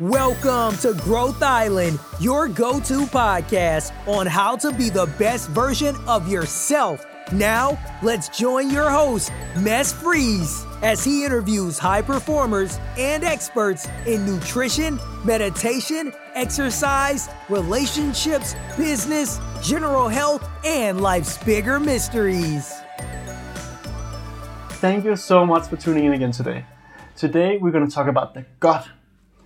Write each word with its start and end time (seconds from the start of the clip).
Welcome 0.00 0.76
to 0.78 0.92
Growth 1.04 1.40
Island, 1.40 2.00
your 2.18 2.48
go 2.48 2.80
to 2.80 3.06
podcast 3.06 3.92
on 4.08 4.26
how 4.26 4.56
to 4.56 4.72
be 4.72 4.90
the 4.90 5.06
best 5.20 5.48
version 5.50 5.94
of 6.08 6.28
yourself. 6.28 7.06
Now, 7.30 7.78
let's 8.02 8.28
join 8.36 8.70
your 8.70 8.90
host, 8.90 9.30
Mess 9.60 9.92
Freeze, 9.92 10.66
as 10.82 11.04
he 11.04 11.24
interviews 11.24 11.78
high 11.78 12.02
performers 12.02 12.80
and 12.98 13.22
experts 13.22 13.86
in 14.04 14.26
nutrition, 14.26 14.98
meditation, 15.24 16.12
exercise, 16.34 17.28
relationships, 17.48 18.56
business, 18.76 19.38
general 19.62 20.08
health, 20.08 20.44
and 20.64 21.02
life's 21.02 21.38
bigger 21.44 21.78
mysteries. 21.78 22.74
Thank 24.80 25.04
you 25.04 25.14
so 25.14 25.46
much 25.46 25.68
for 25.68 25.76
tuning 25.76 26.06
in 26.06 26.14
again 26.14 26.32
today. 26.32 26.64
Today, 27.14 27.58
we're 27.58 27.70
going 27.70 27.86
to 27.86 27.94
talk 27.94 28.08
about 28.08 28.34
the 28.34 28.44
gut. 28.58 28.88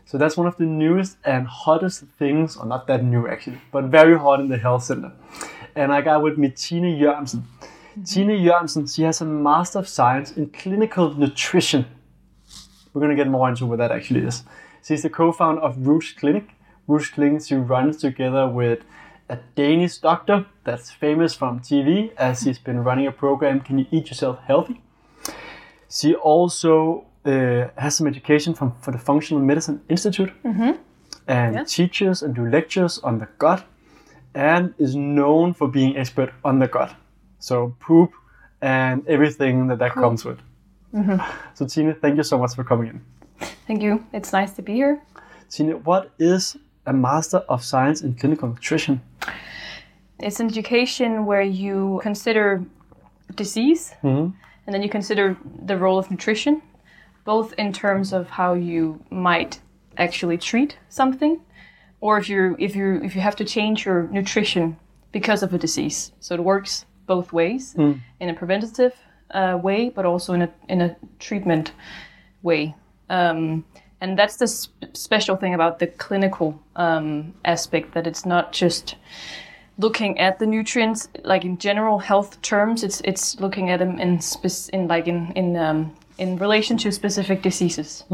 So 0.09 0.17
that's 0.17 0.39
one 0.39 0.47
of 0.47 0.57
the 0.57 0.65
newest 0.65 1.19
and 1.23 1.47
hottest 1.47 2.03
things, 2.19 2.57
or 2.57 2.65
not 2.65 2.87
that 2.87 3.05
new 3.05 3.29
actually, 3.29 3.61
but 3.71 3.85
very 3.85 4.19
hot 4.19 4.41
in 4.41 4.49
the 4.49 4.57
health 4.57 4.85
center. 4.85 5.13
And 5.77 5.93
I 5.93 6.01
got 6.01 6.23
with 6.23 6.39
me 6.39 6.49
Tine 6.49 6.99
Jørgensen. 6.99 7.43
Mm-hmm. 7.43 8.05
Tine 8.05 8.33
Jørgensen, 8.43 8.89
she 8.89 9.03
has 9.03 9.21
a 9.21 9.27
Master 9.27 9.81
of 9.81 9.87
Science 9.87 10.33
in 10.33 10.49
Clinical 10.49 11.13
Nutrition. 11.13 11.85
We're 12.95 13.03
going 13.03 13.15
to 13.15 13.23
get 13.23 13.31
more 13.31 13.51
into 13.51 13.67
what 13.67 13.81
that 13.81 13.93
actually 13.93 14.21
is. 14.21 14.45
She's 14.83 15.03
the 15.03 15.11
co-founder 15.11 15.61
of 15.61 15.87
Roots 15.87 16.15
Clinic. 16.15 16.55
Roots 16.87 17.11
Clinic 17.11 17.43
she 17.45 17.57
runs 17.57 17.99
together 17.99 18.49
with 18.49 18.79
a 19.29 19.37
Danish 19.57 19.99
doctor 19.99 20.47
that's 20.65 20.91
famous 20.91 21.35
from 21.35 21.61
TV 21.61 22.15
as 22.17 22.45
he's 22.45 22.59
been 22.59 22.83
running 22.83 23.07
a 23.07 23.13
program, 23.13 23.61
Can 23.61 23.79
You 23.79 23.87
Eat 23.91 24.09
Yourself 24.09 24.39
Healthy? 24.47 24.81
She 25.91 26.15
also 26.15 27.08
uh, 27.29 27.69
has 27.77 27.97
some 27.97 28.07
education 28.09 28.55
from 28.55 28.73
for 28.81 28.93
the 28.93 28.99
Functional 28.99 29.43
Medicine 29.43 29.81
Institute 29.89 30.33
and 31.27 31.55
Yes. 31.55 31.75
teaches 31.77 32.23
and 32.23 32.35
do 32.35 32.47
lectures 32.47 32.99
on 33.05 33.19
the 33.19 33.27
gut 33.39 33.63
and 34.35 34.73
is 34.79 34.95
known 34.95 35.55
for 35.55 35.69
being 35.69 35.97
expert 35.97 36.31
on 36.45 36.59
the 36.59 36.67
gut. 36.69 36.91
So 37.39 37.75
poop 37.81 38.11
and 38.63 39.07
everything 39.07 39.69
that 39.69 39.79
that 39.79 39.93
comes 39.93 40.25
with. 40.25 40.39
So 41.55 41.67
Tina, 41.67 41.95
thank 41.95 42.17
you 42.17 42.23
so 42.25 42.39
much 42.39 42.55
for 42.55 42.65
coming 42.65 42.89
in. 42.89 43.01
Thank 43.67 43.83
you. 43.83 44.05
It's 44.13 44.33
nice 44.33 44.53
to 44.57 44.63
be 44.63 44.73
here. 44.75 45.01
Tina, 45.51 45.77
what 45.85 46.11
is 46.19 46.57
a 46.87 46.93
Master 46.93 47.39
of 47.49 47.63
Science 47.63 48.03
in 48.05 48.15
Clinical 48.15 48.49
Nutrition? 48.49 49.01
It's 50.19 50.41
an 50.41 50.47
education 50.47 51.27
where 51.27 51.43
you 51.43 52.01
consider 52.03 52.63
disease 53.35 53.95
and 54.03 54.33
then 54.75 54.83
you 54.83 54.89
consider 54.89 55.37
the 55.67 55.77
role 55.77 55.99
of 55.99 56.11
nutrition, 56.11 56.63
both 57.29 57.53
in 57.59 57.71
terms 57.75 58.15
of 58.15 58.31
how 58.31 58.55
you 58.55 58.99
might 59.11 59.61
actually 59.99 60.39
treat 60.39 60.79
something, 60.89 61.39
or 62.01 62.17
if 62.17 62.27
you 62.31 62.57
if 62.59 62.75
you 62.75 62.87
if 63.05 63.15
you 63.15 63.21
have 63.21 63.37
to 63.37 63.45
change 63.45 63.85
your 63.85 64.09
nutrition 64.19 64.79
because 65.13 65.43
of 65.43 65.53
a 65.53 65.59
disease. 65.59 66.13
So 66.21 66.35
it 66.35 66.43
works 66.43 66.87
both 67.07 67.31
ways 67.41 67.75
in 68.21 68.29
a 68.31 68.35
preventative 68.35 68.95
uh, 69.35 69.59
way, 69.63 69.91
but 69.91 70.07
also 70.07 70.33
in 70.33 70.43
a 70.43 70.51
in 70.69 70.81
a 70.81 70.97
treatment 71.19 71.73
way. 72.43 72.75
Um, 73.11 73.65
and 74.01 74.19
that's 74.19 74.37
the 74.37 74.47
sp- 74.49 74.89
special 74.95 75.37
thing 75.37 75.53
about 75.53 75.79
the 75.81 75.89
clinical 76.05 76.49
um, 76.77 77.35
aspect 77.45 77.93
that 77.93 78.07
it's 78.07 78.25
not 78.25 78.55
just 78.63 78.97
looking 79.77 80.19
at 80.19 80.39
the 80.39 80.47
nutrients 80.47 81.09
like 81.25 81.45
in 81.45 81.59
general 81.59 81.99
health 81.99 82.41
terms 82.43 82.83
it's 82.83 83.01
it's 83.05 83.39
looking 83.41 83.71
at 83.71 83.79
them 83.79 83.99
in 84.01 84.21
spec- 84.21 84.73
in 84.75 84.89
like 84.89 85.07
in 85.07 85.33
in 85.37 85.57
um, 85.57 85.95
in 86.19 86.37
relation 86.39 86.77
to 86.77 86.91
specific 86.93 87.43
diseases 87.43 88.05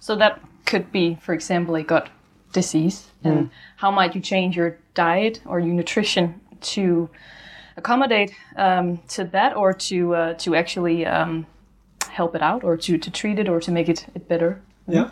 so 0.00 0.16
that 0.16 0.40
could 0.66 0.90
be 0.92 1.16
for 1.20 1.32
example 1.34 1.74
a 1.76 1.82
gut 1.82 2.08
disease 2.52 3.06
and 3.24 3.50
how 3.76 3.90
might 3.90 4.14
you 4.14 4.20
change 4.20 4.56
your 4.56 4.76
diet 4.94 5.40
or 5.46 5.58
your 5.60 5.74
nutrition 5.74 6.40
to 6.60 7.08
accommodate 7.76 8.32
um, 8.56 8.98
to 9.08 9.24
that 9.24 9.56
or 9.56 9.72
to 9.72 10.14
uh, 10.14 10.34
to 10.34 10.54
actually 10.54 11.06
um, 11.06 11.46
help 12.10 12.34
it 12.34 12.42
out 12.42 12.62
or 12.64 12.76
to, 12.76 12.98
to 12.98 13.10
treat 13.10 13.38
it 13.38 13.48
or 13.48 13.60
to 13.60 13.70
make 13.70 13.88
it, 13.88 14.06
it 14.14 14.28
better 14.28 14.60
Yeah. 14.86 15.10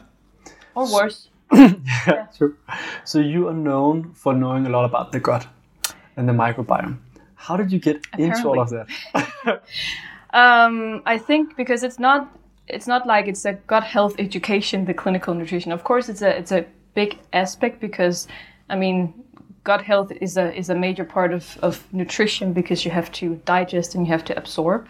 or 0.74 0.84
worse 0.92 1.28
Yeah, 1.52 2.26
true. 2.36 2.56
So 3.04 3.18
you 3.18 3.48
are 3.48 3.54
known 3.54 4.12
for 4.14 4.34
knowing 4.34 4.66
a 4.66 4.70
lot 4.70 4.84
about 4.84 5.10
the 5.12 5.20
gut 5.20 5.46
and 6.16 6.28
the 6.28 6.32
microbiome. 6.32 6.98
How 7.34 7.56
did 7.56 7.72
you 7.72 7.78
get 7.80 8.06
into 8.18 8.48
all 8.48 8.60
of 8.60 8.70
that? 8.70 8.86
Um, 10.32 11.02
I 11.06 11.18
think 11.18 11.56
because 11.56 11.82
it's 11.82 11.98
not 11.98 12.28
it's 12.68 12.86
not 12.86 13.06
like 13.06 13.26
it's 13.26 13.44
a 13.44 13.54
gut 13.66 13.82
health 13.82 14.14
education, 14.18 14.84
the 14.84 14.94
clinical 14.94 15.34
nutrition. 15.34 15.72
Of 15.72 15.82
course, 15.84 16.08
it's 16.08 16.22
a 16.22 16.36
it's 16.38 16.52
a 16.52 16.64
big 16.94 17.18
aspect 17.32 17.80
because 17.80 18.28
I 18.68 18.76
mean, 18.76 19.12
gut 19.64 19.82
health 19.82 20.12
is 20.20 20.36
a 20.36 20.56
is 20.56 20.70
a 20.70 20.74
major 20.74 21.04
part 21.04 21.32
of 21.32 21.58
of 21.62 21.84
nutrition 21.92 22.52
because 22.52 22.84
you 22.84 22.90
have 22.92 23.10
to 23.12 23.36
digest 23.44 23.94
and 23.94 24.06
you 24.06 24.12
have 24.12 24.24
to 24.24 24.36
absorb. 24.36 24.88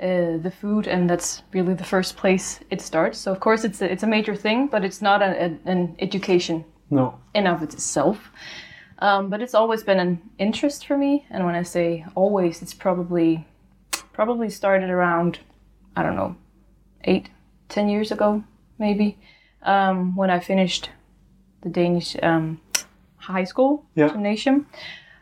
Uh, 0.00 0.36
the 0.38 0.50
food, 0.50 0.88
and 0.88 1.08
that's 1.08 1.42
really 1.52 1.74
the 1.74 1.84
first 1.84 2.16
place 2.16 2.58
it 2.70 2.80
starts. 2.80 3.18
So 3.18 3.30
of 3.30 3.38
course 3.38 3.62
it's 3.62 3.80
a, 3.82 3.92
it's 3.92 4.02
a 4.02 4.06
major 4.06 4.34
thing, 4.34 4.66
but 4.66 4.84
it's 4.84 5.00
not 5.00 5.22
a, 5.22 5.44
a, 5.44 5.58
an 5.64 5.94
education 6.00 6.64
No. 6.90 7.14
in 7.34 7.46
of 7.46 7.62
itself. 7.62 8.32
Um, 8.98 9.28
but 9.30 9.40
it's 9.40 9.54
always 9.54 9.84
been 9.84 10.00
an 10.00 10.18
interest 10.38 10.86
for 10.86 10.96
me, 10.98 11.24
and 11.30 11.44
when 11.44 11.54
I 11.54 11.62
say 11.62 12.04
always, 12.16 12.62
it's 12.62 12.74
probably 12.74 13.46
probably 14.12 14.50
started 14.50 14.90
around 14.90 15.38
I 15.96 16.02
don't 16.02 16.16
know 16.16 16.36
eight, 17.04 17.28
ten 17.68 17.88
years 17.88 18.10
ago, 18.12 18.42
maybe 18.78 19.18
um, 19.62 20.16
when 20.16 20.30
I 20.30 20.40
finished 20.40 20.90
the 21.62 21.68
Danish 21.68 22.16
um, 22.22 22.60
high 23.16 23.44
school 23.44 23.84
Yeah. 23.94 24.08
gymnasium, 24.08 24.66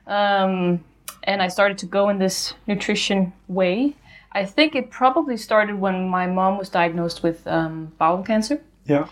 um, 0.06 0.82
and 1.24 1.42
I 1.42 1.48
started 1.48 1.78
to 1.78 1.86
go 1.86 2.08
in 2.08 2.18
this 2.18 2.54
nutrition 2.66 3.32
way. 3.48 3.94
I 4.32 4.44
think 4.44 4.74
it 4.74 4.90
probably 4.90 5.36
started 5.36 5.74
when 5.80 6.08
my 6.08 6.26
mom 6.26 6.56
was 6.58 6.68
diagnosed 6.68 7.22
with 7.22 7.46
um, 7.46 7.92
bowel 7.98 8.22
cancer 8.22 8.60
Yeah. 8.86 9.06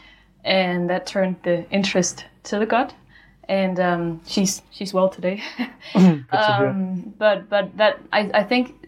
and 0.45 0.89
that 0.91 1.07
turned 1.07 1.37
the 1.43 1.69
interest 1.71 2.25
to 2.45 2.59
the 2.59 2.67
gut. 2.67 2.95
And 3.49 3.81
um, 3.81 4.21
she's 4.27 4.63
she's 4.71 4.93
well 4.95 5.09
today. 5.09 5.43
Um, 6.31 7.15
but 7.19 7.49
but 7.49 7.77
that 7.79 7.99
I 8.13 8.31
I 8.35 8.45
think 8.45 8.88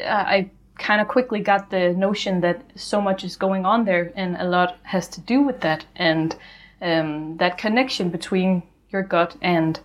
I 0.00 0.50
kind 0.78 1.00
of 1.00 1.08
quickly 1.08 1.40
got 1.40 1.70
the 1.70 1.92
notion 1.92 2.40
that 2.40 2.62
so 2.76 3.00
much 3.00 3.24
is 3.24 3.36
going 3.36 3.66
on 3.66 3.84
there, 3.84 4.12
and 4.16 4.36
a 4.36 4.44
lot 4.44 4.78
has 4.82 5.08
to 5.08 5.20
do 5.20 5.42
with 5.42 5.60
that, 5.60 5.84
and 5.96 6.36
um, 6.80 7.36
that 7.38 7.58
connection 7.58 8.08
between 8.10 8.62
your 8.90 9.02
gut 9.02 9.36
and 9.42 9.80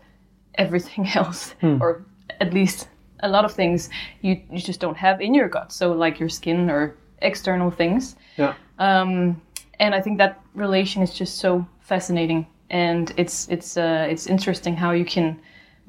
everything 0.56 1.07
else, 1.16 1.56
or 1.62 2.06
at 2.40 2.53
least 2.53 2.88
a 3.22 3.28
lot 3.28 3.46
of 3.46 3.53
things 3.53 3.90
you 4.22 4.41
you 4.51 4.59
just 4.59 4.79
don't 4.79 4.97
have 4.97 5.22
in 5.22 5.34
your 5.34 5.50
gut. 5.50 5.72
So 5.72 5.91
like 5.94 6.19
your 6.19 6.30
skin 6.30 6.69
or 6.69 6.95
external 7.22 7.72
things. 7.72 8.16
Yeah. 8.38 8.53
Um, 8.80 9.41
and 9.80 9.95
I 9.95 10.01
think 10.01 10.18
that 10.19 10.41
relation 10.53 11.01
is 11.01 11.13
just 11.13 11.40
so 11.40 11.66
fascinating, 11.81 12.45
and 12.69 13.12
it's 13.18 13.47
it's 13.50 13.78
uh, 13.78 14.07
it's 14.09 14.28
interesting 14.28 14.75
how 14.75 14.91
you 14.91 15.06
can 15.06 15.40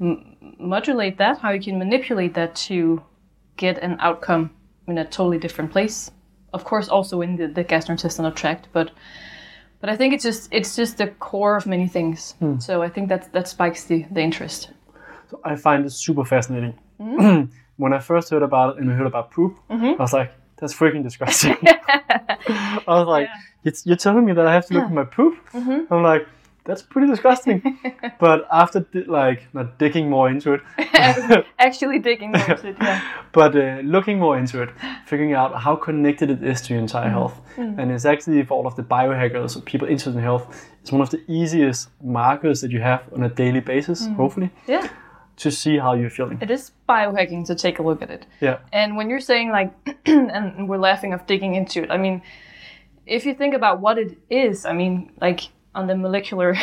m- 0.01 0.35
modulate 0.59 1.17
that, 1.17 1.37
how 1.37 1.51
you 1.51 1.61
can 1.61 1.77
manipulate 1.77 2.33
that 2.33 2.55
to 2.67 3.01
get 3.57 3.77
an 3.79 3.97
outcome 3.99 4.51
in 4.87 4.97
a 4.97 5.05
totally 5.05 5.37
different 5.37 5.71
place. 5.71 6.11
Of 6.53 6.63
course, 6.63 6.87
also 6.87 7.21
in 7.21 7.35
the, 7.35 7.47
the 7.47 7.63
gastrointestinal 7.63 8.33
tract, 8.35 8.67
but 8.71 8.91
but 9.81 9.89
I 9.89 9.97
think 9.97 10.13
it's 10.13 10.23
just 10.23 10.47
it's 10.51 10.75
just 10.75 10.97
the 10.97 11.07
core 11.07 11.57
of 11.57 11.65
many 11.65 11.87
things. 11.87 12.35
So 12.59 12.81
I 12.81 12.89
think 12.89 13.09
that 13.09 13.31
that 13.33 13.47
spikes 13.47 13.83
the 13.85 14.05
the 14.11 14.21
interest. 14.21 14.69
So 15.29 15.39
I 15.43 15.55
find 15.55 15.85
it 15.85 15.91
super 15.91 16.23
fascinating. 16.23 16.79
Mm-hmm. 16.99 17.51
when 17.77 17.93
I 17.93 17.99
first 17.99 18.29
heard 18.29 18.43
about 18.43 18.77
it 18.77 18.81
and 18.81 18.91
I 18.91 18.95
heard 18.95 19.07
about 19.07 19.31
poop, 19.31 19.57
I 19.69 19.95
was 19.99 20.13
like, 20.13 20.31
that's 20.57 20.73
freaking 20.73 21.03
disgusting. 21.03 21.57
I 22.47 22.83
was 22.87 23.07
like, 23.07 23.29
it's, 23.63 23.85
you're 23.85 23.97
telling 23.97 24.25
me 24.25 24.33
that 24.33 24.47
I 24.47 24.53
have 24.53 24.65
to 24.67 24.73
look 24.75 24.83
at 24.83 24.91
my 24.91 25.03
poop? 25.03 25.37
Mm-hmm. 25.51 25.93
I'm 25.93 26.03
like, 26.03 26.27
that's 26.65 26.81
pretty 26.81 27.07
disgusting. 27.07 27.79
but 28.19 28.47
after 28.51 28.81
di- 28.81 29.03
like 29.03 29.47
not 29.53 29.77
digging 29.77 30.09
more 30.09 30.29
into 30.29 30.53
it, 30.53 30.61
Actually 31.59 31.99
digging 31.99 32.31
more 32.31 32.49
into 32.49 32.69
it, 32.69 32.75
yeah. 32.81 33.01
but 33.31 33.55
uh, 33.55 33.79
looking 33.83 34.19
more 34.19 34.37
into 34.37 34.61
it, 34.61 34.69
figuring 35.05 35.33
out 35.33 35.61
how 35.61 35.75
connected 35.75 36.29
it 36.29 36.43
is 36.43 36.61
to 36.61 36.73
your 36.73 36.81
entire 36.81 37.05
mm-hmm. 37.05 37.13
health. 37.13 37.41
Mm-hmm. 37.55 37.79
And 37.79 37.91
it's 37.91 38.05
actually 38.05 38.43
for 38.43 38.55
all 38.55 38.67
of 38.67 38.75
the 38.75 38.83
biohackers 38.83 39.55
or 39.55 39.61
people 39.61 39.87
interested 39.87 40.15
in 40.15 40.21
health, 40.21 40.67
it's 40.81 40.91
one 40.91 41.01
of 41.01 41.11
the 41.11 41.23
easiest 41.31 41.89
markers 42.03 42.61
that 42.61 42.71
you 42.71 42.81
have 42.81 43.03
on 43.13 43.23
a 43.23 43.29
daily 43.29 43.61
basis, 43.61 44.03
mm-hmm. 44.03 44.15
hopefully, 44.15 44.49
Yeah. 44.67 44.87
to 45.37 45.51
see 45.51 45.77
how 45.77 45.93
you're 45.93 46.09
feeling. 46.09 46.39
It 46.41 46.49
is 46.49 46.71
biohacking 46.89 47.45
to 47.47 47.55
take 47.55 47.79
a 47.79 47.83
look 47.83 48.01
at 48.01 48.09
it. 48.09 48.25
Yeah. 48.41 48.59
And 48.73 48.97
when 48.97 49.09
you're 49.09 49.19
saying 49.19 49.51
like, 49.51 49.71
and 50.05 50.67
we're 50.67 50.77
laughing 50.77 51.13
of 51.13 51.25
digging 51.27 51.55
into 51.55 51.83
it, 51.83 51.91
I 51.91 51.97
mean, 51.97 52.21
if 53.05 53.25
you 53.25 53.35
think 53.35 53.53
about 53.53 53.81
what 53.81 53.97
it 53.99 54.17
is, 54.29 54.65
I 54.65 54.73
mean, 54.73 55.11
like 55.21 55.49
on 55.75 55.87
the 55.87 55.95
molecular 55.95 56.55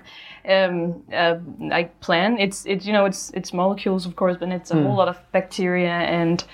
um, 0.48 1.02
uh, 1.12 1.36
like 1.58 2.00
plan, 2.00 2.38
it's 2.38 2.64
it's 2.66 2.86
you 2.86 2.92
know 2.92 3.04
it's 3.04 3.30
it's 3.34 3.52
molecules 3.52 4.06
of 4.06 4.16
course, 4.16 4.36
but 4.40 4.48
it's 4.50 4.70
a 4.70 4.74
whole 4.82 4.96
lot 4.96 5.08
of 5.08 5.18
bacteria 5.32 5.90
and 5.90 6.44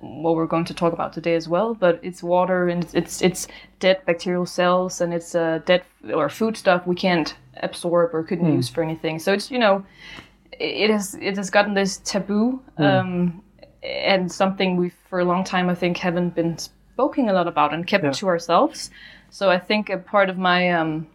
what 0.00 0.34
we're 0.36 0.46
going 0.46 0.64
to 0.66 0.74
talk 0.74 0.92
about 0.92 1.12
today 1.12 1.34
as 1.34 1.48
well. 1.48 1.74
But 1.74 2.00
it's 2.02 2.22
water 2.22 2.68
and 2.68 2.84
it's 2.84 2.94
it's, 2.94 3.22
it's 3.22 3.48
dead 3.80 4.04
bacterial 4.06 4.46
cells 4.46 5.00
and 5.00 5.14
it's 5.14 5.34
uh, 5.34 5.60
dead 5.64 5.82
or 6.12 6.28
food 6.28 6.56
stuff 6.56 6.86
we 6.86 6.94
can't 6.94 7.34
absorb 7.62 8.14
or 8.14 8.22
couldn't 8.24 8.52
use 8.52 8.68
for 8.68 8.82
anything. 8.82 9.18
So 9.18 9.32
it's 9.32 9.50
you 9.50 9.58
know, 9.58 9.84
it 10.52 10.90
has 10.90 11.14
it 11.14 11.36
has 11.36 11.50
gotten 11.50 11.74
this 11.74 11.98
taboo 11.98 12.60
um, 12.78 13.42
and 13.82 14.30
something 14.30 14.76
we 14.76 14.90
for 15.08 15.20
a 15.20 15.24
long 15.24 15.44
time 15.44 15.70
I 15.70 15.74
think 15.74 15.96
haven't 15.98 16.34
been 16.34 16.58
spoken 16.58 17.28
a 17.28 17.32
lot 17.32 17.48
about 17.48 17.72
and 17.72 17.86
kept 17.86 18.04
Yeah. 18.04 18.12
to 18.12 18.26
ourselves. 18.28 18.90
So 19.30 19.50
I 19.50 19.58
think 19.58 19.90
a 19.90 19.96
part 19.98 20.30
of 20.30 20.36
my 20.38 20.70
um, 20.70 21.06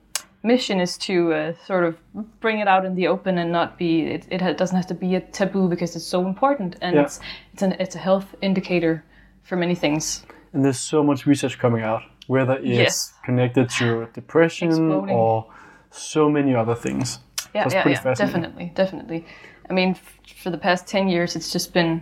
mission 0.43 0.79
is 0.79 0.97
to 0.97 1.33
uh, 1.33 1.53
sort 1.65 1.83
of 1.83 1.97
bring 2.39 2.59
it 2.59 2.67
out 2.67 2.85
in 2.85 2.95
the 2.95 3.07
open 3.07 3.37
and 3.37 3.51
not 3.51 3.77
be 3.77 4.01
it, 4.01 4.27
it 4.31 4.57
doesn't 4.57 4.75
have 4.77 4.87
to 4.87 4.93
be 4.93 5.15
a 5.15 5.19
taboo 5.19 5.67
because 5.69 5.95
it's 5.95 6.05
so 6.05 6.25
important 6.27 6.75
and 6.81 6.95
Yeah. 6.95 7.03
it's 7.03 7.19
it's 7.53 7.61
an 7.63 7.73
it's 7.79 7.95
a 7.95 7.99
health 7.99 8.35
indicator 8.41 9.03
for 9.43 9.55
many 9.57 9.75
things. 9.75 10.25
And 10.53 10.63
there's 10.63 10.79
so 10.79 11.03
much 11.03 11.25
research 11.25 11.59
coming 11.59 11.83
out, 11.83 12.01
whether 12.27 12.53
it's 12.57 12.65
Yes. 12.67 13.13
connected 13.25 13.69
to 13.79 14.07
depression 14.13 14.69
Exploding. 14.69 15.15
or 15.15 15.45
so 15.91 16.29
many 16.29 16.55
other 16.55 16.75
things. 16.75 17.19
Yeah, 17.55 17.67
yeah, 17.71 17.87
yeah, 17.87 18.13
definitely, 18.13 18.71
definitely. 18.75 19.25
I 19.69 19.73
mean, 19.73 19.89
f- 19.91 20.19
for 20.43 20.51
the 20.51 20.57
past 20.57 20.87
ten 20.87 21.07
years, 21.09 21.35
it's 21.35 21.51
just 21.53 21.73
been 21.73 22.01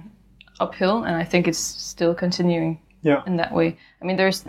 uphill, 0.59 1.03
and 1.03 1.15
I 1.15 1.23
think 1.25 1.47
it's 1.47 1.57
still 1.91 2.13
continuing 2.15 2.79
Yeah. 3.01 3.21
in 3.27 3.37
that 3.37 3.51
way. 3.53 3.77
I 4.01 4.05
mean, 4.05 4.17
there's 4.17 4.43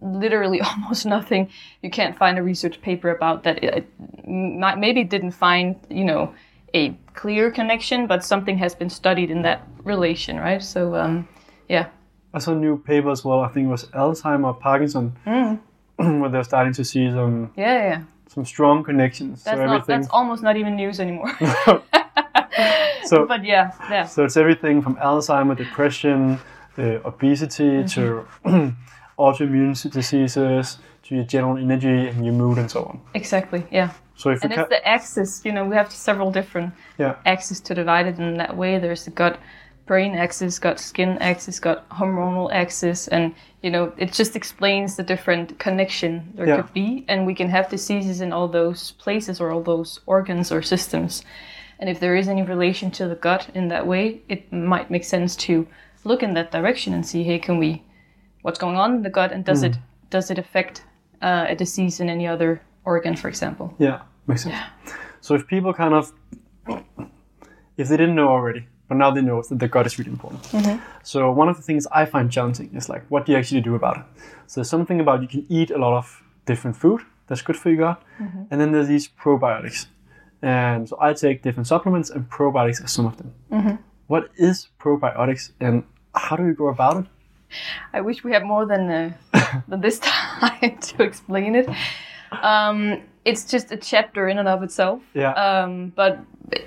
literally 0.00 0.60
almost 0.70 1.06
nothing 1.06 1.48
you 1.82 1.90
can't 1.90 2.16
find 2.18 2.38
a 2.38 2.42
research 2.42 2.80
paper 2.82 3.08
about 3.10 3.42
that 3.44 3.62
it, 3.64 3.74
it 3.74 3.86
maybe 4.78 5.02
didn't 5.04 5.32
find 5.32 5.76
you 5.88 6.04
know 6.04 6.34
a 6.74 6.94
clear 7.14 7.50
connection, 7.50 8.06
but 8.06 8.22
something 8.22 8.58
has 8.58 8.74
been 8.74 8.90
studied 8.90 9.30
in 9.30 9.40
that 9.42 9.62
relation, 9.84 10.36
right? 10.36 10.62
So 10.62 10.94
um, 10.94 11.26
yeah, 11.70 11.86
I 12.34 12.38
saw 12.40 12.52
new 12.52 12.76
papers. 12.76 13.24
well. 13.24 13.40
I 13.40 13.48
think 13.48 13.66
it 13.66 13.70
was 13.70 13.84
Alzheimer, 13.94 14.58
Parkinson, 14.60 15.16
Mm. 15.26 15.58
where 16.20 16.28
they're 16.28 16.44
starting 16.44 16.74
to 16.74 16.84
see 16.84 17.08
some 17.10 17.50
yeah, 17.56 17.88
yeah. 17.90 18.02
some 18.28 18.44
strong 18.44 18.84
connections. 18.84 19.44
That's 19.44 19.56
so 19.56 19.64
not 19.64 19.74
everything. 19.76 20.00
that's 20.02 20.08
almost 20.12 20.42
not 20.42 20.56
even 20.58 20.76
news 20.76 21.00
anymore. 21.00 21.32
so 23.04 23.24
but 23.26 23.44
yeah, 23.44 23.70
yeah. 23.90 24.04
so 24.04 24.24
it's 24.24 24.36
everything 24.36 24.82
from 24.82 24.96
Alzheimer, 24.96 25.56
depression, 25.56 26.38
uh, 26.76 26.98
obesity 27.04 27.84
Mm-hmm. 27.84 28.50
to 28.50 28.76
autoimmune 29.18 29.74
diseases 29.90 30.78
to 31.04 31.14
your 31.14 31.24
general 31.24 31.56
energy 31.56 32.08
and 32.08 32.24
your 32.24 32.34
mood 32.34 32.58
and 32.58 32.70
so 32.70 32.84
on. 32.84 33.00
Exactly. 33.14 33.66
Yeah. 33.70 33.90
So 34.16 34.30
if 34.30 34.42
And 34.42 34.52
it's 34.52 34.68
the 34.68 34.86
axis, 34.86 35.42
you 35.44 35.52
know, 35.52 35.64
we 35.64 35.76
have 35.76 35.90
several 35.92 36.30
different 36.30 36.72
yeah 36.98 37.16
axes 37.26 37.60
to 37.60 37.74
divide 37.74 38.06
it 38.06 38.18
in 38.18 38.36
that 38.38 38.56
way. 38.56 38.78
There's 38.78 39.04
the 39.04 39.10
gut 39.10 39.38
brain 39.86 40.16
axis, 40.16 40.58
gut 40.58 40.80
skin 40.80 41.16
axis, 41.18 41.60
gut 41.60 41.88
hormonal 41.90 42.50
axis, 42.52 43.08
and 43.08 43.34
you 43.62 43.70
know, 43.70 43.92
it 43.96 44.12
just 44.12 44.34
explains 44.36 44.96
the 44.96 45.02
different 45.02 45.58
connection 45.58 46.32
there 46.34 46.46
Yeah. 46.48 46.56
could 46.56 46.72
be, 46.72 47.04
and 47.08 47.26
we 47.26 47.34
can 47.34 47.48
have 47.50 47.68
diseases 47.68 48.20
in 48.20 48.32
all 48.32 48.48
those 48.48 48.92
places 48.92 49.40
or 49.40 49.50
all 49.52 49.62
those 49.62 50.00
organs 50.06 50.50
or 50.52 50.62
systems. 50.62 51.22
And 51.78 51.90
if 51.90 52.00
there 52.00 52.16
is 52.16 52.26
any 52.28 52.42
relation 52.42 52.90
to 52.92 53.06
the 53.06 53.14
gut 53.14 53.48
in 53.54 53.68
that 53.68 53.86
way, 53.86 54.20
it 54.28 54.50
might 54.52 54.90
make 54.90 55.04
sense 55.04 55.36
to 55.46 55.66
look 56.04 56.22
in 56.22 56.34
that 56.34 56.50
direction 56.50 56.94
and 56.94 57.04
see, 57.04 57.22
hey, 57.22 57.38
can 57.38 57.58
we, 57.58 57.82
what's 58.46 58.60
going 58.60 58.76
on 58.76 58.94
in 58.96 59.02
the 59.02 59.10
gut, 59.10 59.32
and 59.32 59.44
does 59.44 59.62
it 59.68 59.74
does 60.10 60.30
it 60.30 60.38
affect 60.38 60.84
uh, 61.20 61.52
a 61.52 61.54
disease 61.56 62.00
in 62.02 62.08
any 62.08 62.26
other 62.34 62.60
organ, 62.84 63.16
for 63.16 63.28
example? 63.28 63.66
yeah 63.78 63.98
makes 64.28 64.42
sense. 64.42 64.54
Yeah. 64.54 64.66
So 65.20 65.34
if 65.34 65.42
people 65.46 65.72
kind 65.74 65.94
of 65.94 66.12
if 67.76 67.88
they 67.88 67.96
didn't 67.96 68.14
know 68.14 68.28
already, 68.28 68.62
but 68.88 68.96
now 68.96 69.10
they 69.10 69.22
know 69.22 69.42
that 69.42 69.58
the 69.58 69.68
gut 69.68 69.86
is 69.86 69.98
really 69.98 70.12
important. 70.12 70.42
Mm-hmm. 70.44 70.76
So 71.02 71.18
one 71.40 71.48
of 71.52 71.56
the 71.56 71.62
things 71.62 71.86
I 72.00 72.04
find 72.14 72.30
challenging 72.36 72.70
is 72.74 72.88
like, 72.88 73.02
what 73.08 73.26
do 73.26 73.32
you 73.32 73.38
actually 73.38 73.60
do 73.70 73.74
about 73.74 73.96
it? 73.98 74.04
So 74.46 74.52
there's 74.60 74.70
something 74.70 75.00
about 75.00 75.22
you 75.22 75.28
can 75.28 75.44
eat 75.48 75.70
a 75.70 75.78
lot 75.78 75.94
of 75.96 76.22
different 76.46 76.76
food 76.76 77.00
that's 77.26 77.42
good 77.42 77.56
for 77.56 77.70
your 77.70 77.80
gut, 77.86 77.98
Mm-hmm. 78.20 78.42
and 78.50 78.56
then 78.60 78.68
there's 78.72 78.88
these 78.94 79.06
probiotics. 79.22 79.86
And 80.42 80.88
so 80.88 80.94
I 81.00 81.12
take 81.14 81.36
different 81.42 81.66
supplements, 81.66 82.08
and 82.14 82.20
probiotics 82.30 82.78
are 82.84 82.88
some 82.96 83.06
of 83.10 83.14
them. 83.16 83.30
Mm-hmm. 83.50 83.76
What 84.12 84.24
is 84.48 84.68
probiotics, 84.78 85.44
and 85.60 85.82
how 86.14 86.36
do 86.36 86.44
you 86.46 86.54
go 86.54 86.68
about 86.68 86.96
it? 87.00 87.06
I 87.92 88.00
wish 88.00 88.24
we 88.24 88.32
had 88.32 88.44
more 88.44 88.66
than 88.66 88.90
uh, 88.90 89.60
than 89.68 89.80
this 89.80 89.98
time 90.02 90.78
to 90.78 91.02
explain 91.02 91.54
it. 91.54 91.68
Um, 92.42 93.02
it's 93.24 93.44
just 93.44 93.72
a 93.72 93.76
chapter 93.76 94.28
in 94.28 94.38
and 94.38 94.48
of 94.48 94.62
itself. 94.62 95.00
Yeah. 95.14 95.32
Um, 95.32 95.92
but 95.96 96.18
uh, 96.52 96.58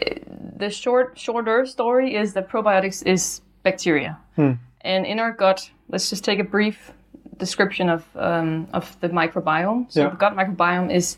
the 0.57 0.69
short, 0.69 1.17
shorter 1.17 1.65
story 1.65 2.15
is 2.15 2.33
that 2.33 2.49
probiotics 2.49 3.05
is 3.05 3.41
bacteria, 3.63 4.17
and 4.37 5.05
in 5.05 5.19
our 5.19 5.31
gut. 5.31 5.69
Let's 5.91 6.09
just 6.09 6.23
take 6.23 6.37
a 6.39 6.43
brief 6.43 6.91
description 7.37 7.89
of 7.89 8.05
um, 8.15 8.67
of 8.73 8.95
the 9.01 9.09
microbiome. 9.09 9.85
So 9.91 10.01
Yeah. 10.01 10.09
the 10.09 10.17
gut 10.17 10.35
microbiome 10.35 10.93
is 10.93 11.17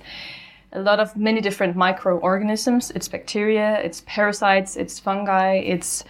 a 0.71 0.79
lot 0.79 0.99
of 1.01 1.17
many 1.17 1.41
different 1.41 1.75
microorganisms. 1.75 2.91
It's 2.91 3.09
bacteria, 3.09 3.81
it's 3.83 4.01
parasites, 4.07 4.77
it's 4.77 4.99
fungi, 4.99 5.55
it's 5.55 6.05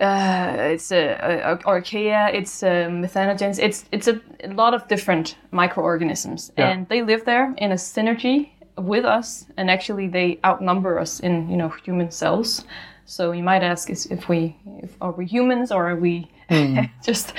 uh, 0.00 0.54
it's 0.72 0.90
a 0.92 1.58
archaea, 1.66 2.32
it's 2.34 2.62
uh, 2.62 2.88
methanogens, 2.90 3.58
it's 3.58 3.84
it's 3.92 4.08
a, 4.08 4.20
a 4.44 4.48
lot 4.54 4.74
of 4.74 4.88
different 4.88 5.36
microorganisms, 5.50 6.52
Yeah. 6.56 6.68
and 6.70 6.88
they 6.88 7.02
live 7.02 7.24
there 7.24 7.54
in 7.58 7.72
a 7.72 7.76
synergy 7.76 8.50
with 8.78 9.04
us, 9.04 9.46
and 9.56 9.70
actually 9.70 10.08
they 10.08 10.38
outnumber 10.44 10.98
us 10.98 11.20
in 11.20 11.48
you 11.50 11.56
know 11.56 11.68
human 11.84 12.10
cells. 12.10 12.64
So 13.04 13.32
you 13.32 13.42
might 13.42 13.62
ask, 13.62 13.90
is 13.90 14.06
if 14.06 14.28
we 14.28 14.56
if, 14.82 14.96
are 15.00 15.12
we 15.12 15.26
humans 15.26 15.72
or 15.72 15.90
are 15.90 15.96
we 15.96 16.28
just 17.04 17.32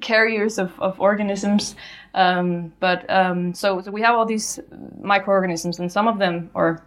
carriers 0.00 0.58
of, 0.58 0.72
of 0.80 1.00
organisms? 1.00 1.76
Um, 2.14 2.72
but 2.80 3.04
um, 3.08 3.54
so, 3.54 3.80
so 3.82 3.90
we 3.90 4.02
have 4.02 4.14
all 4.16 4.26
these 4.26 4.58
microorganisms, 5.00 5.78
and 5.78 5.90
some 5.92 6.08
of 6.08 6.18
them 6.18 6.50
are 6.54 6.82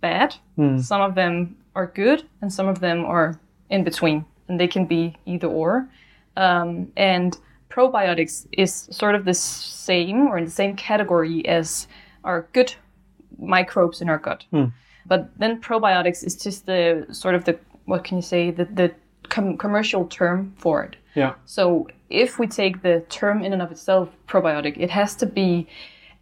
bad, 0.00 0.34
some 0.80 1.00
of 1.02 1.14
them 1.14 1.56
are 1.74 1.86
good, 1.86 2.24
and 2.40 2.52
some 2.52 2.68
of 2.68 2.80
them 2.80 3.04
are 3.04 3.38
in 3.70 3.84
between, 3.84 4.24
and 4.48 4.58
they 4.58 4.68
can 4.68 4.86
be 4.86 5.16
either 5.26 5.46
or. 5.46 5.88
Um, 6.36 6.90
and 6.96 7.36
probiotics 7.70 8.46
is 8.52 8.88
sort 8.90 9.14
of 9.14 9.24
the 9.24 9.34
same 9.34 10.28
or 10.28 10.38
in 10.38 10.44
the 10.44 10.50
same 10.50 10.76
category 10.76 11.46
as 11.46 11.86
our 12.24 12.46
good 12.52 12.74
microbes 13.38 14.00
in 14.00 14.08
our 14.08 14.18
gut. 14.18 14.44
But 15.06 15.30
then 15.38 15.60
probiotics 15.60 16.24
is 16.24 16.36
just 16.36 16.66
the 16.66 17.06
sort 17.10 17.34
of 17.34 17.44
the 17.44 17.58
what 17.86 18.04
can 18.04 18.16
you 18.16 18.22
say 18.22 18.50
the 18.50 18.64
the 18.66 18.94
com- 19.28 19.56
commercial 19.56 20.06
term 20.06 20.54
for 20.56 20.84
it. 20.84 20.96
Yeah. 21.14 21.34
So 21.44 21.88
if 22.08 22.38
we 22.38 22.46
take 22.46 22.82
the 22.82 23.04
term 23.08 23.42
in 23.42 23.52
and 23.52 23.62
of 23.62 23.70
itself, 23.72 24.08
probiotic, 24.28 24.76
it 24.78 24.90
has 24.90 25.16
to 25.16 25.26
be 25.26 25.66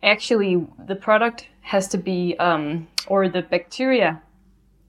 actually 0.03 0.67
the 0.87 0.97
product 0.97 1.47
has 1.61 1.89
to 1.89 1.99
be 1.99 2.37
um, 2.39 2.89
or 3.07 3.29
the 3.29 3.43
bacteria 3.43 4.21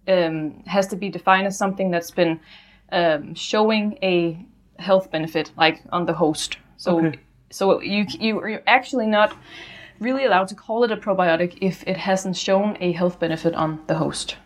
um, 0.08 0.64
has 0.66 0.88
to 0.88 0.96
be 0.96 1.10
defined 1.10 1.48
as 1.48 1.58
something 1.58 1.92
that's 1.92 2.12
been 2.12 2.40
um, 2.92 3.34
showing 3.36 3.98
a 4.04 4.46
health 4.80 5.12
benefit, 5.12 5.52
like 5.58 5.82
on 5.92 6.06
the 6.06 6.14
host. 6.14 6.58
So 6.78 6.98
Okay. 6.98 7.20
so 7.50 7.82
you 7.82 8.06
you 8.20 8.40
are 8.40 8.62
actually 8.68 9.08
not 9.08 9.34
really 10.00 10.26
allowed 10.26 10.48
to 10.48 10.56
call 10.56 10.84
it 10.84 10.92
a 10.92 10.98
probiotic 10.98 11.58
if 11.62 11.84
it 11.88 11.98
hasn't 11.98 12.36
shown 12.36 12.78
a 12.82 12.92
health 12.92 13.20
benefit 13.20 13.54
on 13.54 13.80
the 13.88 13.94
host. 13.96 14.38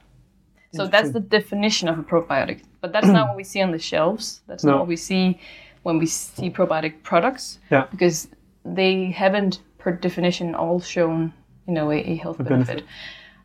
So 0.73 0.85
that's 0.87 1.11
the 1.11 1.21
definition 1.21 1.87
of 1.87 1.97
a 1.97 2.03
probiotic. 2.03 2.59
But 2.81 2.91
that's 2.91 3.07
not 3.07 3.27
what 3.29 3.37
we 3.37 3.45
see 3.45 3.61
on 3.61 3.71
the 3.71 3.79
shelves. 3.79 4.41
That's 4.47 4.63
No. 4.65 4.71
not 4.71 4.79
what 4.79 4.87
we 4.89 4.97
see 4.97 5.39
when 5.83 5.97
we 5.99 6.05
see 6.05 6.49
probiotic 6.49 6.93
products. 7.03 7.59
Yeah. 7.71 7.85
Because 7.91 8.27
they 8.65 9.11
haven't, 9.11 9.61
per 9.77 9.91
definition, 9.93 10.53
all 10.53 10.81
shown, 10.81 11.31
you 11.67 11.73
know, 11.73 11.91
a, 11.91 11.95
a 11.95 12.15
health 12.15 12.37
benefit. 12.39 12.67
benefit. 12.67 12.83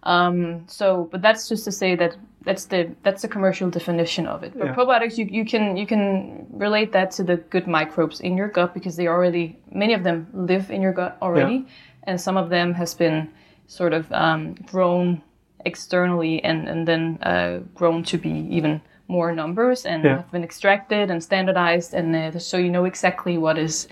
Um, 0.02 0.64
so, 0.66 1.08
but 1.12 1.22
that's 1.22 1.48
just 1.48 1.64
to 1.66 1.72
say 1.72 1.94
that 1.94 2.16
that's 2.44 2.64
the 2.66 2.90
that's 3.02 3.22
the 3.22 3.28
commercial 3.28 3.70
definition 3.70 4.26
of 4.26 4.42
it. 4.42 4.52
But 4.58 4.66
Yeah. 4.68 4.74
probiotics, 4.74 5.18
you, 5.18 5.26
you 5.30 5.44
can 5.44 5.76
you 5.76 5.86
can 5.86 6.46
relate 6.50 6.92
that 6.92 7.10
to 7.16 7.22
the 7.24 7.36
good 7.36 7.66
microbes 7.66 8.20
in 8.20 8.36
your 8.36 8.48
gut 8.48 8.72
because 8.74 8.96
they 8.96 9.08
already 9.08 9.58
many 9.72 9.94
of 9.94 10.02
them 10.02 10.26
live 10.32 10.70
in 10.70 10.80
your 10.82 10.92
gut 10.92 11.16
already, 11.20 11.66
and 12.06 12.20
some 12.20 12.36
of 12.40 12.48
them 12.48 12.74
has 12.74 12.94
been 12.94 13.28
sort 13.66 13.92
of 13.92 14.10
um, 14.12 14.54
grown 14.72 15.22
externally 15.66 16.42
and 16.44 16.68
and 16.68 16.86
then 16.88 17.18
uh, 17.22 17.58
grown 17.74 18.02
to 18.04 18.18
be 18.18 18.30
even 18.56 18.80
more 19.08 19.32
numbers 19.34 19.86
and 19.86 20.04
Yeah. 20.04 20.16
have 20.16 20.30
been 20.30 20.44
extracted 20.44 21.10
and 21.10 21.22
standardized, 21.22 21.94
and 21.94 22.14
uh, 22.16 22.38
so 22.38 22.56
you 22.56 22.70
know 22.70 22.84
exactly 22.86 23.38
what 23.38 23.58
is 23.58 23.88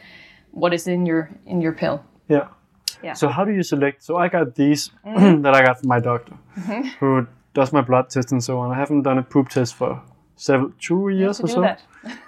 what 0.53 0.73
is 0.73 0.87
in 0.87 1.07
your 1.07 1.29
in 1.47 1.61
your 1.61 1.73
pill. 1.73 2.01
Yeah. 2.29 2.47
Yeah. 3.05 3.15
So 3.15 3.29
how 3.29 3.45
do 3.45 3.53
you 3.53 3.63
select? 3.63 4.03
So 4.03 4.17
I 4.17 4.29
got 4.29 4.55
these 4.55 4.91
that 5.05 5.55
I 5.55 5.63
got 5.67 5.79
from 5.81 5.89
my 5.89 6.01
doctor, 6.01 6.33
Mm-hmm. 6.57 6.83
who 7.01 7.27
does 7.59 7.73
my 7.73 7.83
blood 7.91 8.07
test 8.15 8.33
and 8.33 8.43
so 8.49 8.53
on. 8.63 8.71
I 8.71 8.77
haven't 8.83 9.03
done 9.03 9.19
a 9.19 9.23
poop 9.23 9.49
test 9.49 9.75
for 9.75 10.01
several 10.37 10.71
two 10.87 11.09
years 11.21 11.41
or 11.41 11.49
so. 11.49 11.61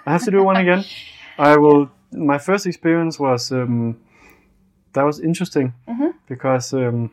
I 0.05 0.11
have 0.15 0.23
to 0.25 0.31
do 0.31 0.43
one 0.43 0.57
again. 0.57 0.83
I 1.49 1.57
will. 1.57 1.89
My 2.11 2.37
first 2.47 2.65
experience 2.67 3.15
was 3.19 3.51
um, 3.51 3.95
that 4.93 5.03
was 5.05 5.19
interesting 5.19 5.73
Mm-hmm. 5.87 6.09
because 6.27 6.73
um, 6.73 7.09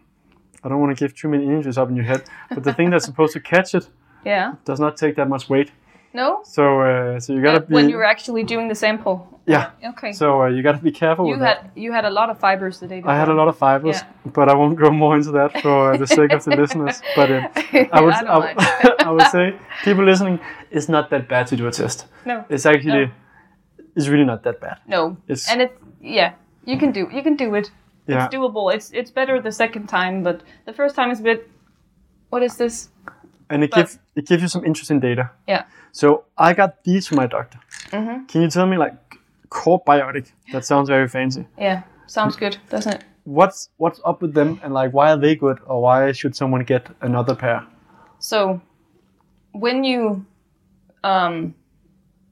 I 0.64 0.68
don't 0.68 0.80
want 0.80 0.96
to 0.98 1.04
give 1.04 1.14
too 1.14 1.28
many 1.28 1.44
images 1.44 1.78
up 1.78 1.88
in 1.90 1.96
your 1.96 2.04
head, 2.12 2.22
but 2.54 2.64
the 2.64 2.74
thing 2.74 2.90
that's 2.90 3.04
supposed 3.04 3.32
to 3.34 3.40
catch 3.40 3.74
it 3.74 3.88
Yeah. 4.24 4.54
does 4.64 4.80
not 4.80 4.96
take 4.96 5.14
that 5.16 5.28
much 5.28 5.48
weight. 5.48 5.70
No. 6.14 6.40
So 6.44 6.80
uh, 6.80 7.20
so 7.20 7.32
you 7.34 7.42
gotta 7.42 7.60
be 7.60 7.74
when 7.74 7.88
you 7.88 7.96
were 7.96 8.04
actually 8.04 8.42
doing 8.42 8.68
the 8.68 8.74
sample. 8.74 9.16
yeah. 9.46 9.70
Okay. 9.90 10.12
So 10.12 10.42
uh, 10.42 10.46
you 10.48 10.62
gotta 10.62 10.78
be 10.78 10.90
careful 10.90 11.26
you 11.26 11.32
with 11.32 11.40
that. 11.40 11.62
had 11.62 11.70
you 11.74 11.92
had 11.92 12.04
a 12.04 12.10
lot 12.10 12.30
of 12.30 12.38
fibers 12.38 12.80
the 12.80 12.86
day 12.88 13.00
before. 13.00 13.10
I 13.12 13.18
had 13.18 13.28
a 13.28 13.34
lot 13.34 13.48
of 13.48 13.56
fibers, 13.58 13.96
Yeah. 13.96 14.30
but 14.32 14.48
I 14.48 14.54
won't 14.54 14.78
go 14.78 14.90
more 14.90 15.16
into 15.16 15.32
that 15.32 15.60
for 15.62 15.98
the 15.98 16.06
sake 16.06 16.32
of 16.32 16.44
the 16.44 16.56
listeners. 16.56 17.02
But 17.16 17.30
uh, 17.30 17.48
I 17.92 18.00
would 18.00 18.14
I 18.14 18.36
I, 18.38 18.94
I 19.08 19.10
would 19.10 19.28
say 19.28 19.54
people 19.84 20.04
listening, 20.04 20.40
it's 20.70 20.88
not 20.88 21.10
that 21.10 21.28
bad 21.28 21.46
to 21.48 21.56
do 21.56 21.66
a 21.66 21.70
test. 21.70 22.06
No. 22.24 22.44
It's 22.48 22.66
actually 22.66 23.10
it's 23.96 24.08
really 24.08 24.24
not 24.24 24.42
that 24.44 24.60
bad. 24.60 24.76
No. 24.86 25.16
It's- 25.28 25.50
and 25.50 25.60
it 25.62 25.72
yeah, 26.00 26.32
you 26.64 26.78
can 26.78 26.90
do 26.92 27.08
you 27.12 27.22
can 27.22 27.36
do 27.36 27.54
it. 27.54 27.70
Yeah. 28.06 28.24
It's 28.24 28.34
doable. 28.34 28.74
It's 28.74 28.90
it's 28.92 29.10
better 29.10 29.40
the 29.42 29.52
second 29.52 29.88
time, 29.88 30.22
but 30.22 30.40
the 30.64 30.72
first 30.72 30.94
time 30.96 31.10
is 31.10 31.20
a 31.20 31.22
bit. 31.22 31.50
What 32.30 32.42
is 32.42 32.56
this? 32.56 32.88
And 33.50 33.64
it 33.64 33.72
gives 33.72 33.98
it 34.14 34.26
gives 34.26 34.42
you 34.42 34.48
some 34.48 34.64
interesting 34.64 35.00
data. 35.00 35.30
Yeah. 35.46 35.64
So 35.92 36.24
I 36.36 36.52
got 36.54 36.84
these 36.84 37.06
from 37.06 37.16
my 37.16 37.26
doctor. 37.26 37.58
Mm-hmm. 37.90 38.26
Can 38.26 38.42
you 38.42 38.50
tell 38.50 38.66
me 38.66 38.76
like 38.76 38.94
core 39.48 39.82
biotic? 39.84 40.32
That 40.52 40.64
sounds 40.64 40.88
very 40.88 41.08
fancy. 41.08 41.46
Yeah. 41.58 41.82
Sounds 42.06 42.36
good, 42.36 42.56
doesn't 42.70 42.92
it? 42.94 43.04
What's 43.24 43.68
what's 43.76 44.00
up 44.04 44.22
with 44.22 44.34
them 44.34 44.60
and 44.62 44.72
like 44.72 44.92
why 44.92 45.10
are 45.12 45.16
they 45.18 45.34
good 45.36 45.58
or 45.66 45.82
why 45.82 46.12
should 46.12 46.34
someone 46.34 46.64
get 46.64 46.86
another 47.00 47.34
pair? 47.34 47.66
So, 48.18 48.60
when 49.52 49.84
you 49.84 50.24
um, 51.04 51.54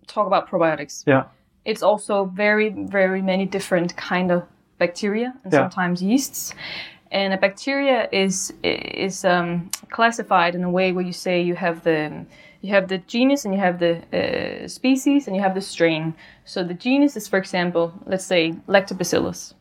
talk 0.07 0.27
about 0.27 0.49
probiotics, 0.49 1.05
Yeah. 1.07 1.25
it's 1.65 1.83
also 1.83 2.25
very, 2.25 2.71
very 2.71 3.23
many 3.23 3.47
different 3.47 3.97
kind 3.97 4.31
of 4.33 4.43
bacteria 4.79 5.35
and 5.45 5.53
Yeah. 5.53 5.61
sometimes 5.61 6.03
yeasts. 6.03 6.55
And 7.17 7.33
a 7.33 7.39
bacteria 7.39 8.09
is 8.13 8.53
is 8.63 9.25
um, 9.25 9.71
classified 9.97 10.55
in 10.55 10.63
a 10.65 10.71
way 10.71 10.93
where 10.93 11.07
you 11.11 11.13
say 11.15 11.35
you 11.51 11.57
have 11.57 11.81
the 11.83 12.27
you 12.63 12.71
have 12.75 12.87
the 12.89 12.99
genus 13.13 13.45
and 13.47 13.55
you 13.55 13.61
have 13.61 13.79
the 13.79 13.93
uh, 14.13 14.69
species 14.69 15.27
and 15.27 15.35
you 15.37 15.43
have 15.43 15.55
the 15.55 15.61
strain. 15.61 16.15
So 16.45 16.63
the 16.65 16.75
genus 16.75 17.17
is, 17.17 17.29
for 17.29 17.39
example, 17.39 17.93
let's 18.07 18.27
say 18.27 18.53
Lactobacillus. 18.69 19.55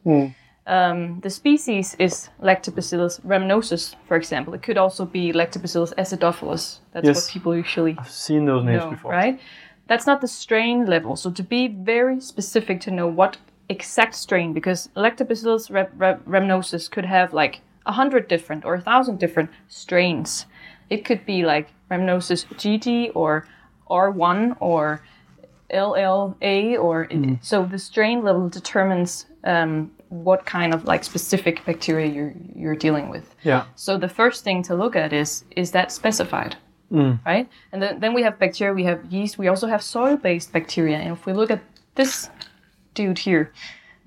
Um, 0.67 1.19
the 1.21 1.29
species 1.29 1.95
is 1.99 2.29
Lactobacillus 2.41 3.21
rhamnosus, 3.21 3.95
for 4.07 4.17
example. 4.17 4.53
It 4.55 4.61
could 4.63 4.77
also 4.77 5.05
be 5.05 5.31
Lactobacillus 5.31 5.93
acidophilus. 5.97 6.79
That's 6.91 7.07
Yes. 7.07 7.15
what 7.17 7.33
people 7.33 7.55
usually 7.55 7.95
I've 7.99 8.09
seen 8.27 8.45
those 8.45 8.65
names 8.65 8.83
know, 8.83 8.89
before. 8.89 9.11
right? 9.11 9.39
That's 9.87 10.07
not 10.07 10.19
the 10.21 10.27
strain 10.27 10.85
level. 10.87 11.15
So 11.15 11.31
to 11.31 11.43
be 11.43 11.67
very 11.67 12.19
specific 12.19 12.81
to 12.81 12.91
know 12.91 13.07
what 13.19 13.37
exact 13.69 14.15
strain, 14.15 14.53
because 14.53 14.89
Lactobacillus 14.95 15.69
rham- 15.71 15.91
rham- 15.97 16.23
rhamnosus 16.27 16.89
could 16.89 17.05
have 17.05 17.33
like 17.33 17.61
a 17.85 17.91
hundred 17.91 18.27
different 18.27 18.65
or 18.65 18.75
a 18.75 18.81
thousand 18.81 19.19
different 19.19 19.49
strains. 19.67 20.45
It 20.89 21.05
could 21.05 21.25
be 21.25 21.45
like 21.45 21.69
rhamnosus 21.89 22.45
GG 22.45 23.11
or 23.15 23.47
R1 23.89 24.57
or 24.59 25.01
LLA 25.71 26.77
or 26.79 27.07
so 27.41 27.65
the 27.65 27.79
strain 27.79 28.23
level 28.23 28.49
determines 28.49 29.25
um, 29.43 29.91
what 30.09 30.45
kind 30.45 30.73
of 30.73 30.85
like 30.85 31.03
specific 31.03 31.65
bacteria 31.65 32.07
you're 32.07 32.33
you're 32.55 32.75
dealing 32.75 33.09
with. 33.09 33.35
Yeah. 33.43 33.65
So 33.75 33.97
the 33.97 34.07
first 34.09 34.43
thing 34.43 34.63
to 34.63 34.75
look 34.75 34.95
at 34.95 35.11
is 35.13 35.43
is 35.55 35.71
that 35.71 35.91
specified, 35.91 36.55
right? 37.25 37.49
And 37.71 37.81
then, 37.81 37.99
then 37.99 38.13
we 38.13 38.21
have 38.23 38.37
bacteria, 38.39 38.73
we 38.73 38.83
have 38.83 39.05
yeast, 39.11 39.37
we 39.37 39.47
also 39.47 39.67
have 39.67 39.81
soil-based 39.81 40.51
bacteria. 40.53 40.97
And 40.97 41.13
if 41.13 41.25
we 41.25 41.33
look 41.33 41.51
at 41.51 41.61
this 41.95 42.29
dude 42.95 43.19
here, 43.19 43.51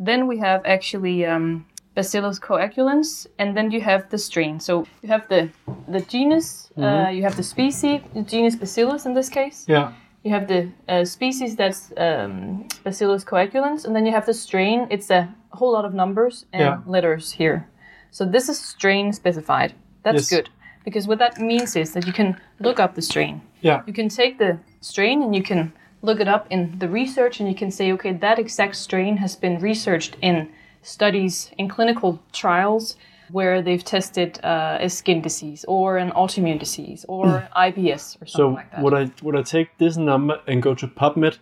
then 0.00 0.26
we 0.26 0.38
have 0.38 0.62
actually 0.64 1.24
um, 1.26 1.64
Bacillus 1.94 2.38
coagulans, 2.40 3.26
and 3.38 3.56
then 3.56 3.70
you 3.70 3.80
have 3.80 4.08
the 4.10 4.18
strain. 4.18 4.60
So 4.60 4.86
you 5.02 5.08
have 5.08 5.28
the 5.28 5.48
the 5.88 6.00
genus, 6.00 6.70
uh, 6.76 7.08
you 7.12 7.22
have 7.22 7.36
the 7.36 7.42
species, 7.42 8.00
the 8.14 8.22
genus 8.22 8.56
Bacillus 8.56 9.06
in 9.06 9.14
this 9.14 9.28
case. 9.28 9.64
Yeah. 9.68 9.92
You 10.24 10.32
have 10.32 10.46
the 10.48 10.68
uh, 10.88 11.04
species 11.04 11.54
that's 11.56 11.92
um, 11.96 12.66
Bacillus 12.84 13.24
coagulans, 13.24 13.84
and 13.84 13.94
then 13.94 14.04
you 14.06 14.12
have 14.12 14.26
the 14.26 14.34
strain. 14.34 14.86
It's 14.90 15.10
a 15.10 15.28
whole 15.52 15.72
lot 15.72 15.84
of 15.84 15.92
numbers 15.94 16.46
and 16.52 16.60
Yeah. 16.62 16.78
letters 16.86 17.32
here. 17.38 17.62
So 18.10 18.24
this 18.24 18.48
is 18.48 18.58
strain 18.58 19.12
specified. 19.12 19.72
That's 20.02 20.30
Yes. 20.30 20.30
good 20.30 20.48
because 20.84 21.08
what 21.08 21.18
that 21.18 21.38
means 21.38 21.76
is 21.76 21.92
that 21.92 22.06
you 22.06 22.12
can 22.12 22.34
look 22.60 22.78
up 22.80 22.94
the 22.94 23.02
strain. 23.02 23.40
Yeah. 23.62 23.82
You 23.86 23.92
can 23.92 24.08
take 24.08 24.38
the 24.38 24.58
strain 24.80 25.22
and 25.22 25.34
you 25.34 25.42
can 25.42 25.72
look 26.02 26.20
it 26.20 26.28
up 26.28 26.46
in 26.50 26.78
the 26.78 26.88
research, 26.88 27.40
and 27.40 27.48
you 27.48 27.54
can 27.54 27.70
say, 27.70 27.92
okay, 27.92 28.12
that 28.12 28.38
exact 28.38 28.76
strain 28.76 29.16
has 29.18 29.36
been 29.36 29.58
researched 29.60 30.16
in 30.22 30.48
studies 30.82 31.50
in 31.58 31.68
clinical 31.68 32.20
trials 32.32 32.96
where 33.30 33.60
they've 33.60 33.84
tested 33.84 34.42
uh, 34.42 34.78
a 34.80 34.88
skin 34.88 35.20
disease 35.20 35.64
or 35.68 35.98
an 35.98 36.10
autoimmune 36.12 36.58
disease 36.58 37.04
or 37.08 37.46
IBS 37.56 38.16
or 38.22 38.26
something 38.26 38.28
So 38.28 38.48
like 38.48 38.70
that. 38.70 38.78
So 38.78 38.82
would 38.84 38.94
I 38.94 39.10
would 39.22 39.36
I 39.36 39.42
take 39.42 39.76
this 39.78 39.96
number 39.96 40.40
and 40.46 40.62
go 40.62 40.74
to 40.74 40.86
PubMed? 40.86 41.36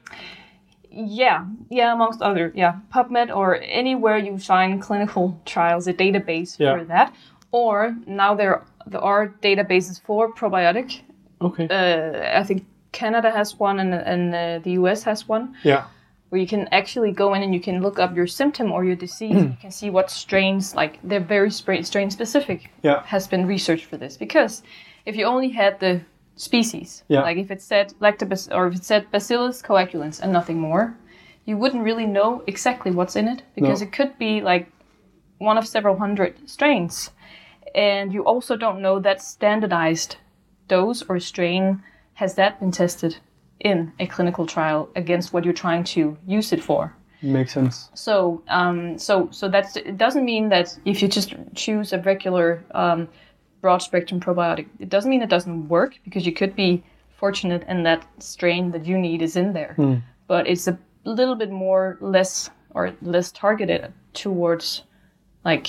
Yeah, 0.90 1.44
yeah, 1.70 1.92
amongst 1.92 2.22
other, 2.22 2.52
yeah, 2.56 2.76
PubMed 2.92 3.34
or 3.34 3.60
anywhere 3.62 4.16
you 4.16 4.38
find 4.38 4.80
clinical 4.80 5.40
trials, 5.44 5.86
a 5.86 5.92
database 5.92 6.58
Yeah. 6.58 6.78
for 6.78 6.84
that. 6.84 7.14
Or 7.52 7.94
now 8.06 8.34
there 8.34 8.64
there 8.86 9.00
are 9.02 9.28
databases 9.42 10.00
for 10.02 10.32
probiotic. 10.34 11.02
Okay. 11.40 11.68
Uh, 11.68 12.40
I 12.40 12.42
think 12.44 12.64
Canada 12.96 13.30
has 13.30 13.48
one 13.60 13.78
and, 13.84 13.92
and 13.94 14.34
uh, 14.34 14.58
the 14.64 14.72
US 14.80 15.02
has 15.04 15.28
one 15.28 15.54
yeah. 15.62 15.84
where 16.30 16.40
you 16.40 16.46
can 16.54 16.66
actually 16.80 17.12
go 17.12 17.34
in 17.34 17.42
and 17.42 17.52
you 17.54 17.60
can 17.60 17.82
look 17.82 17.98
up 17.98 18.16
your 18.16 18.26
symptom 18.26 18.72
or 18.72 18.84
your 18.84 18.96
disease. 18.96 19.36
and 19.36 19.50
you 19.50 19.56
can 19.60 19.70
see 19.70 19.90
what 19.90 20.10
strains, 20.10 20.74
like 20.74 20.98
they're 21.08 21.28
very 21.36 21.50
strain 21.50 22.10
specific, 22.10 22.58
Yeah. 22.82 23.02
has 23.04 23.28
been 23.28 23.44
researched 23.46 23.84
for 23.90 23.98
this. 23.98 24.16
Because 24.16 24.62
if 25.04 25.14
you 25.16 25.24
only 25.26 25.50
had 25.50 25.78
the 25.78 26.00
species, 26.36 27.04
Yeah. 27.08 27.22
like 27.28 27.36
if 27.44 27.50
it 27.50 27.60
said 27.62 27.86
lactobacillus 28.00 28.54
or 28.56 28.66
if 28.68 28.74
it 28.76 28.84
said 28.84 29.10
Bacillus 29.10 29.62
coagulans 29.62 30.20
and 30.22 30.32
nothing 30.32 30.58
more, 30.58 30.84
you 31.48 31.56
wouldn't 31.60 31.84
really 31.84 32.06
know 32.06 32.42
exactly 32.46 32.90
what's 32.90 33.16
in 33.16 33.28
it 33.28 33.42
because 33.54 33.80
No. 33.80 33.86
it 33.86 33.92
could 33.92 34.12
be 34.18 34.40
like 34.52 34.66
one 35.38 35.58
of 35.58 35.66
several 35.66 35.96
hundred 35.98 36.32
strains. 36.48 37.10
And 37.74 38.12
you 38.14 38.22
also 38.24 38.56
don't 38.56 38.80
know 38.80 38.98
that 39.00 39.20
standardized 39.20 40.16
dose 40.68 41.02
or 41.08 41.20
strain 41.20 41.82
has 42.16 42.34
that 42.34 42.58
been 42.60 42.70
tested 42.70 43.16
in 43.60 43.92
a 44.00 44.06
clinical 44.06 44.46
trial 44.46 44.88
against 44.96 45.32
what 45.32 45.44
you're 45.44 45.54
trying 45.54 45.84
to 45.84 46.16
use 46.26 46.52
it 46.52 46.62
for. 46.62 46.94
Makes 47.22 47.54
sense. 47.54 47.90
So, 47.94 48.42
um, 48.48 48.98
so, 48.98 49.28
so 49.30 49.48
that's 49.48 49.76
it. 49.76 49.96
Doesn't 49.96 50.24
mean 50.24 50.48
that 50.48 50.78
if 50.84 51.02
you 51.02 51.08
just 51.08 51.34
choose 51.54 51.92
a 51.92 51.98
regular 52.00 52.64
um, 52.72 53.08
broad 53.60 53.78
spectrum 53.78 54.20
probiotic, 54.20 54.66
it 54.78 54.88
doesn't 54.88 55.10
mean 55.10 55.22
it 55.22 55.30
doesn't 55.30 55.68
work 55.68 55.98
because 56.04 56.26
you 56.26 56.32
could 56.32 56.54
be 56.56 56.82
fortunate 57.16 57.64
and 57.66 57.84
that 57.86 58.06
strain 58.18 58.70
that 58.72 58.86
you 58.86 58.98
need 58.98 59.22
is 59.22 59.36
in 59.36 59.52
there. 59.52 59.74
But 60.26 60.46
it's 60.46 60.68
a 60.68 60.78
little 61.04 61.34
bit 61.34 61.50
more 61.50 61.96
less 62.00 62.50
or 62.70 62.94
less 63.02 63.32
targeted 63.32 63.92
towards 64.12 64.82
like 65.44 65.68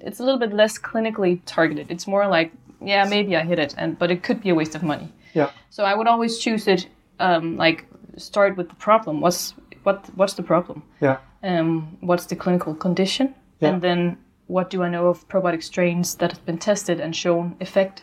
it's 0.00 0.18
a 0.20 0.24
little 0.24 0.38
bit 0.38 0.52
less 0.52 0.78
clinically 0.78 1.40
targeted. 1.46 1.90
It's 1.90 2.06
more 2.06 2.26
like 2.26 2.52
yeah, 2.82 3.04
maybe 3.04 3.36
I 3.36 3.44
hit 3.44 3.58
it, 3.58 3.74
and 3.76 3.98
but 3.98 4.10
it 4.10 4.22
could 4.22 4.40
be 4.40 4.48
a 4.50 4.54
waste 4.54 4.74
of 4.74 4.82
money. 4.82 5.12
Yeah. 5.34 5.50
So 5.70 5.84
I 5.84 5.94
would 5.94 6.06
always 6.06 6.38
choose 6.38 6.66
it 6.66 6.88
um, 7.18 7.56
like 7.56 7.86
start 8.16 8.56
with 8.56 8.68
the 8.68 8.74
problem. 8.76 9.20
What's 9.20 9.54
what 9.82 10.06
what's 10.14 10.34
the 10.34 10.42
problem? 10.42 10.82
Yeah. 11.00 11.18
Um, 11.42 11.96
what's 12.00 12.26
the 12.26 12.36
clinical 12.36 12.74
condition? 12.74 13.34
Yeah. 13.60 13.70
And 13.70 13.82
then 13.82 14.18
what 14.46 14.70
do 14.70 14.82
I 14.82 14.88
know 14.88 15.08
of 15.08 15.28
probiotic 15.28 15.62
strains 15.62 16.16
that 16.16 16.32
have 16.32 16.44
been 16.44 16.58
tested 16.58 17.00
and 17.00 17.14
shown 17.14 17.56
effect 17.60 18.02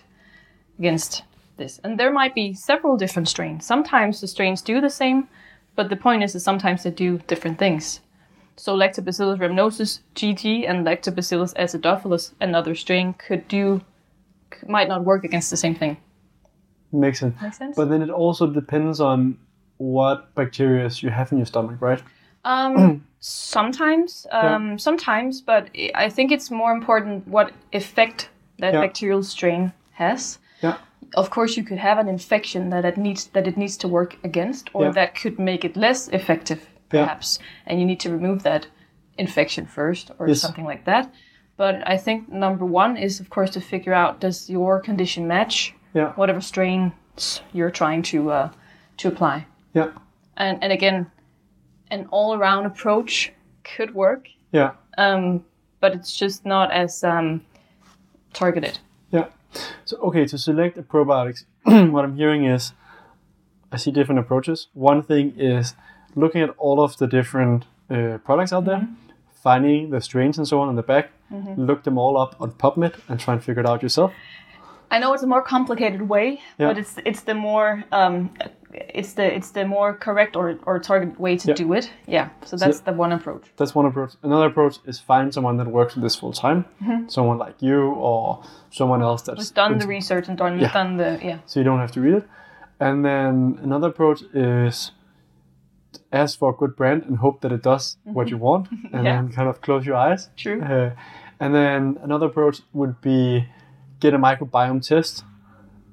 against 0.80 1.24
this? 1.58 1.80
And 1.84 2.00
there 2.00 2.12
might 2.12 2.34
be 2.34 2.54
several 2.54 2.98
different 2.98 3.28
strains. 3.28 3.66
Sometimes 3.66 4.22
the 4.22 4.28
strains 4.28 4.62
do 4.62 4.80
the 4.80 4.90
same, 4.90 5.28
but 5.76 5.90
the 5.90 5.96
point 5.96 6.24
is 6.24 6.34
that 6.34 6.40
sometimes 6.40 6.84
they 6.84 6.92
do 6.92 7.20
different 7.28 7.60
things. 7.60 8.00
So 8.56 8.76
Lactobacillus 8.76 9.38
rhamnosus 9.38 10.00
GG 10.16 10.68
and 10.68 10.86
Lactobacillus 10.86 11.54
acidophilus, 11.56 12.34
another 12.42 12.74
strain, 12.74 13.14
could 13.14 13.48
do 13.48 13.82
might 14.68 14.88
not 14.88 15.04
work 15.04 15.24
against 15.24 15.52
the 15.52 15.58
same 15.58 15.76
thing. 15.76 15.98
Makes 16.92 17.20
sense. 17.20 17.36
Make 17.42 17.54
sense? 17.54 17.76
But 17.76 17.90
then 17.90 18.02
it 18.02 18.10
also 18.10 18.48
depends 18.48 19.00
on 19.00 19.38
what 19.78 20.34
bacteria 20.36 20.90
you 21.02 21.10
have 21.10 21.32
in 21.32 21.38
your 21.38 21.46
stomach, 21.46 21.82
right? 21.82 22.02
Um, 22.46 23.04
sometimes, 23.20 24.26
um, 24.32 24.80
sometimes, 24.80 25.42
but 25.42 25.70
I- 25.96 26.10
think 26.10 26.32
it's 26.32 26.50
more 26.50 26.72
important 26.72 27.28
what 27.28 27.52
effect 27.74 28.30
that 28.60 28.74
Yeah. 28.74 28.82
bacterial 28.82 29.24
strain 29.24 29.72
has. 29.92 30.40
Yeah. 30.62 30.78
Of 31.16 31.30
course, 31.30 31.58
you 31.58 31.64
could 31.64 31.78
have 31.78 31.98
an 32.00 32.08
infection 32.08 32.70
that 32.70 32.86
it 32.86 32.98
needs 32.98 33.28
that 33.34 33.48
it 33.48 33.58
needs 33.58 33.78
to 33.78 33.88
work 33.88 34.18
against, 34.24 34.70
or 34.74 34.86
Yeah. 34.86 34.92
that 34.92 35.10
could 35.22 35.38
make 35.40 35.64
it 35.66 35.76
less 35.76 36.08
effective, 36.10 36.60
Yeah. 36.60 37.04
perhaps, 37.04 37.40
and 37.68 37.80
you 37.80 37.86
need 37.86 38.00
to 38.00 38.10
remove 38.12 38.44
that 38.44 38.68
infection 39.18 39.66
first, 39.66 40.12
or 40.20 40.28
Yes. 40.28 40.42
something 40.42 40.66
like 40.66 40.84
that. 40.86 41.06
But 41.58 41.76
I 41.94 41.98
think 41.98 42.30
number 42.30 42.66
one 42.66 42.98
is, 42.98 43.20
of 43.20 43.30
course, 43.30 43.52
to 43.52 43.62
figure 43.62 43.94
out 43.94 44.20
does 44.20 44.50
your 44.50 44.80
condition 44.80 45.28
match 45.28 45.74
Yeah. 45.94 46.14
whatever 46.14 46.42
strains 46.42 47.42
you're 47.54 47.72
trying 47.72 48.04
to 48.04 48.30
uh, 48.32 48.50
to 48.98 49.08
apply 49.08 49.46
Yeah. 49.74 49.90
and 50.38 50.64
and 50.64 50.72
again, 50.74 51.06
an 51.92 52.08
all-around 52.12 52.66
approach 52.66 53.32
could 53.64 53.94
work, 53.96 54.28
Yeah. 54.52 54.72
um, 54.98 55.44
but 55.80 55.94
it's 55.96 56.16
just 56.20 56.46
not 56.46 56.72
as 56.72 57.04
um, 57.04 57.42
targeted. 58.34 58.80
Yeah. 59.12 59.26
So 59.86 59.98
okay, 59.98 60.26
to 60.26 60.38
select 60.38 60.78
a 60.78 60.84
probiotics, 60.84 61.46
what 61.92 62.04
I'm 62.06 62.16
hearing 62.18 62.46
is 62.46 62.74
I 63.72 63.78
see 63.78 63.92
different 63.92 64.20
approaches. 64.20 64.68
One 64.74 65.02
thing 65.02 65.34
is 65.38 65.76
looking 66.16 66.42
at 66.42 66.50
all 66.58 66.80
of 66.84 66.98
the 66.98 67.08
different 67.08 67.66
uh, 67.90 68.18
products 68.24 68.54
out 68.54 68.66
there, 68.66 68.88
finding 69.44 69.90
the 69.92 70.02
strains 70.02 70.38
and 70.38 70.48
so 70.48 70.60
on 70.62 70.68
on 70.70 70.76
the 70.76 70.84
back, 70.84 71.10
look 71.58 71.84
them 71.84 71.98
all 71.98 72.18
up 72.18 72.36
on 72.40 72.52
PubMed 72.52 72.96
and 73.10 73.20
try 73.20 73.34
and 73.34 73.44
figure 73.44 73.62
it 73.62 73.68
out 73.70 73.82
yourself. 73.84 74.12
I 74.90 75.00
know 75.00 75.14
it's 75.14 75.24
a 75.24 75.28
more 75.28 75.42
complicated 75.42 76.02
way, 76.02 76.40
Yeah. 76.58 76.68
but 76.68 76.78
it's 76.78 76.96
it's 77.06 77.22
the 77.24 77.34
more 77.34 77.84
um, 77.92 78.30
it's 78.72 79.14
the 79.14 79.26
it's 79.36 79.52
the 79.52 79.66
more 79.66 79.94
correct 79.94 80.36
or, 80.36 80.58
or 80.66 80.80
targeted 80.80 81.20
way 81.20 81.36
to 81.38 81.48
Yeah. 81.50 81.56
do 81.56 81.74
it. 81.74 81.92
Yeah. 82.08 82.30
So 82.46 82.56
that's 82.58 82.80
the 82.82 82.94
one 82.94 83.12
approach. 83.12 83.44
That's 83.58 83.76
one 83.76 83.86
approach. 83.86 84.12
Another 84.24 84.46
approach 84.48 84.76
is 84.86 85.00
find 85.00 85.34
someone 85.34 85.58
that 85.58 85.68
works 85.68 85.96
with 85.96 86.04
this 86.04 86.16
full 86.16 86.32
time, 86.34 86.66
someone 87.08 87.38
like 87.38 87.62
you 87.62 87.82
or 87.96 88.42
someone 88.72 89.02
else 89.02 89.22
that's 89.24 89.40
Who's 89.40 89.52
done 89.52 89.78
the 89.80 89.88
research 89.88 90.28
and 90.30 90.38
done 90.38 90.60
Yeah. 90.60 90.72
done 90.74 90.98
the 90.98 91.20
yeah. 91.24 91.40
so 91.46 91.60
you 91.60 91.64
don't 91.66 91.80
have 91.80 91.92
to 91.94 92.02
read 92.02 92.14
it. 92.16 92.28
And 92.80 93.04
then 93.04 93.60
another 93.64 93.88
approach 93.90 94.22
is 94.34 94.92
ask 96.12 96.38
for 96.40 96.50
a 96.52 96.54
good 96.54 96.76
brand 96.76 97.04
and 97.04 97.18
hope 97.18 97.42
that 97.42 97.52
it 97.52 97.64
does 97.64 97.98
what 98.04 98.30
you 98.30 98.38
want, 98.38 98.70
and 98.72 98.80
Mm-hmm. 98.80 99.06
Yeah. 99.06 99.16
then 99.16 99.32
kind 99.32 99.50
of 99.50 99.62
close 99.62 99.86
your 99.86 99.96
eyes. 99.96 100.30
True. 100.38 100.62
Uh, 100.62 100.92
and 101.40 101.54
then 101.54 101.98
another 102.04 102.28
approach 102.28 102.62
would 102.74 103.02
be 103.02 103.48
get 104.00 104.14
a 104.14 104.18
microbiome 104.18 104.82
test, 104.88 105.24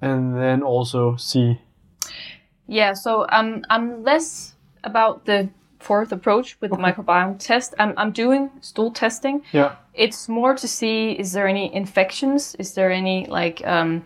and 0.00 0.36
then 0.36 0.62
also 0.62 1.16
see. 1.16 1.60
Yeah, 2.66 2.94
so 2.94 3.26
I'm 3.28 3.64
I'm 3.70 4.02
less 4.04 4.54
about 4.82 5.24
the 5.26 5.48
fourth 5.80 6.12
approach 6.12 6.56
with 6.60 6.70
the 6.70 6.78
microbiome 6.78 7.38
test. 7.38 7.74
I'm 7.78 7.92
I'm 7.96 8.10
doing 8.12 8.50
stool 8.60 8.90
testing. 8.90 9.42
Yeah, 9.52 9.76
It's 9.92 10.28
more 10.28 10.54
to 10.56 10.66
see 10.68 11.12
is 11.12 11.32
there 11.32 11.46
any 11.48 11.74
infections? 11.74 12.54
Is 12.58 12.74
there 12.74 12.90
any 12.90 13.26
like 13.26 13.60
um, 13.66 14.02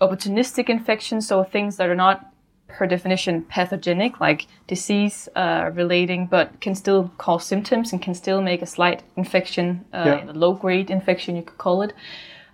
opportunistic 0.00 0.68
infections? 0.68 1.26
So 1.26 1.44
things 1.44 1.76
that 1.76 1.88
are 1.88 1.96
not 1.96 2.24
per 2.68 2.86
definition 2.86 3.42
pathogenic, 3.42 4.20
like 4.20 4.46
disease 4.68 5.28
uh, 5.34 5.70
relating, 5.74 6.26
but 6.26 6.60
can 6.60 6.74
still 6.74 7.10
cause 7.18 7.44
symptoms 7.46 7.92
and 7.92 8.00
can 8.02 8.14
still 8.14 8.40
make 8.42 8.62
a 8.62 8.66
slight 8.66 9.02
infection, 9.16 9.84
uh, 9.92 10.04
Yeah. 10.06 10.30
a 10.30 10.34
low 10.34 10.52
grade 10.52 10.90
infection, 10.90 11.34
you 11.36 11.42
could 11.42 11.58
call 11.58 11.82
it, 11.82 11.92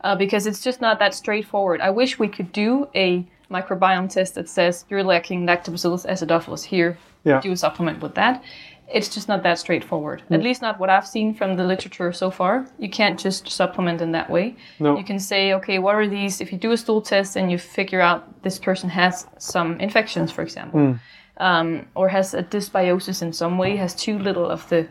uh, 0.04 0.14
because 0.14 0.46
it's 0.46 0.62
just 0.62 0.80
not 0.80 0.99
that 1.00 1.14
straightforward. 1.14 1.80
I 1.80 1.90
wish 1.90 2.18
we 2.18 2.28
could 2.28 2.52
do 2.52 2.88
a 2.94 3.26
microbiome 3.50 4.11
test 4.11 4.34
that 4.37 4.49
says 4.49 4.84
you're 4.88 5.02
lacking 5.02 5.46
Lactobacillus 5.46 6.06
acidophilus 6.06 6.62
here. 6.62 6.96
Yeah. 7.25 7.40
Do 7.40 7.52
a 7.52 7.56
supplement 7.56 8.02
with 8.02 8.14
that. 8.14 8.44
It's 8.92 9.08
just 9.08 9.28
not 9.28 9.42
that 9.44 9.58
straightforward. 9.58 10.23
At 10.30 10.42
least 10.42 10.61
not 10.61 10.78
what 10.78 10.90
I've 10.90 11.06
seen 11.06 11.32
from 11.32 11.56
the 11.56 11.64
literature 11.64 12.12
so 12.12 12.30
far. 12.30 12.66
You 12.78 12.90
can't 12.90 13.18
just 13.18 13.49
supplement 13.49 14.02
in 14.02 14.12
that 14.12 14.28
way. 14.28 14.56
No. 14.78 14.99
You 14.99 15.04
can 15.04 15.18
say, 15.18 15.54
okay, 15.54 15.78
what 15.78 15.94
are 15.94 16.06
these? 16.06 16.42
If 16.42 16.52
you 16.52 16.58
do 16.58 16.73
a 16.73 16.76
stool 16.76 17.00
test 17.00 17.34
and 17.37 17.50
you 17.50 17.56
figure 17.56 18.02
out 18.02 18.42
this 18.42 18.58
person 18.58 18.90
has 18.90 19.26
some 19.38 19.80
infections, 19.80 20.30
for 20.30 20.42
example, 20.42 20.99
um, 21.38 21.87
or 21.94 22.11
has 22.11 22.34
a 22.34 22.42
dysbiosis 22.42 23.23
in 23.23 23.32
some 23.32 23.56
way, 23.56 23.76
has 23.76 23.94
too 23.94 24.18
little 24.18 24.46
of 24.50 24.68
the 24.68 24.87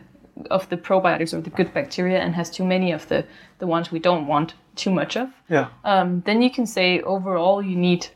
of 0.50 0.68
the 0.68 0.76
probiotics 0.76 1.32
or 1.32 1.40
the 1.40 1.50
good 1.50 1.72
bacteria, 1.72 2.18
and 2.18 2.34
has 2.34 2.50
too 2.50 2.64
many 2.64 2.90
of 2.90 3.06
the 3.06 3.24
the 3.60 3.66
ones 3.68 3.92
we 3.92 4.00
don't 4.00 4.26
want 4.26 4.54
too 4.76 4.90
much 4.90 5.16
of, 5.16 5.28
yeah, 5.48 5.68
um, 5.84 6.22
then 6.26 6.42
you 6.42 6.50
can 6.50 6.66
say 6.66 7.00
overall 7.02 7.62
you 7.62 7.76
need 7.76 8.06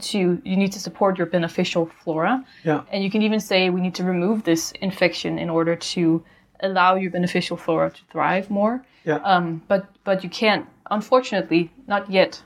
to 0.00 0.40
you 0.44 0.56
need 0.56 0.72
to 0.72 0.80
support 0.80 1.18
your 1.18 1.26
beneficial 1.26 1.86
flora. 1.86 2.42
yeah, 2.64 2.82
And 2.90 3.04
you 3.04 3.10
can 3.10 3.22
even 3.22 3.40
say 3.40 3.68
we 3.70 3.80
need 3.80 3.94
to 3.96 4.04
remove 4.04 4.44
this 4.44 4.72
infection 4.80 5.38
in 5.38 5.50
order 5.50 5.76
to 5.76 6.24
allow 6.60 6.94
your 6.94 7.10
beneficial 7.10 7.56
flora 7.56 7.90
to 7.90 8.00
thrive 8.10 8.48
more. 8.50 8.82
yeah. 9.04 9.16
Um, 9.16 9.62
but 9.68 9.84
but 10.04 10.24
you 10.24 10.30
can't, 10.30 10.66
unfortunately, 10.90 11.70
not 11.86 12.10
yet. 12.10 12.42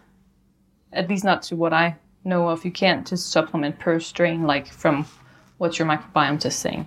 At 0.92 1.08
least 1.08 1.22
not 1.24 1.42
to 1.42 1.54
what 1.56 1.72
I 1.72 1.96
know 2.24 2.48
of. 2.48 2.64
You 2.64 2.72
can't 2.72 3.06
just 3.06 3.30
supplement 3.30 3.78
per 3.78 4.00
strain 4.00 4.46
like 4.46 4.66
from 4.66 5.04
what 5.58 5.78
your 5.78 5.86
microbiome 5.86 6.44
is 6.44 6.56
saying. 6.56 6.86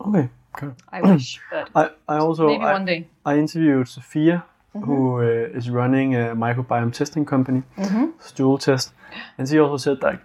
okay. 0.00 0.28
Good. 0.60 0.74
I 0.90 1.02
wish, 1.02 1.38
but 1.50 1.68
I, 1.74 1.90
I 2.14 2.18
also 2.18 2.46
maybe 2.46 2.64
I, 2.64 2.72
one 2.72 2.86
day. 2.86 3.06
I 3.26 3.36
interviewed 3.38 3.88
Sophia, 3.88 4.44
who 4.84 5.18
uh, 5.20 5.56
is 5.58 5.70
running 5.70 6.14
a 6.14 6.34
microbiome 6.34 6.92
testing 6.92 7.24
company, 7.24 7.62
Stool 8.20 8.58
Test, 8.58 8.92
and 9.38 9.48
she 9.48 9.58
also 9.58 9.76
said 9.76 10.02
like 10.02 10.20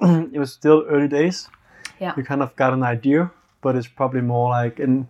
it 0.32 0.38
was 0.38 0.52
still 0.52 0.84
early 0.88 1.08
days. 1.08 1.48
Yeah. 2.00 2.14
You 2.16 2.22
kind 2.24 2.42
of 2.42 2.54
got 2.56 2.72
an 2.72 2.82
idea, 2.82 3.30
but 3.60 3.76
it's 3.76 3.86
probably 3.88 4.22
more 4.22 4.48
like 4.50 4.80
in 4.80 5.06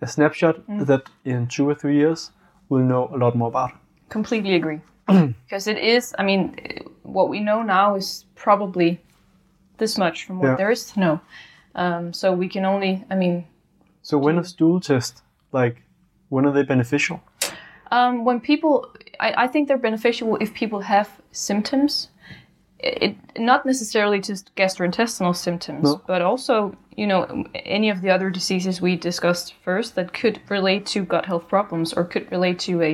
a 0.00 0.06
snapshot 0.06 0.56
that 0.86 1.02
in 1.24 1.46
two 1.46 1.68
or 1.68 1.74
three 1.74 1.96
years 1.96 2.32
we'll 2.68 2.82
know 2.84 3.08
a 3.14 3.16
lot 3.16 3.36
more 3.36 3.48
about. 3.48 3.70
Completely 4.08 4.54
agree. 4.54 4.80
because 5.06 5.66
it 5.68 5.78
is, 5.78 6.14
I 6.18 6.24
mean, 6.24 6.56
what 7.02 7.28
we 7.28 7.40
know 7.40 7.62
now 7.62 7.94
is 7.96 8.24
probably 8.34 9.00
this 9.78 9.96
much 9.98 10.24
from 10.26 10.38
what 10.38 10.48
Yeah. 10.48 10.56
there 10.56 10.70
is 10.72 10.86
to 10.92 11.00
know. 11.00 11.20
Um, 11.74 12.12
so 12.12 12.32
we 12.32 12.48
can 12.48 12.64
only, 12.64 13.04
I 13.10 13.14
mean, 13.14 13.44
So 14.02 14.18
when 14.18 14.38
a 14.38 14.44
stool 14.44 14.80
test, 14.80 15.22
like 15.52 15.82
when 16.28 16.46
are 16.46 16.52
they 16.52 16.62
beneficial? 16.64 17.20
Um, 17.96 18.24
when 18.24 18.40
people, 18.40 18.74
I, 19.20 19.44
I 19.44 19.46
think 19.52 19.68
they're 19.68 19.78
beneficial 19.90 20.36
if 20.40 20.50
people 20.54 20.80
have 20.80 21.08
symptoms. 21.32 22.08
It, 22.84 23.14
not 23.38 23.64
necessarily 23.64 24.18
just 24.20 24.44
gastrointestinal 24.56 25.34
symptoms, 25.36 25.84
No. 25.84 26.00
but 26.06 26.20
also, 26.20 26.74
you 26.96 27.06
know, 27.06 27.44
any 27.54 27.90
of 27.90 28.00
the 28.02 28.10
other 28.10 28.28
diseases 28.30 28.80
we 28.80 28.96
discussed 28.96 29.54
first 29.64 29.94
that 29.94 30.12
could 30.20 30.40
relate 30.48 30.84
to 30.86 31.04
gut 31.04 31.26
health 31.26 31.46
problems 31.48 31.92
or 31.92 32.02
could 32.04 32.26
relate 32.32 32.58
to 32.66 32.82
a 32.82 32.92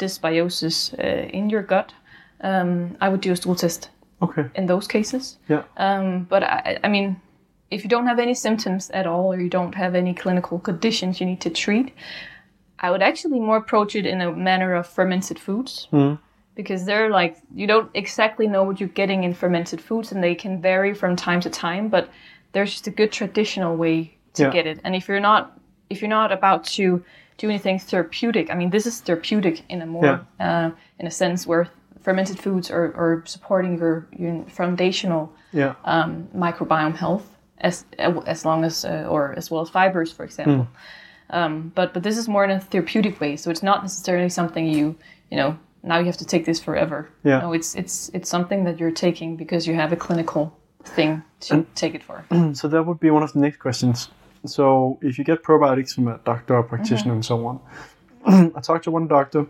dysbiosis 0.00 0.92
uh, 0.98 1.28
in 1.28 1.50
your 1.50 1.62
gut. 1.62 1.92
Um, 2.40 2.96
I 3.00 3.08
would 3.08 3.20
do 3.20 3.32
a 3.32 3.36
stool 3.36 3.54
test 3.54 3.90
Okay. 4.20 4.44
in 4.54 4.66
those 4.66 4.88
cases. 4.88 5.38
Yeah. 5.48 5.62
Um, 5.76 6.24
but 6.24 6.42
I, 6.42 6.78
I 6.82 6.88
mean, 6.88 7.16
if 7.70 7.84
you 7.84 7.90
don't 7.90 8.06
have 8.06 8.18
any 8.18 8.34
symptoms 8.34 8.90
at 8.90 9.06
all, 9.06 9.32
or 9.32 9.40
you 9.40 9.50
don't 9.50 9.74
have 9.74 9.94
any 9.94 10.14
clinical 10.14 10.58
conditions 10.58 11.20
you 11.20 11.26
need 11.26 11.40
to 11.42 11.50
treat, 11.50 11.92
I 12.84 12.90
would 12.90 13.02
actually 13.02 13.40
more 13.40 13.56
approach 13.56 13.96
it 13.96 14.04
in 14.04 14.20
a 14.20 14.30
manner 14.30 14.74
of 14.74 14.86
fermented 14.86 15.38
foods. 15.38 15.88
Because 16.54 16.84
they're 16.84 17.10
like, 17.10 17.34
you 17.60 17.66
don't 17.66 17.90
exactly 17.94 18.46
know 18.46 18.62
what 18.62 18.78
you're 18.78 18.96
getting 19.02 19.24
in 19.24 19.32
fermented 19.34 19.80
foods, 19.80 20.12
and 20.12 20.22
they 20.22 20.34
can 20.34 20.60
vary 20.60 20.92
from 20.94 21.16
time 21.16 21.40
to 21.40 21.50
time, 21.50 21.88
but 21.88 22.04
there's 22.52 22.70
just 22.70 22.86
a 22.86 22.90
good 23.00 23.10
traditional 23.10 23.74
way 23.76 23.96
to 24.34 24.42
Yeah. 24.42 24.50
get 24.56 24.66
it. 24.66 24.78
And 24.84 24.94
if 24.94 25.08
you're 25.08 25.26
not, 25.30 25.42
if 25.90 25.96
you're 26.00 26.16
not 26.20 26.30
about 26.30 26.60
to 26.76 27.02
do 27.38 27.48
anything 27.48 27.78
therapeutic, 27.80 28.50
I 28.52 28.54
mean, 28.54 28.70
this 28.70 28.86
is 28.86 29.00
therapeutic 29.00 29.56
in 29.68 29.82
a 29.82 29.86
more, 29.86 30.20
uh, 30.38 30.70
in 31.00 31.06
a 31.06 31.10
sense 31.10 31.46
where 31.50 31.66
fermented 32.02 32.38
foods 32.38 32.70
are, 32.70 32.88
are 33.02 33.22
supporting 33.24 33.78
your, 33.78 34.06
your 34.22 34.44
foundational 34.58 35.32
Yeah. 35.52 35.74
um, 35.84 36.28
microbiome 36.36 36.96
health 37.04 37.26
as 37.68 37.84
as 38.34 38.44
long 38.44 38.64
as 38.64 38.84
uh, 38.84 39.08
or 39.14 39.34
as 39.38 39.50
well 39.50 39.62
as 39.62 39.70
fibers, 39.70 40.12
for 40.12 40.24
example. 40.24 40.66
Um, 41.30 41.72
but 41.74 41.94
but 41.94 42.02
this 42.02 42.16
is 42.18 42.28
more 42.28 42.44
in 42.44 42.50
a 42.50 42.60
therapeutic 42.60 43.20
way, 43.20 43.36
so 43.36 43.50
it's 43.50 43.62
not 43.62 43.82
necessarily 43.82 44.28
something 44.28 44.66
you 44.66 44.96
you 45.30 45.36
know 45.36 45.58
now 45.82 45.98
you 45.98 46.06
have 46.06 46.16
to 46.16 46.24
take 46.24 46.44
this 46.44 46.60
forever. 46.60 47.08
Yeah. 47.24 47.40
No, 47.40 47.52
it's 47.52 47.74
it's 47.74 48.10
it's 48.14 48.28
something 48.28 48.64
that 48.64 48.78
you're 48.78 48.90
taking 48.90 49.36
because 49.36 49.66
you 49.66 49.74
have 49.74 49.92
a 49.92 49.96
clinical 49.96 50.56
thing 50.84 51.22
to 51.40 51.64
take 51.74 51.94
it 51.94 52.02
for. 52.02 52.24
So 52.54 52.68
that 52.68 52.82
would 52.84 53.00
be 53.00 53.10
one 53.10 53.22
of 53.22 53.32
the 53.32 53.40
next 53.40 53.58
questions. 53.58 54.08
So 54.46 54.98
if 55.00 55.18
you 55.18 55.24
get 55.24 55.42
probiotics 55.42 55.94
from 55.94 56.08
a 56.08 56.18
doctor 56.24 56.56
or 56.56 56.62
practitioner 56.62 57.14
and 57.14 57.24
so 57.24 57.46
on, 57.46 57.60
I 58.56 58.60
talked 58.60 58.84
to 58.84 58.90
one 58.90 59.08
doctor 59.08 59.46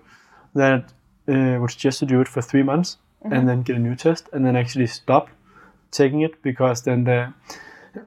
that 0.54 0.92
uh, 1.28 1.58
would 1.60 1.70
suggest 1.70 1.98
to 2.00 2.06
do 2.06 2.20
it 2.20 2.28
for 2.28 2.40
three 2.42 2.62
months 2.62 2.98
and 3.22 3.48
then 3.48 3.62
get 3.62 3.76
a 3.76 3.78
new 3.78 3.94
test 3.94 4.28
and 4.32 4.44
then 4.44 4.54
actually 4.54 4.86
stop 4.86 5.30
taking 5.90 6.20
it 6.20 6.42
because 6.42 6.82
then 6.82 7.04
the 7.04 7.32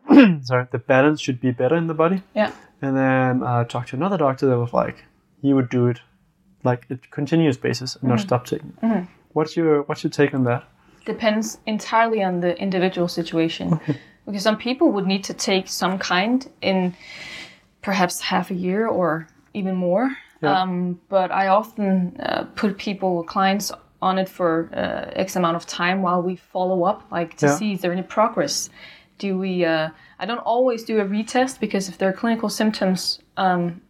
sorry 0.44 0.68
the 0.72 0.78
balance 0.78 1.20
should 1.22 1.42
be 1.42 1.52
better 1.52 1.76
in 1.76 1.88
the 1.88 1.94
body. 1.94 2.22
Yeah. 2.36 2.52
And 2.82 2.96
then 2.96 3.44
I 3.44 3.64
talked 3.64 3.90
to 3.90 3.96
another 3.96 4.18
doctor 4.18 4.46
that 4.48 4.58
was 4.60 4.74
like 4.74 5.06
he 5.42 5.54
would 5.54 5.70
do 5.70 5.88
it 5.88 6.00
like 6.64 6.86
a 6.90 6.98
continuous 7.12 7.58
basis 7.58 7.96
and 7.96 8.10
not 8.10 8.20
stop 8.20 8.46
taking 8.46 8.74
it. 8.82 9.08
What's 9.34 9.56
your 9.58 9.84
what's 9.84 10.04
your 10.04 10.12
take 10.12 10.34
on 10.34 10.44
that? 10.46 10.64
depends 11.06 11.58
entirely 11.66 12.22
on 12.22 12.42
the 12.42 12.58
individual 12.62 13.08
situation 13.08 13.80
because 14.26 14.44
some 14.44 14.58
people 14.58 14.92
would 14.92 15.08
need 15.08 15.24
to 15.24 15.34
take 15.34 15.66
some 15.70 15.98
kind 15.98 16.50
in 16.62 16.94
perhaps 17.82 18.20
half 18.20 18.52
a 18.52 18.54
year 18.54 18.88
or 18.88 19.26
even 19.54 19.74
more 19.76 20.18
Yeah. 20.42 20.62
um, 20.62 21.00
but 21.10 21.32
i 21.32 21.48
often 21.48 22.18
uh, 22.20 22.44
put 22.56 22.78
people 22.78 23.24
clients 23.24 23.72
on 24.02 24.18
it 24.20 24.28
for 24.30 24.70
uh, 24.74 25.12
x 25.26 25.36
amount 25.38 25.56
of 25.56 25.66
time 25.66 26.02
while 26.02 26.22
we 26.22 26.36
follow 26.36 26.84
up 26.84 27.00
like 27.10 27.38
to 27.38 27.46
Yeah. 27.46 27.56
see 27.58 27.74
is 27.74 27.80
there 27.82 27.94
any 27.94 28.04
progress 28.04 28.70
do 29.18 29.38
we 29.38 29.64
uh, 29.66 29.90
i 30.20 30.26
don't 30.26 30.40
always 30.54 30.84
do 30.84 31.00
a 31.00 31.06
retest 31.06 31.60
because 31.60 31.90
if 31.90 31.98
their 31.98 32.14
clinical 32.14 32.50
symptoms 32.50 33.20
um, 33.38 33.82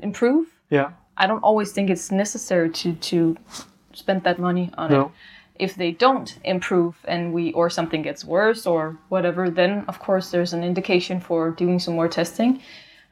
improve 0.00 0.46
Yeah. 0.70 0.90
I 1.16 1.26
don't 1.26 1.42
always 1.44 1.72
think 1.72 1.90
it's 1.90 2.10
necessary 2.10 2.70
to 2.70 2.94
to 3.10 3.36
spend 3.92 4.22
that 4.22 4.38
money 4.38 4.70
on 4.78 4.90
No. 4.90 5.00
it. 5.00 5.10
If 5.66 5.74
they 5.74 5.92
don't 5.92 6.38
improve 6.44 6.94
and 7.12 7.32
we 7.34 7.52
or 7.52 7.70
something 7.70 8.02
gets 8.02 8.24
worse 8.24 8.66
or 8.66 8.96
whatever, 9.10 9.50
then 9.50 9.84
of 9.88 9.98
course 9.98 10.30
there's 10.32 10.52
an 10.54 10.64
indication 10.64 11.20
for 11.20 11.50
doing 11.62 11.78
some 11.80 11.94
more 11.94 12.08
testing. 12.08 12.60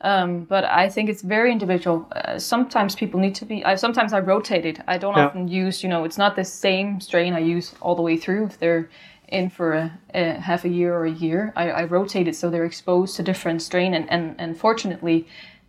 Um, 0.01 0.31
but 0.49 0.65
I 0.65 0.89
think 0.95 1.11
it's 1.11 1.23
very 1.23 1.51
individual. 1.53 1.99
Uh, 2.11 2.39
sometimes 2.39 2.95
people 2.97 3.21
need 3.21 3.35
to 3.41 3.45
be. 3.45 3.57
I, 3.71 3.77
sometimes 3.77 4.13
I 4.15 4.21
rotate 4.21 4.65
it. 4.65 4.79
I 4.95 4.97
don't 4.99 5.17
Yeah. 5.17 5.27
often 5.27 5.47
use. 5.49 5.83
You 5.85 5.91
know, 5.93 6.05
it's 6.07 6.19
not 6.19 6.35
the 6.37 6.45
same 6.45 7.01
strain 7.01 7.35
I 7.35 7.41
use 7.57 7.75
all 7.83 7.95
the 7.95 8.03
way 8.09 8.17
through. 8.17 8.47
If 8.47 8.57
they're 8.59 8.89
in 9.31 9.51
for 9.51 9.73
a, 9.75 9.99
a 10.15 10.41
half 10.41 10.65
a 10.65 10.69
year 10.69 10.95
or 10.95 11.05
a 11.05 11.11
year. 11.11 11.53
I, 11.57 11.71
I 11.71 11.85
rotate 11.85 12.29
it 12.29 12.37
so 12.37 12.51
they're 12.51 12.65
exposed 12.65 13.17
to 13.17 13.23
different 13.23 13.63
strain, 13.63 13.95
and, 13.95 14.11
and, 14.11 14.35
and 14.39 14.57
fortunately, 14.57 15.27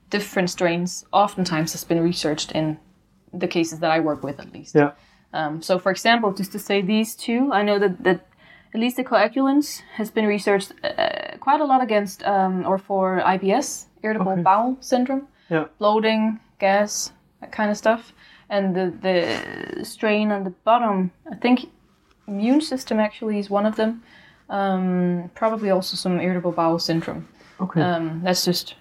different 0.09 0.49
strains 0.49 1.05
oftentimes 1.13 1.71
has 1.73 1.83
been 1.83 2.01
researched 2.01 2.51
in 2.51 2.77
the 3.33 3.47
cases 3.47 3.79
that 3.79 3.91
I 3.91 3.99
work 3.99 4.23
with 4.23 4.39
at 4.39 4.51
least. 4.53 4.75
Yeah. 4.75 4.91
Um, 5.33 5.61
so, 5.61 5.79
for 5.79 5.91
example, 5.91 6.33
just 6.33 6.51
to 6.51 6.59
say 6.59 6.81
these 6.81 7.15
two, 7.15 7.49
I 7.53 7.63
know 7.63 7.79
that, 7.79 8.03
that 8.03 8.27
at 8.73 8.79
least 8.79 8.97
the 8.97 9.03
coagulans 9.03 9.81
has 9.95 10.11
been 10.11 10.25
researched 10.25 10.73
uh, 10.83 11.37
quite 11.39 11.61
a 11.61 11.65
lot 11.65 11.81
against 11.81 12.23
um, 12.23 12.65
or 12.65 12.77
for 12.77 13.21
IBS, 13.21 13.85
irritable 14.03 14.33
Okay. 14.33 14.41
bowel 14.41 14.77
syndrome, 14.81 15.27
Yeah. 15.49 15.65
bloating, 15.79 16.39
gas, 16.59 17.13
that 17.39 17.51
kind 17.53 17.71
of 17.71 17.77
stuff. 17.77 18.13
And 18.49 18.75
the, 18.75 18.93
the 19.01 19.85
strain 19.85 20.31
on 20.31 20.43
the 20.43 20.49
bottom, 20.65 21.11
I 21.31 21.35
think 21.35 21.69
immune 22.27 22.61
system 22.61 22.99
actually 22.99 23.39
is 23.39 23.49
one 23.49 23.65
of 23.65 23.75
them. 23.75 24.03
Um, 24.49 25.31
probably 25.35 25.69
also 25.69 25.95
some 25.95 26.19
irritable 26.19 26.51
bowel 26.51 26.79
syndrome. 26.79 27.27
Okay. 27.59 27.81
Um, 27.81 28.21
that's 28.23 28.43
just 28.45 28.75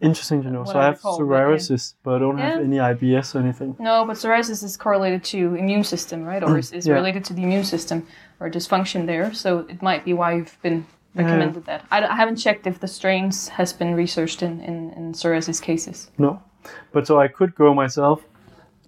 Interesting 0.00 0.42
to 0.42 0.50
know. 0.50 0.64
So 0.64 0.72
I 0.72 0.82
I 0.82 0.84
have 0.86 0.94
recall, 0.96 1.18
but 1.18 1.24
yeah. 1.26 1.38
psoriasis, 1.44 1.94
but 2.02 2.14
I 2.16 2.18
don't 2.18 2.38
have 2.38 2.58
any 2.60 2.78
IBS 2.78 3.36
or 3.36 3.38
anything. 3.38 3.76
No, 3.78 4.04
but 4.04 4.16
psoriasis 4.16 4.64
is 4.64 4.76
correlated 4.76 5.22
to 5.24 5.54
immune 5.54 5.84
system, 5.84 6.24
right? 6.24 6.42
Or 6.42 6.58
is, 6.58 6.72
is 6.72 6.88
Yeah. 6.88 6.94
related 6.94 7.24
to 7.26 7.34
the 7.34 7.42
immune 7.44 7.62
system 7.62 8.04
or 8.40 8.50
dysfunction 8.50 9.06
there. 9.06 9.32
So 9.32 9.60
it 9.68 9.80
might 9.80 10.04
be 10.04 10.12
why 10.12 10.32
you've 10.34 10.58
been 10.60 10.86
recommended 11.14 11.66
that. 11.66 11.84
I, 11.92 12.04
I 12.04 12.16
haven't 12.16 12.34
checked 12.36 12.66
if 12.66 12.80
the 12.80 12.88
strains 12.88 13.46
has 13.50 13.72
been 13.72 13.94
researched 13.94 14.42
in, 14.42 14.60
in, 14.62 14.90
in 14.96 15.12
psoriasis 15.12 15.62
cases. 15.62 16.10
No. 16.18 16.42
But 16.90 17.06
so 17.06 17.20
I 17.20 17.28
could 17.28 17.54
go 17.54 17.72
myself, 17.72 18.24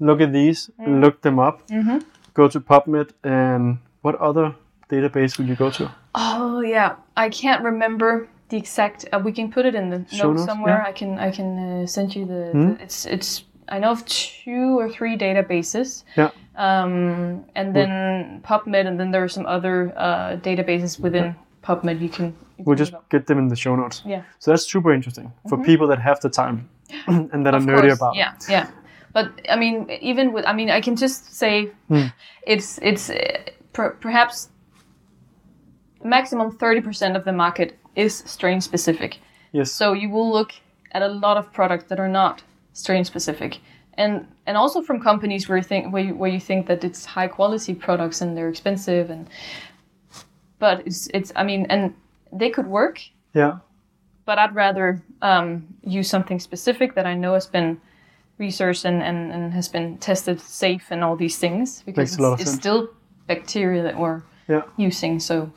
look 0.01 0.21
at 0.21 0.33
these, 0.33 0.69
Mm. 0.81 1.01
look 1.01 1.21
them 1.23 1.39
up, 1.39 1.65
Mm-hmm. 1.69 1.99
Go 2.35 2.49
to 2.49 2.61
PubMed, 2.61 3.11
and 3.25 3.79
what 4.03 4.15
other 4.17 4.55
database 4.91 5.39
would 5.39 5.49
you 5.49 5.57
go 5.57 5.71
to? 5.71 5.91
Oh 6.15 6.61
yeah, 6.61 6.97
I 7.17 7.29
can't 7.31 7.63
remember 7.65 8.29
the 8.51 8.57
exact. 8.57 9.07
Uh, 9.13 9.21
we 9.25 9.33
can 9.33 9.51
put 9.51 9.65
it 9.67 9.75
in 9.75 9.91
the 9.91 10.05
Show 10.11 10.29
notes 10.33 10.41
notes, 10.41 10.45
somewhere. 10.45 10.79
yeah. 10.85 10.89
I 10.89 10.93
can 10.93 11.19
I 11.19 11.31
can 11.31 11.59
uh, 11.83 11.87
send 11.87 12.15
you 12.15 12.27
the, 12.27 12.51
Hmm? 12.53 12.75
the. 12.75 12.83
It's 12.83 13.07
it's. 13.07 13.45
I 13.69 13.79
know 13.79 13.93
of 13.93 14.05
two 14.05 14.79
or 14.79 14.91
three 14.91 15.17
databases. 15.17 16.05
Yeah. 16.17 16.31
Um, 16.57 17.45
and 17.55 17.75
then 17.75 18.43
PubMed, 18.45 18.87
and 18.87 19.01
then 19.01 19.11
there 19.11 19.25
are 19.25 19.29
some 19.29 19.47
other 19.47 19.93
uh, 19.97 20.37
databases 20.37 21.01
within 21.01 21.35
PubMed. 21.63 22.01
You 22.01 22.09
can. 22.11 22.27
You 22.59 22.65
We'll 22.67 22.77
can 22.77 22.85
just 22.87 22.95
get 23.11 23.27
them 23.27 23.39
in 23.39 23.49
the 23.49 23.57
show 23.57 23.75
notes. 23.75 24.03
Yeah. 24.07 24.23
So 24.39 24.51
that's 24.53 24.71
super 24.71 24.93
interesting 24.93 25.33
for 25.49 25.57
people 25.59 25.87
that 25.89 25.99
have 25.99 26.21
the 26.21 26.29
time 26.31 26.69
and 27.07 27.45
that 27.47 27.55
are 27.55 27.61
nerdy 27.61 27.91
about. 27.93 28.15
Yeah, 28.15 28.35
yeah. 28.49 28.69
But 29.15 29.27
I 29.49 29.57
mean, 29.57 29.89
even 30.03 30.33
with, 30.35 30.45
I 30.45 30.53
mean, 30.53 30.69
I 30.71 30.81
can 30.81 30.97
just 30.97 31.35
say 31.35 31.71
Hmm. 31.89 32.09
it's 32.47 32.79
it's 32.83 33.09
uh, 33.11 33.17
per, 33.73 33.91
perhaps 34.01 34.51
maximum 36.03 36.51
thirty 36.51 36.81
percent 36.81 37.17
of 37.17 37.25
the 37.25 37.33
market 37.33 37.79
is 37.97 38.23
strain 38.27 38.61
specific. 38.61 39.19
Yes. 39.53 39.71
So 39.73 39.95
you 39.95 40.11
will 40.11 40.31
look 40.33 40.53
at 40.93 41.03
a 41.03 41.09
lot 41.09 41.37
of 41.37 41.53
products 41.53 41.85
that 41.89 41.99
are 42.01 42.09
not 42.09 42.43
strain 42.73 43.05
specific, 43.05 43.61
and 43.99 44.27
and 44.47 44.57
also 44.57 44.83
from 44.83 45.01
companies 45.01 45.49
where 45.49 45.59
you 45.59 45.65
think 45.65 45.93
where 45.93 46.05
you, 46.05 46.15
where 46.15 46.33
you 46.33 46.41
think 46.41 46.67
that 46.67 46.85
it's 46.85 47.05
high 47.05 47.29
quality 47.29 47.75
products 47.75 48.21
and 48.21 48.37
they're 48.37 48.51
expensive 48.51 49.11
and. 49.11 49.29
But 50.59 50.87
it's 50.87 51.09
it's 51.15 51.33
I 51.37 51.45
mean 51.45 51.67
and 51.71 51.95
they 52.33 52.51
could 52.51 52.67
work, 52.67 53.01
yeah. 53.35 53.59
but 54.25 54.39
I'd 54.39 54.55
rather 54.55 55.03
um, 55.21 55.67
use 55.83 56.09
something 56.09 56.41
specific 56.41 56.95
that 56.95 57.07
I 57.07 57.15
know 57.15 57.35
has 57.35 57.47
been 57.47 57.81
researched 58.39 58.85
and, 58.85 59.03
and, 59.03 59.33
and 59.33 59.53
has 59.53 59.69
been 59.69 59.97
tested 59.99 60.41
safe 60.41 60.87
and 60.91 61.05
all 61.05 61.17
these 61.17 61.39
things 61.39 61.83
because 61.87 62.11
Makes 62.13 62.19
a 62.19 62.23
lot 62.23 62.33
of 62.35 62.41
it's, 62.41 62.51
it's 62.51 62.59
still 62.61 62.89
bacteria 63.27 63.83
that 63.83 63.97
we're 63.99 64.23
Yeah. 64.49 64.63
using. 64.77 65.21
So, 65.21 65.51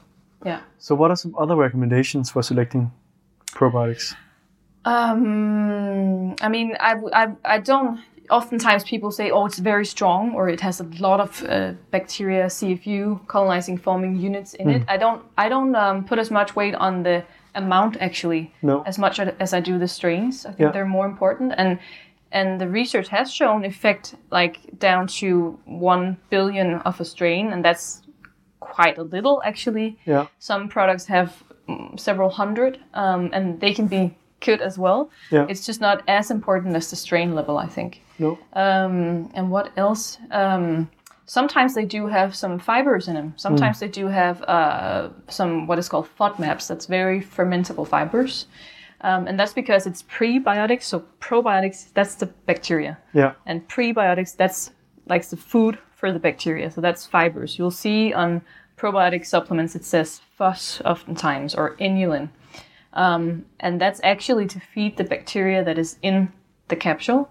yeah. 0.46 0.62
So 0.80 0.96
what 0.96 1.10
are 1.12 1.16
some 1.18 1.36
other 1.38 1.56
recommendations 1.56 2.30
for 2.32 2.44
selecting 2.44 2.92
probiotics? 3.54 4.16
Um, 4.86 6.36
I 6.42 6.50
mean, 6.50 6.76
I, 6.80 6.96
I, 7.14 7.28
I 7.46 7.60
don't. 7.60 8.00
Oftentimes, 8.30 8.84
people 8.84 9.12
say, 9.12 9.32
"Oh, 9.32 9.46
it's 9.46 9.60
very 9.60 9.86
strong," 9.86 10.34
or 10.36 10.50
it 10.50 10.60
has 10.62 10.82
a 10.82 10.84
lot 11.00 11.20
of 11.22 11.44
uh, 11.44 11.74
bacteria, 11.92 12.46
CFU, 12.48 13.26
colonizing 13.28 13.78
forming 13.78 14.18
units 14.18 14.54
in 14.54 14.70
it. 14.70 14.84
I 14.88 14.98
don't. 14.98 15.22
I 15.38 15.48
don't 15.50 15.76
um, 15.76 16.04
put 16.04 16.20
as 16.20 16.30
much 16.30 16.56
weight 16.56 16.76
on 16.76 17.04
the 17.04 17.24
amount 17.56 17.98
actually, 18.02 18.52
No. 18.62 18.84
as 18.86 18.98
much 19.00 19.20
as 19.20 19.54
I 19.54 19.62
do 19.62 19.80
the 19.80 19.88
strains. 19.88 20.46
I 20.46 20.50
think 20.50 20.60
Yeah. 20.60 20.72
they're 20.72 20.86
more 20.98 21.06
important, 21.06 21.54
and 21.58 21.80
and 22.32 22.60
the 22.60 22.68
research 22.68 23.08
has 23.10 23.32
shown 23.32 23.66
effect 23.66 24.16
like 24.32 24.80
down 24.80 25.08
to 25.08 25.60
one 25.66 26.18
billion 26.30 26.76
of 26.82 27.00
a 27.00 27.06
strain, 27.06 27.52
and 27.52 27.64
that's 27.64 28.02
quite 28.60 28.98
a 28.98 29.04
little 29.04 29.42
actually. 29.46 29.98
Yeah. 30.06 30.28
Some 30.40 30.68
products 30.68 31.06
have 31.06 31.44
mm, 31.68 32.00
several 32.00 32.30
hundred, 32.30 32.80
um, 32.94 33.30
and 33.34 33.60
they 33.60 33.74
can 33.74 33.88
be 33.88 34.16
good 34.40 34.62
as 34.62 34.78
well. 34.78 35.10
Yeah. 35.32 35.46
It's 35.50 35.66
just 35.66 35.82
not 35.82 36.04
as 36.08 36.32
important 36.32 36.76
as 36.76 36.90
the 36.90 36.96
strain 36.96 37.34
level, 37.34 37.58
I 37.58 37.68
think. 37.68 38.02
No. 38.20 38.38
Um, 38.54 39.32
and 39.34 39.50
what 39.50 39.72
else? 39.78 40.18
Um, 40.32 40.90
sometimes 41.26 41.76
they 41.76 41.86
do 41.86 42.08
have 42.08 42.36
some 42.36 42.60
fibers 42.60 43.08
in 43.08 43.16
them. 43.16 43.34
Sometimes 43.38 43.80
they 43.80 43.88
do 43.88 44.08
have 44.08 44.42
uh, 44.44 45.10
some 45.30 45.68
what 45.68 45.78
is 45.80 45.90
called 45.90 46.08
FODMAPs. 46.20 46.68
That's 46.68 46.86
very 46.86 47.22
fermentable 47.22 47.88
fibers. 47.88 48.48
Um, 49.02 49.28
and 49.28 49.40
that's 49.40 49.54
because 49.54 49.86
it's 49.86 50.04
prebiotics. 50.04 50.84
So 50.84 51.04
probiotics, 51.20 51.94
that's 51.94 52.16
the 52.16 52.26
bacteria 52.46 52.98
Yeah. 53.14 53.34
and 53.46 53.68
prebiotics 53.68 54.36
that's 54.36 54.72
like 55.08 55.26
the 55.30 55.38
food 55.38 55.78
for 55.96 56.12
the 56.12 56.20
bacteria 56.20 56.70
so 56.70 56.80
that's 56.82 57.06
fibers 57.08 57.58
you'll 57.58 57.72
see 57.72 58.14
on 58.14 58.42
probiotic 58.78 59.26
supplements 59.26 59.76
it 59.76 59.84
says 59.86 60.22
FOS 60.38 60.80
oftentimes 60.86 61.56
or 61.56 61.76
inulin 61.78 62.30
um, 62.94 63.46
and 63.60 63.80
that's 63.82 64.00
actually 64.04 64.46
to 64.48 64.60
feed 64.60 64.98
the 64.98 65.04
bacteria 65.04 65.64
that 65.64 65.78
is 65.80 65.98
in 66.04 66.32
the 66.68 66.76
capsule 66.76 67.30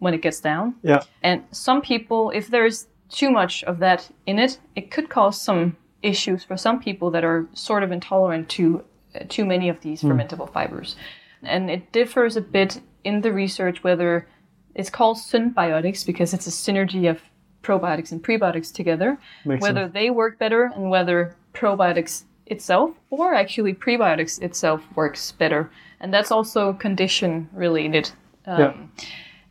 when 0.00 0.12
it 0.14 0.20
gets 0.20 0.40
down 0.40 0.74
Yeah. 0.82 1.02
and 1.22 1.44
some 1.52 1.80
people 1.80 2.30
if 2.34 2.48
there's 2.48 2.86
too 3.08 3.30
much 3.30 3.64
of 3.64 3.78
that 3.78 4.10
in 4.26 4.38
it 4.38 4.58
it 4.74 4.90
could 4.90 5.08
cause 5.08 5.40
some 5.40 5.76
issues 6.02 6.44
for 6.44 6.56
some 6.56 6.80
people 6.80 7.10
that 7.12 7.24
are 7.24 7.46
sort 7.54 7.82
of 7.82 7.92
intolerant 7.92 8.48
to 8.50 8.84
too 9.28 9.44
many 9.44 9.68
of 9.68 9.80
these 9.80 10.02
fermentable 10.02 10.50
fibers 10.52 10.96
and 11.42 11.70
it 11.70 11.92
differs 11.92 12.36
a 12.36 12.40
bit 12.40 12.80
in 13.04 13.20
the 13.20 13.32
research 13.32 13.82
whether 13.84 14.26
it's 14.74 14.90
called 14.90 15.16
synbiotics 15.16 16.04
because 16.04 16.34
it's 16.34 16.46
a 16.46 16.50
synergy 16.50 17.08
of 17.08 17.20
probiotics 17.62 18.12
and 18.12 18.22
prebiotics 18.22 18.72
together 18.72 19.18
Makes 19.44 19.62
whether 19.62 19.82
sense. 19.84 19.92
they 19.94 20.10
work 20.10 20.38
better 20.38 20.70
and 20.74 20.90
whether 20.90 21.34
probiotics 21.54 22.24
itself 22.46 22.90
or 23.10 23.34
actually 23.34 23.74
prebiotics 23.74 24.40
itself 24.42 24.82
works 24.94 25.32
better 25.32 25.70
and 26.00 26.12
that's 26.14 26.30
also 26.30 26.72
condition 26.74 27.48
related 27.52 28.10
um, 28.46 28.60
Yeah. 28.60 28.72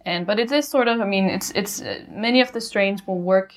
and 0.06 0.26
but 0.28 0.40
it 0.40 0.52
is 0.52 0.68
sort 0.68 0.88
of 0.88 1.02
i 1.02 1.06
mean 1.06 1.26
it's 1.26 1.52
it's 1.52 1.82
uh, 1.82 2.00
many 2.10 2.40
of 2.42 2.52
the 2.54 2.62
strains 2.62 3.06
will 3.06 3.20
work 3.20 3.54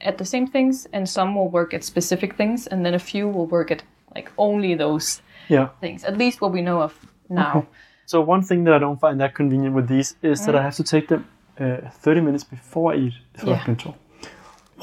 at 0.00 0.16
the 0.16 0.24
same 0.24 0.46
things 0.46 0.86
and 0.94 1.06
some 1.08 1.34
will 1.34 1.48
work 1.50 1.74
at 1.74 1.84
specific 1.84 2.36
things 2.36 2.66
and 2.66 2.86
then 2.86 2.94
a 2.94 2.98
few 2.98 3.28
will 3.28 3.46
work 3.46 3.70
at 3.70 3.82
like 4.14 4.32
only 4.38 4.74
those 4.74 5.20
Yeah. 5.50 5.68
things 5.80 6.04
at 6.04 6.16
least 6.16 6.40
what 6.40 6.52
we 6.52 6.60
know 6.62 6.80
of 6.82 6.92
now 7.28 7.66
So 8.06 8.20
one 8.20 8.42
thing 8.42 8.64
that 8.64 8.74
I 8.74 8.78
don't 8.78 9.00
find 9.00 9.20
that 9.20 9.34
convenient 9.34 9.74
with 9.76 9.86
these 9.88 10.16
is 10.22 10.44
that 10.46 10.54
I 10.56 10.62
have 10.62 10.74
to 10.76 10.82
take 10.84 11.06
them 11.08 11.24
uh, 11.60 11.90
30 12.04 12.20
minutes 12.20 12.44
before 12.44 12.92
I 12.94 12.96
eat 12.96 13.14
Mm. 13.38 13.48
Yeah. 13.48 13.64
control. 13.64 13.94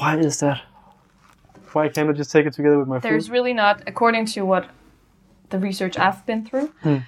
Why 0.00 0.16
is 0.18 0.38
that? 0.38 0.58
Why 1.74 1.88
can't 1.88 2.08
I 2.10 2.12
just 2.12 2.30
take 2.32 2.46
it 2.46 2.54
together 2.54 2.78
with 2.78 2.88
my 2.88 2.98
there's 3.00 3.26
food? 3.26 3.32
really 3.36 3.52
not 3.52 3.82
according 3.86 4.26
to 4.34 4.40
what 4.46 4.64
the 5.50 5.58
research 5.58 5.98
i've 5.98 6.24
been 6.26 6.44
through 6.48 6.68
uh, 6.84 7.00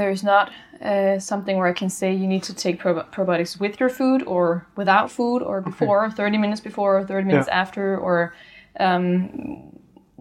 there's 0.00 0.22
not 0.22 0.46
uh, 0.90 1.18
something 1.18 1.56
where 1.58 1.70
i 1.74 1.76
can 1.82 1.88
say 1.90 2.08
you 2.22 2.26
need 2.34 2.42
to 2.42 2.54
take 2.64 2.76
probi- 2.82 3.06
probiotics 3.16 3.58
with 3.60 3.74
your 3.80 3.88
food 3.98 4.22
or 4.26 4.66
without 4.76 5.10
food 5.10 5.40
or 5.42 5.60
before 5.60 6.10
30 6.10 6.38
minutes 6.38 6.60
before 6.60 6.90
or 6.98 7.04
30 7.06 7.26
minutes 7.26 7.48
Yeah. 7.48 7.60
after 7.62 7.84
or 8.06 8.16
um, 8.80 9.08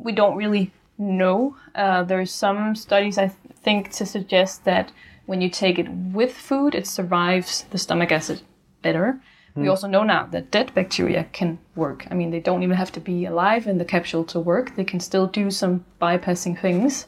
we 0.06 0.12
don't 0.14 0.36
really 0.44 0.72
know 0.98 1.56
uh, 1.76 2.06
are 2.10 2.26
some 2.26 2.76
studies 2.76 3.18
i 3.18 3.28
th- 3.28 3.38
think 3.62 3.92
to 3.92 4.06
suggest 4.06 4.66
that 4.66 4.92
when 5.26 5.42
you 5.42 5.50
take 5.50 5.78
it 5.78 5.90
with 5.90 6.34
food 6.34 6.74
it 6.76 6.88
survives 6.88 7.64
the 7.72 7.78
stomach 7.78 8.12
acid 8.12 8.42
better 8.82 9.20
we 9.58 9.70
also 9.70 9.88
know 9.88 10.04
now 10.04 10.28
that 10.28 10.52
dead 10.52 10.72
bacteria 10.76 11.26
can 11.34 11.58
work. 11.76 12.06
I 12.12 12.14
mean, 12.14 12.30
they 12.30 12.40
don't 12.40 12.62
even 12.62 12.78
have 12.78 12.92
to 12.92 13.00
be 13.00 13.26
alive 13.26 13.66
in 13.66 13.80
the 13.80 13.86
capsule 13.86 14.24
to 14.26 14.40
work. 14.40 14.76
They 14.76 14.84
can 14.84 15.00
still 15.00 15.26
do 15.26 15.50
some 15.50 15.84
bypassing 16.00 16.62
things. 16.62 17.08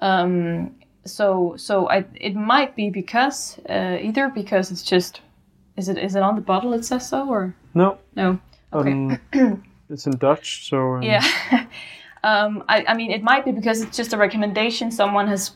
Um, 0.00 0.74
so, 1.04 1.54
so 1.58 1.88
I, 1.90 2.06
it 2.14 2.34
might 2.34 2.76
be 2.76 2.88
because 2.88 3.58
uh, 3.68 3.98
either 4.00 4.30
because 4.30 4.70
it's 4.70 4.82
just 4.82 5.20
is 5.76 5.90
it 5.90 5.98
is 5.98 6.16
it 6.16 6.22
on 6.22 6.34
the 6.34 6.40
bottle 6.40 6.72
it 6.72 6.84
says 6.84 7.08
so 7.08 7.28
or 7.28 7.54
No. 7.74 7.98
no? 8.14 8.40
Okay. 8.72 8.92
Um, 8.92 9.62
it's 9.90 10.06
in 10.06 10.16
Dutch, 10.16 10.68
so 10.68 10.96
um, 10.96 11.02
Yeah. 11.02 11.24
um, 12.26 12.64
I, 12.68 12.84
I 12.88 12.94
mean, 12.94 13.10
it 13.10 13.22
might 13.22 13.44
be 13.44 13.52
because 13.52 13.80
it's 13.82 13.96
just 13.96 14.12
a 14.12 14.16
recommendation 14.16 14.90
someone 14.90 15.28
has 15.28 15.52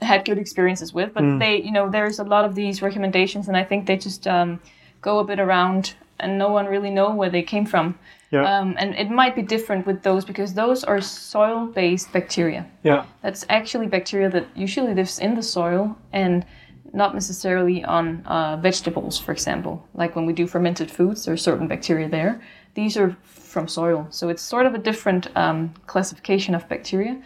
had 0.00 0.24
good 0.24 0.38
experiences 0.38 0.92
with, 0.92 1.12
but 1.14 1.24
they, 1.38 1.54
you 1.66 1.72
know, 1.72 1.90
there's 1.90 2.18
a 2.18 2.24
lot 2.24 2.44
of 2.44 2.54
these 2.54 2.82
recommendations, 2.82 3.48
and 3.48 3.56
I 3.56 3.64
think 3.64 3.86
they 3.86 3.96
just 3.96 4.26
um, 4.26 4.60
go 5.00 5.18
a 5.18 5.24
bit 5.24 5.40
around 5.40 5.94
and 6.20 6.38
no 6.38 6.48
one 6.48 6.66
really 6.66 6.90
know 6.90 7.14
where 7.14 7.30
they 7.30 7.42
came 7.42 7.66
from. 7.66 7.98
Yeah. 8.30 8.44
Um, 8.50 8.76
and 8.78 8.94
it 8.94 9.10
might 9.10 9.34
be 9.34 9.42
different 9.42 9.86
with 9.86 10.02
those 10.02 10.24
because 10.24 10.54
those 10.54 10.84
are 10.84 11.00
soil-based 11.00 12.12
bacteria. 12.12 12.66
Yeah. 12.82 13.04
That's 13.22 13.44
actually 13.48 13.88
bacteria 13.88 14.30
that 14.30 14.46
usually 14.54 14.94
lives 14.94 15.18
in 15.18 15.34
the 15.34 15.42
soil 15.42 15.98
and 16.12 16.46
not 16.94 17.14
necessarily 17.14 17.84
on 17.84 18.24
uh, 18.26 18.56
vegetables, 18.56 19.18
for 19.18 19.32
example. 19.32 19.86
Like 19.94 20.14
when 20.16 20.24
we 20.24 20.32
do 20.32 20.46
fermented 20.46 20.90
foods, 20.90 21.24
there 21.24 21.34
are 21.34 21.38
certain 21.50 21.66
bacteria 21.66 22.08
there. 22.08 22.40
These 22.74 22.96
are 22.96 23.16
from 23.22 23.68
soil, 23.68 24.06
so 24.10 24.28
it's 24.30 24.42
sort 24.42 24.64
of 24.66 24.74
a 24.74 24.78
different 24.78 25.28
um, 25.36 25.74
classification 25.86 26.54
of 26.54 26.68
bacteria. 26.68 27.20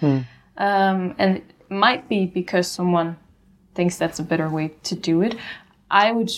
Um, 0.56 1.14
and 1.18 1.36
it 1.36 1.44
might 1.70 2.08
be 2.08 2.26
because 2.26 2.66
someone 2.70 3.16
thinks 3.74 3.96
that's 3.96 4.18
a 4.18 4.22
better 4.22 4.48
way 4.48 4.68
to 4.84 4.94
do 4.96 5.22
it. 5.22 5.36
I 5.90 6.10
would 6.12 6.30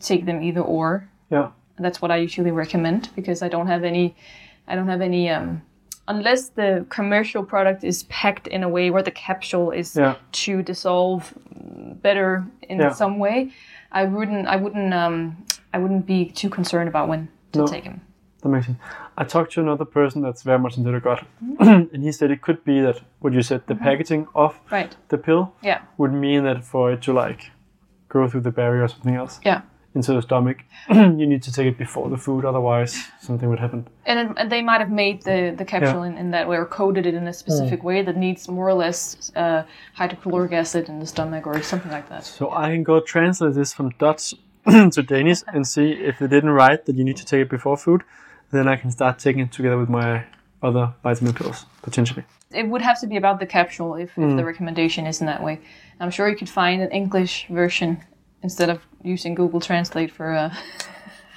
take 0.00 0.26
them 0.26 0.42
either 0.42 0.60
or. 0.60 1.08
Yeah. 1.30 1.50
That's 1.78 2.02
what 2.02 2.10
I 2.10 2.16
usually 2.16 2.50
recommend 2.50 3.08
because 3.14 3.42
I 3.42 3.48
don't 3.48 3.66
have 3.68 3.84
any, 3.84 4.14
I 4.66 4.74
don't 4.74 4.88
have 4.88 5.00
any, 5.00 5.30
um, 5.30 5.62
unless 6.08 6.48
the 6.50 6.84
commercial 6.88 7.42
product 7.44 7.84
is 7.84 8.02
packed 8.04 8.46
in 8.46 8.62
a 8.62 8.68
way 8.68 8.90
where 8.90 9.02
the 9.02 9.10
capsule 9.10 9.70
is 9.70 9.96
Yeah. 9.96 10.16
to 10.32 10.62
dissolve 10.62 11.32
mm, 11.54 12.00
better 12.02 12.44
in 12.62 12.78
Yeah. 12.78 12.92
some 12.92 13.18
way. 13.18 13.52
I 13.92 14.04
wouldn't, 14.04 14.46
I 14.48 14.56
wouldn't, 14.56 14.92
um, 14.92 15.44
I 15.72 15.78
wouldn't 15.78 16.06
be 16.06 16.26
too 16.26 16.50
concerned 16.50 16.88
about 16.88 17.08
when 17.08 17.28
to 17.52 17.58
No. 17.60 17.66
take 17.66 17.84
them. 17.84 18.00
That 18.42 18.50
makes 18.50 18.66
sense. 18.66 18.78
I 19.18 19.24
talked 19.24 19.52
to 19.52 19.60
another 19.60 19.84
person 19.84 20.22
that's 20.22 20.42
very 20.42 20.58
much 20.58 20.76
into 20.76 20.90
the 20.92 21.00
gut, 21.00 21.24
mm-hmm. 21.42 21.62
and 21.94 22.02
he 22.02 22.12
said 22.12 22.30
it 22.30 22.42
could 22.42 22.62
be 22.64 22.80
that 22.80 23.00
what 23.20 23.32
you 23.32 23.42
said, 23.42 23.66
the 23.66 23.74
mm-hmm. 23.74 23.84
packaging 23.84 24.28
of 24.34 24.58
Right. 24.70 24.94
the 25.08 25.18
pill 25.18 25.54
Yeah. 25.62 25.80
would 25.96 26.12
mean 26.12 26.44
that 26.44 26.64
for 26.64 26.92
it 26.92 27.02
to 27.02 27.12
like 27.12 27.50
go 28.08 28.28
through 28.28 28.42
the 28.42 28.50
barrier 28.52 28.84
or 28.84 28.88
something 28.88 29.14
else 29.16 29.40
Yeah. 29.44 29.62
into 29.94 30.12
the 30.12 30.20
stomach, 30.22 30.58
you 30.90 31.26
need 31.26 31.42
to 31.44 31.52
take 31.52 31.66
it 31.66 31.78
before 31.78 32.10
the 32.10 32.18
food, 32.18 32.44
otherwise 32.44 32.92
something 33.20 33.48
would 33.48 33.58
happen. 33.58 33.88
And, 34.04 34.38
and 34.38 34.52
they 34.52 34.62
might 34.62 34.80
have 34.80 34.90
made 34.90 35.22
the, 35.22 35.54
the 35.56 35.64
capsule 35.64 36.02
in, 36.02 36.16
in 36.18 36.30
that 36.32 36.46
way 36.46 36.58
or 36.58 36.66
coated 36.66 37.06
it 37.06 37.14
in 37.14 37.26
a 37.26 37.32
specific 37.32 37.80
mm. 37.80 37.84
way 37.84 38.02
that 38.02 38.16
needs 38.16 38.48
more 38.48 38.68
or 38.68 38.74
less 38.74 39.32
uh, 39.34 39.62
hydrochloric 39.94 40.52
acid 40.52 40.88
in 40.88 41.00
the 41.00 41.06
stomach 41.06 41.46
or 41.46 41.60
something 41.62 41.90
like 41.90 42.08
that. 42.10 42.24
So 42.24 42.52
I 42.52 42.68
can 42.68 42.82
go 42.82 43.00
translate 43.00 43.54
this 43.54 43.72
from 43.72 43.88
Dutch 43.98 44.34
to 44.92 45.02
Danish 45.02 45.42
and 45.46 45.66
see 45.66 45.92
if 45.92 46.18
they 46.18 46.26
didn't 46.26 46.50
write 46.50 46.86
that 46.86 46.96
you 46.96 47.04
need 47.04 47.16
to 47.16 47.24
take 47.24 47.42
it 47.42 47.50
before 47.50 47.76
food, 47.76 48.02
then 48.50 48.68
I 48.68 48.76
can 48.76 48.90
start 48.90 49.18
taking 49.18 49.42
it 49.42 49.52
together 49.52 49.78
with 49.78 49.88
my 49.88 50.24
other 50.62 50.94
vitamin 51.02 51.34
pills 51.34 51.66
potentially. 51.82 52.24
It 52.52 52.68
would 52.68 52.82
have 52.82 53.00
to 53.00 53.06
be 53.06 53.16
about 53.16 53.40
the 53.40 53.46
capsule 53.46 53.94
if, 53.94 54.16
if 54.16 54.36
the 54.36 54.44
recommendation 54.44 55.06
is 55.06 55.20
in 55.20 55.26
that 55.26 55.42
way. 55.42 55.60
I'm 56.00 56.10
sure 56.10 56.28
you 56.28 56.36
could 56.36 56.48
find 56.48 56.80
an 56.82 56.90
English 56.90 57.46
version 57.48 58.02
instead 58.42 58.70
of 58.70 58.80
using 59.02 59.34
Google 59.34 59.60
Translate 59.60 60.10
for 60.10 60.32
uh, 60.32 60.54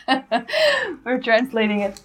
for 1.04 1.20
translating 1.20 1.82
it. 1.82 2.02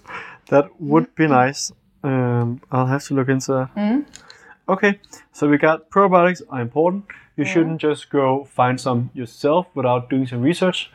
That 0.48 0.68
would 0.80 1.14
be 1.14 1.26
nice. 1.26 1.72
Um, 2.02 2.60
I'll 2.70 2.86
have 2.86 3.04
to 3.04 3.14
look 3.14 3.28
into 3.28 3.52
that. 3.52 4.04
Okay, 4.68 4.98
so 5.32 5.48
we 5.48 5.58
got 5.58 5.90
probiotics 5.90 6.42
are 6.48 6.60
important. 6.60 7.04
You 7.36 7.44
shouldn't 7.44 7.80
just 7.80 8.10
go 8.10 8.44
find 8.44 8.80
some 8.80 9.10
yourself 9.12 9.66
without 9.74 10.08
doing 10.08 10.26
some 10.26 10.40
research. 10.40 10.90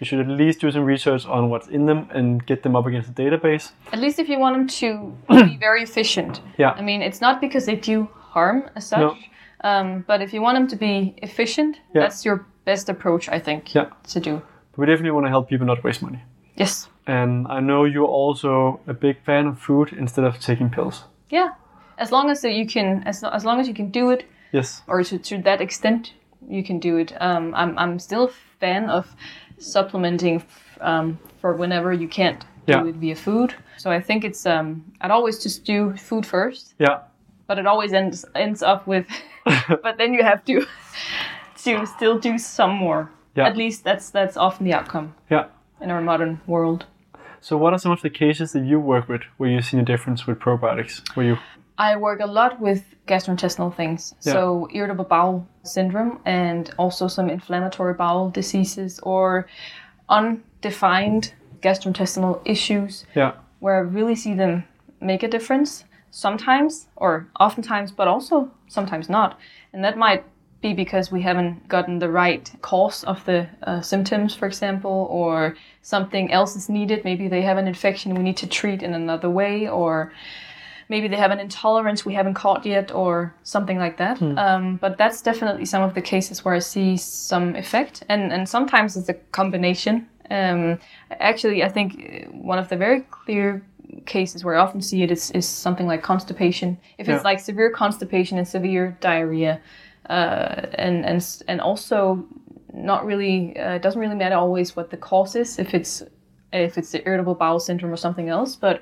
You 0.00 0.06
should 0.06 0.20
at 0.20 0.26
least 0.28 0.60
do 0.60 0.70
some 0.70 0.84
research 0.84 1.26
on 1.26 1.50
what's 1.50 1.68
in 1.68 1.86
them 1.86 2.08
and 2.12 2.44
get 2.46 2.62
them 2.62 2.74
up 2.74 2.86
against 2.86 3.14
the 3.14 3.22
database. 3.22 3.72
At 3.92 3.98
least 4.00 4.18
if 4.18 4.28
you 4.28 4.38
want 4.38 4.56
them 4.56 4.66
to 4.68 5.16
be 5.46 5.56
very 5.58 5.82
efficient. 5.82 6.40
Yeah. 6.58 6.70
I 6.70 6.82
mean, 6.82 7.02
it's 7.02 7.20
not 7.20 7.40
because 7.40 7.66
they 7.66 7.76
do 7.76 8.08
harm 8.14 8.70
as 8.74 8.86
such, 8.86 9.00
No. 9.00 9.16
um, 9.64 10.04
but 10.06 10.22
if 10.22 10.32
you 10.32 10.40
want 10.42 10.56
them 10.56 10.66
to 10.68 10.76
be 10.76 11.14
efficient, 11.18 11.76
Yeah. 11.94 12.00
that's 12.02 12.24
your 12.24 12.46
best 12.64 12.88
approach, 12.88 13.28
I 13.28 13.38
think, 13.38 13.74
Yeah. 13.74 13.90
to 14.08 14.20
do. 14.20 14.42
We 14.76 14.86
definitely 14.86 15.10
want 15.10 15.26
to 15.26 15.30
help 15.30 15.48
people 15.50 15.66
not 15.66 15.84
waste 15.84 16.02
money. 16.02 16.20
Yes. 16.56 16.88
And 17.06 17.46
I 17.48 17.60
know 17.60 17.84
you're 17.84 18.06
also 18.08 18.80
a 18.86 18.94
big 18.94 19.22
fan 19.24 19.46
of 19.46 19.58
food 19.58 19.92
instead 19.92 20.24
of 20.24 20.38
taking 20.40 20.70
pills. 20.70 21.04
Yeah. 21.28 21.50
As 21.98 22.10
long 22.10 22.30
as 22.30 22.42
you 22.42 22.66
can, 22.66 23.02
as, 23.06 23.22
as 23.22 23.44
long 23.44 23.60
as 23.60 23.68
you 23.68 23.74
can 23.74 23.90
do 23.90 24.10
it, 24.10 24.24
Yes. 24.52 24.82
or 24.86 25.02
to, 25.04 25.18
to 25.18 25.38
that 25.42 25.60
extent, 25.60 26.12
you 26.48 26.62
can 26.62 26.78
do 26.78 26.96
it. 26.98 27.12
Um, 27.20 27.54
I'm, 27.54 27.78
I'm 27.78 27.98
still 27.98 28.24
a 28.24 28.32
fan 28.60 28.90
of 28.90 29.06
supplementing 29.58 30.36
f- 30.36 30.78
um, 30.80 31.18
for 31.40 31.54
whenever 31.54 31.92
you 31.92 32.08
can't 32.08 32.44
do 32.66 32.86
it 32.88 32.94
via 32.96 33.16
food. 33.16 33.54
So 33.76 33.90
I 33.90 34.00
think 34.00 34.24
it's 34.24 34.46
um, 34.46 34.84
I'd 35.00 35.10
always 35.10 35.42
just 35.42 35.64
do 35.64 35.96
food 35.96 36.24
first, 36.26 36.74
Yeah. 36.78 37.00
but 37.46 37.58
it 37.58 37.66
always 37.66 37.92
ends 37.92 38.24
ends 38.34 38.62
up 38.62 38.86
with, 38.86 39.06
but 39.82 39.98
then 39.98 40.14
you 40.14 40.22
have 40.22 40.44
to 40.44 40.66
to 41.64 41.86
still 41.86 42.18
do 42.18 42.38
some 42.38 42.70
more. 42.72 43.10
Yeah. 43.36 43.46
At 43.48 43.56
least 43.56 43.82
that's 43.84 44.10
that's 44.10 44.36
often 44.36 44.66
the 44.66 44.74
outcome 44.74 45.14
Yeah. 45.30 45.46
in 45.80 45.90
our 45.90 46.00
modern 46.00 46.40
world. 46.46 46.86
So 47.40 47.56
what 47.56 47.72
are 47.72 47.78
some 47.78 47.90
of 47.92 48.00
the 48.02 48.10
cases 48.10 48.52
that 48.52 48.64
you 48.64 48.78
work 48.78 49.08
with 49.08 49.22
where 49.38 49.50
you've 49.50 49.64
seen 49.64 49.80
a 49.80 49.84
difference 49.84 50.26
with 50.28 50.38
probiotics? 50.38 51.02
Where 51.16 51.26
you 51.26 51.36
I 51.78 51.96
work 51.96 52.20
a 52.20 52.26
lot 52.26 52.60
with 52.60 52.84
gastrointestinal 53.06 53.74
things. 53.74 54.14
So 54.20 54.68
irritable 54.72 55.04
bowel 55.04 55.46
syndrome 55.64 56.20
and 56.24 56.70
also 56.78 57.08
some 57.08 57.28
inflammatory 57.30 57.94
bowel 57.94 58.30
diseases 58.30 59.00
or 59.02 59.46
undefined 60.08 61.32
gastrointestinal 61.60 62.40
issues 62.44 63.04
Yeah. 63.14 63.32
where 63.60 63.76
I 63.76 63.80
really 63.80 64.14
see 64.14 64.34
them 64.34 64.64
make 65.00 65.22
a 65.22 65.28
difference 65.28 65.84
sometimes 66.10 66.88
or 66.96 67.26
oftentimes 67.40 67.90
but 67.92 68.06
also 68.08 68.50
sometimes 68.68 69.08
not. 69.08 69.38
And 69.72 69.82
that 69.84 69.96
might 69.96 70.24
be 70.60 70.74
because 70.74 71.10
we 71.10 71.22
haven't 71.22 71.68
gotten 71.68 71.98
the 71.98 72.08
right 72.10 72.50
cause 72.62 73.02
of 73.04 73.24
the 73.24 73.48
uh, 73.64 73.80
symptoms, 73.80 74.32
for 74.34 74.46
example, 74.46 75.08
or 75.10 75.56
something 75.82 76.30
else 76.30 76.54
is 76.54 76.68
needed. 76.68 77.04
Maybe 77.04 77.26
they 77.28 77.42
have 77.42 77.58
an 77.58 77.66
infection 77.66 78.14
we 78.14 78.22
need 78.22 78.36
to 78.36 78.46
treat 78.46 78.80
in 78.82 78.94
another 78.94 79.28
way, 79.28 79.68
or 79.68 80.12
maybe 80.92 81.08
they 81.12 81.20
have 81.24 81.34
an 81.36 81.40
intolerance 81.48 82.00
we 82.10 82.14
haven't 82.20 82.34
caught 82.44 82.62
yet 82.76 82.88
or 83.02 83.12
something 83.54 83.78
like 83.84 83.96
that. 84.02 84.16
Um, 84.46 84.64
but 84.84 84.92
that's 85.00 85.20
definitely 85.30 85.64
some 85.74 85.82
of 85.88 85.92
the 85.94 86.02
cases 86.14 86.36
where 86.44 86.54
i 86.60 86.60
see 86.74 86.96
some 86.96 87.46
effect. 87.64 87.94
And 88.12 88.22
and 88.34 88.42
sometimes 88.56 88.96
it's 88.98 89.08
a 89.16 89.18
combination. 89.40 89.94
Um, 90.38 90.78
actually 91.30 91.58
i 91.68 91.70
think 91.76 91.88
uh, 91.92 92.30
one 92.52 92.58
of 92.62 92.66
the 92.72 92.76
very 92.76 93.00
clear 93.22 93.46
cases 94.06 94.38
where 94.44 94.54
i 94.56 94.60
often 94.66 94.80
see 94.80 95.02
it 95.06 95.10
is, 95.10 95.30
is 95.40 95.46
something 95.66 95.86
like 95.92 96.02
constipation. 96.12 96.68
If 97.00 97.06
it's 97.08 97.22
Yeah. 97.22 97.30
like 97.30 97.40
severe 97.50 97.70
constipation 97.82 98.34
and 98.38 98.46
severe 98.56 98.84
diarrhea 99.08 99.54
uh, 100.16 100.66
and 100.84 100.96
and 101.10 101.20
and 101.50 101.58
also 101.68 101.98
not 102.90 103.00
really 103.10 103.36
uh, 103.64 103.78
doesn't 103.84 104.00
really 104.04 104.20
matter 104.24 104.36
always 104.44 104.68
what 104.76 104.86
the 104.90 104.96
cause 105.10 105.32
is 105.42 105.58
if 105.58 105.74
it's 105.78 105.94
if 106.52 106.72
it's 106.78 106.90
the 106.94 107.00
irritable 107.08 107.34
bowel 107.42 107.60
syndrome 107.60 107.92
or 107.96 108.00
something 108.06 108.28
else 108.36 108.52
but 108.66 108.76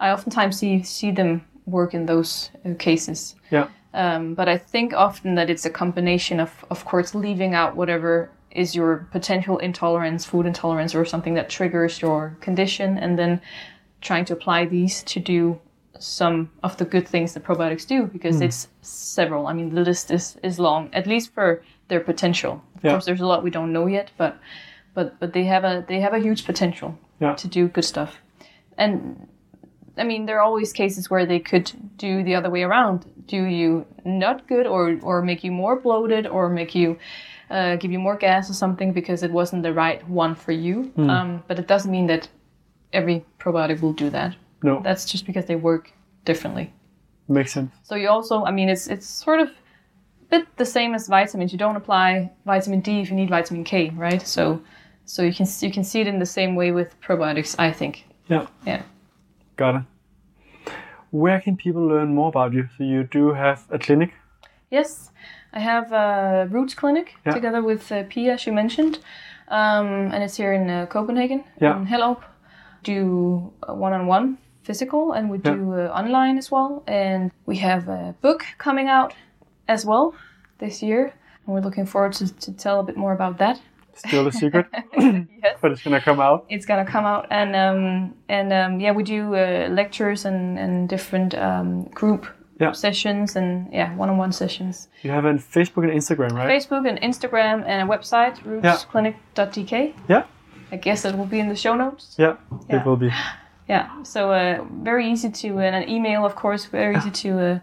I 0.00 0.10
oftentimes 0.10 0.58
see 0.58 0.82
see 0.82 1.10
them 1.10 1.42
work 1.66 1.94
in 1.94 2.06
those 2.06 2.50
uh, 2.64 2.74
cases. 2.78 3.36
Yeah. 3.50 3.68
Um, 3.94 4.34
but 4.34 4.48
I 4.48 4.58
think 4.58 4.92
often 4.92 5.34
that 5.34 5.50
it's 5.50 5.64
a 5.66 5.70
combination 5.70 6.40
of, 6.40 6.64
of 6.70 6.84
course, 6.84 7.14
leaving 7.14 7.54
out 7.54 7.76
whatever 7.76 8.30
is 8.50 8.74
your 8.74 9.06
potential 9.12 9.58
intolerance, 9.58 10.24
food 10.24 10.46
intolerance, 10.46 10.94
or 10.94 11.04
something 11.04 11.34
that 11.34 11.48
triggers 11.50 12.00
your 12.02 12.36
condition, 12.40 12.98
and 12.98 13.18
then 13.18 13.40
trying 14.00 14.24
to 14.26 14.32
apply 14.32 14.66
these 14.66 15.02
to 15.04 15.20
do 15.20 15.58
some 15.98 16.48
of 16.62 16.76
the 16.76 16.84
good 16.84 17.08
things 17.08 17.32
that 17.34 17.44
probiotics 17.44 17.86
do, 17.86 18.06
because 18.06 18.40
it's 18.40 18.68
several. 18.82 19.46
I 19.48 19.52
mean, 19.52 19.74
the 19.74 19.80
list 19.82 20.10
is, 20.10 20.36
is 20.42 20.58
long, 20.58 20.88
at 20.92 21.06
least 21.06 21.32
for 21.34 21.62
their 21.88 22.00
potential. 22.00 22.62
Of 22.76 22.84
Yeah. 22.84 22.90
course, 22.92 23.04
there's 23.06 23.20
a 23.20 23.26
lot 23.26 23.42
we 23.42 23.50
don't 23.50 23.72
know 23.72 23.86
yet, 23.88 24.10
but 24.16 24.36
but 24.94 25.18
but 25.20 25.32
they 25.32 25.44
have 25.44 25.64
a 25.64 25.84
they 25.88 26.00
have 26.00 26.14
a 26.14 26.18
huge 26.20 26.44
potential 26.46 26.90
Yeah. 27.20 27.34
to 27.34 27.48
do 27.48 27.68
good 27.68 27.84
stuff, 27.84 28.20
and 28.76 29.26
I 29.98 30.04
mean, 30.04 30.26
there 30.26 30.36
are 30.38 30.42
always 30.42 30.72
cases 30.72 31.10
where 31.10 31.26
they 31.26 31.38
could 31.40 31.72
do 31.96 32.22
the 32.22 32.34
other 32.34 32.50
way 32.50 32.62
around. 32.62 33.04
Do 33.26 33.44
you 33.44 33.84
not 34.04 34.46
good, 34.48 34.66
or 34.66 34.98
or 35.02 35.22
make 35.22 35.44
you 35.44 35.52
more 35.52 35.76
bloated, 35.76 36.26
or 36.26 36.48
make 36.48 36.74
you 36.74 36.96
uh, 37.50 37.76
give 37.76 37.92
you 37.92 37.98
more 37.98 38.16
gas 38.16 38.50
or 38.50 38.54
something 38.54 38.92
because 38.92 39.22
it 39.22 39.30
wasn't 39.30 39.62
the 39.62 39.72
right 39.72 40.06
one 40.08 40.34
for 40.34 40.52
you. 40.52 40.92
Um, 40.96 41.42
but 41.48 41.58
it 41.58 41.66
doesn't 41.66 41.90
mean 41.90 42.06
that 42.08 42.28
every 42.92 43.24
probiotic 43.38 43.80
will 43.82 43.92
do 43.94 44.10
that. 44.10 44.36
No. 44.62 44.80
That's 44.82 45.04
just 45.04 45.26
because 45.26 45.46
they 45.46 45.56
work 45.56 45.92
differently. 46.24 46.72
makes 47.28 47.52
sense. 47.52 47.70
So 47.82 47.94
you 47.96 48.08
also, 48.08 48.44
I 48.44 48.50
mean, 48.50 48.68
it's 48.68 48.86
it's 48.88 49.06
sort 49.06 49.40
of 49.40 49.48
a 49.48 50.24
bit 50.30 50.46
the 50.56 50.64
same 50.64 50.94
as 50.94 51.08
vitamins. 51.08 51.52
You 51.52 51.58
don't 51.58 51.76
apply 51.76 52.30
vitamin 52.46 52.80
D 52.80 53.00
if 53.00 53.10
you 53.10 53.16
need 53.16 53.28
vitamin 53.30 53.64
K, 53.64 53.90
right? 53.96 54.26
So 54.26 54.60
so 55.04 55.22
you 55.22 55.32
can 55.32 55.46
you 55.60 55.70
can 55.70 55.84
see 55.84 56.00
it 56.00 56.06
in 56.06 56.18
the 56.18 56.26
same 56.26 56.54
way 56.54 56.72
with 56.72 56.88
probiotics, 57.00 57.54
I 57.58 57.72
think. 57.72 58.04
Yeah. 58.28 58.46
Yeah. 58.66 58.82
Got 59.58 59.74
it. 59.74 59.82
Where 61.10 61.40
can 61.40 61.56
people 61.56 61.82
learn 61.86 62.14
more 62.14 62.28
about 62.28 62.52
you? 62.52 62.68
So 62.78 62.84
you 62.84 63.02
do 63.02 63.32
have 63.34 63.66
a 63.70 63.78
clinic. 63.78 64.14
Yes, 64.70 65.10
I 65.52 65.58
have 65.58 65.92
a 65.92 66.46
Roots 66.50 66.74
Clinic 66.74 67.16
Yeah. 67.26 67.32
together 67.34 67.62
with 67.62 67.90
uh, 67.90 68.04
Pia, 68.08 68.34
as 68.34 68.46
you 68.46 68.52
mentioned, 68.52 68.98
um, 69.48 70.12
and 70.12 70.22
it's 70.22 70.36
here 70.36 70.52
in 70.52 70.70
uh, 70.70 70.86
Copenhagen, 70.86 71.42
Yeah. 71.60 71.76
in 71.76 71.86
Hellerup. 71.86 72.22
Do 72.84 73.52
one-on-one 73.66 74.38
physical, 74.62 75.12
and 75.12 75.28
we 75.30 75.38
Yeah. 75.38 75.54
do 75.56 75.72
uh, 75.74 76.00
online 76.00 76.38
as 76.38 76.50
well. 76.52 76.82
And 76.86 77.32
we 77.46 77.56
have 77.56 77.88
a 77.88 78.14
book 78.22 78.44
coming 78.58 78.88
out 78.88 79.12
as 79.66 79.84
well 79.84 80.14
this 80.58 80.82
year, 80.82 81.12
and 81.46 81.54
we're 81.54 81.64
looking 81.64 81.86
forward 81.86 82.12
to, 82.12 82.26
to 82.40 82.52
tell 82.52 82.78
a 82.80 82.84
bit 82.84 82.96
more 82.96 83.12
about 83.12 83.38
that. 83.38 83.60
Still 84.06 84.26
a 84.28 84.32
secret, 84.32 84.66
yes. 84.98 85.58
but 85.60 85.72
it's 85.72 85.82
gonna 85.82 86.00
come 86.00 86.20
out. 86.20 86.44
it's 86.48 86.66
gonna 86.66 86.84
come 86.84 87.04
out 87.04 87.26
and 87.30 87.54
um, 87.56 88.14
and 88.28 88.52
um, 88.52 88.80
yeah 88.80 88.92
we 88.92 89.02
do 89.02 89.34
uh, 89.34 89.68
lectures 89.70 90.24
and, 90.24 90.58
and 90.58 90.88
different 90.88 91.34
um, 91.34 91.84
group 92.00 92.26
Yeah. 92.60 92.72
sessions 92.74 93.36
and 93.36 93.68
yeah 93.72 93.94
one-on-one 93.96 94.32
sessions 94.32 94.88
You 95.04 95.10
have 95.12 95.24
a 95.26 95.34
Facebook 95.34 95.84
and 95.86 95.92
Instagram, 96.00 96.32
right? 96.32 96.48
facebook 96.48 96.84
and 96.90 96.98
instagram 97.10 97.62
and 97.66 97.78
a 97.84 97.86
website 97.96 98.34
rootsclinic.dk 98.50 99.94
Yeah, 100.08 100.24
i 100.72 100.76
guess 100.76 101.04
it 101.04 101.14
will 101.16 101.26
be 101.26 101.38
in 101.40 101.48
the 101.48 101.56
show 101.56 101.74
notes 101.76 102.16
yeah, 102.18 102.36
Yeah. 102.68 102.76
it 102.80 102.86
will 102.86 102.96
be. 102.96 103.10
yeah 103.68 104.02
so 104.02 104.32
uh, 104.32 104.64
very 104.82 105.04
easy 105.12 105.30
to 105.30 105.48
and 105.58 105.74
an 105.76 105.88
email 105.88 106.24
of 106.24 106.34
course 106.34 106.64
very 106.66 106.96
easy 106.96 107.10
to 107.10 107.30
uh, 107.40 107.58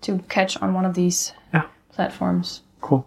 to 0.00 0.18
catch 0.28 0.56
on 0.62 0.74
one 0.74 0.84
of 0.90 0.94
these 0.94 1.32
Yeah. 1.54 1.64
platforms 1.92 2.62
Cool. 2.80 3.04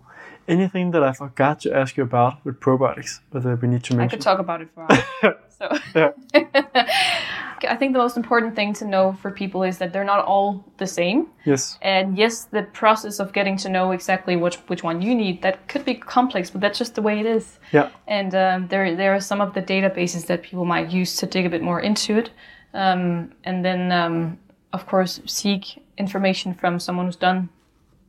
Anything 0.47 0.91
that 0.91 1.03
I 1.03 1.11
forgot 1.13 1.59
to 1.61 1.75
ask 1.75 1.97
you 1.97 2.03
about 2.03 2.43
with 2.45 2.59
probiotics 2.59 3.19
that 3.31 3.61
we 3.61 3.67
need 3.67 3.83
to 3.83 3.95
make 3.95 4.05
i 4.05 4.07
could 4.07 4.21
talk 4.21 4.39
about 4.39 4.61
it 4.61 4.69
for 4.73 4.87
hours 4.89 5.35
so 5.59 5.65
Yeah. 5.95 6.11
i 7.73 7.75
think 7.75 7.93
the 7.93 7.99
most 7.99 8.17
important 8.17 8.55
thing 8.55 8.73
to 8.73 8.85
know 8.85 9.13
for 9.21 9.31
people 9.31 9.63
is 9.63 9.77
that 9.79 9.91
they're 9.91 10.11
not 10.13 10.23
all 10.23 10.63
the 10.77 10.87
same 10.87 11.27
Yes. 11.47 11.79
And 11.81 12.17
yes, 12.17 12.43
the 12.43 12.63
process 12.63 13.19
of 13.21 13.31
getting 13.31 13.55
to 13.57 13.69
know 13.69 13.91
exactly 13.91 14.35
which 14.35 14.57
which 14.67 14.83
one 14.83 15.01
you 15.01 15.15
need 15.15 15.41
that 15.43 15.69
could 15.69 15.85
be 15.85 15.95
complex, 15.95 16.49
but 16.49 16.59
that's 16.59 16.77
just 16.77 16.95
the 16.95 17.01
way 17.01 17.21
it 17.21 17.25
is. 17.25 17.59
Yeah. 17.71 17.89
And 18.05 18.35
um, 18.35 18.67
there 18.67 18.95
there 18.97 19.15
are 19.15 19.21
some 19.21 19.39
of 19.39 19.53
the 19.53 19.61
databases 19.61 20.25
that 20.25 20.43
people 20.43 20.65
might 20.65 20.91
use 20.91 21.15
to 21.17 21.25
dig 21.25 21.45
a 21.45 21.49
bit 21.49 21.61
more 21.61 21.79
into 21.79 22.17
it, 22.17 22.31
um, 22.73 23.31
and 23.45 23.63
then 23.63 23.91
um, 23.93 24.37
of 24.73 24.85
course 24.85 25.21
seek 25.25 25.81
information 25.97 26.53
from 26.53 26.79
someone 26.79 27.05
who's 27.05 27.15
done 27.15 27.47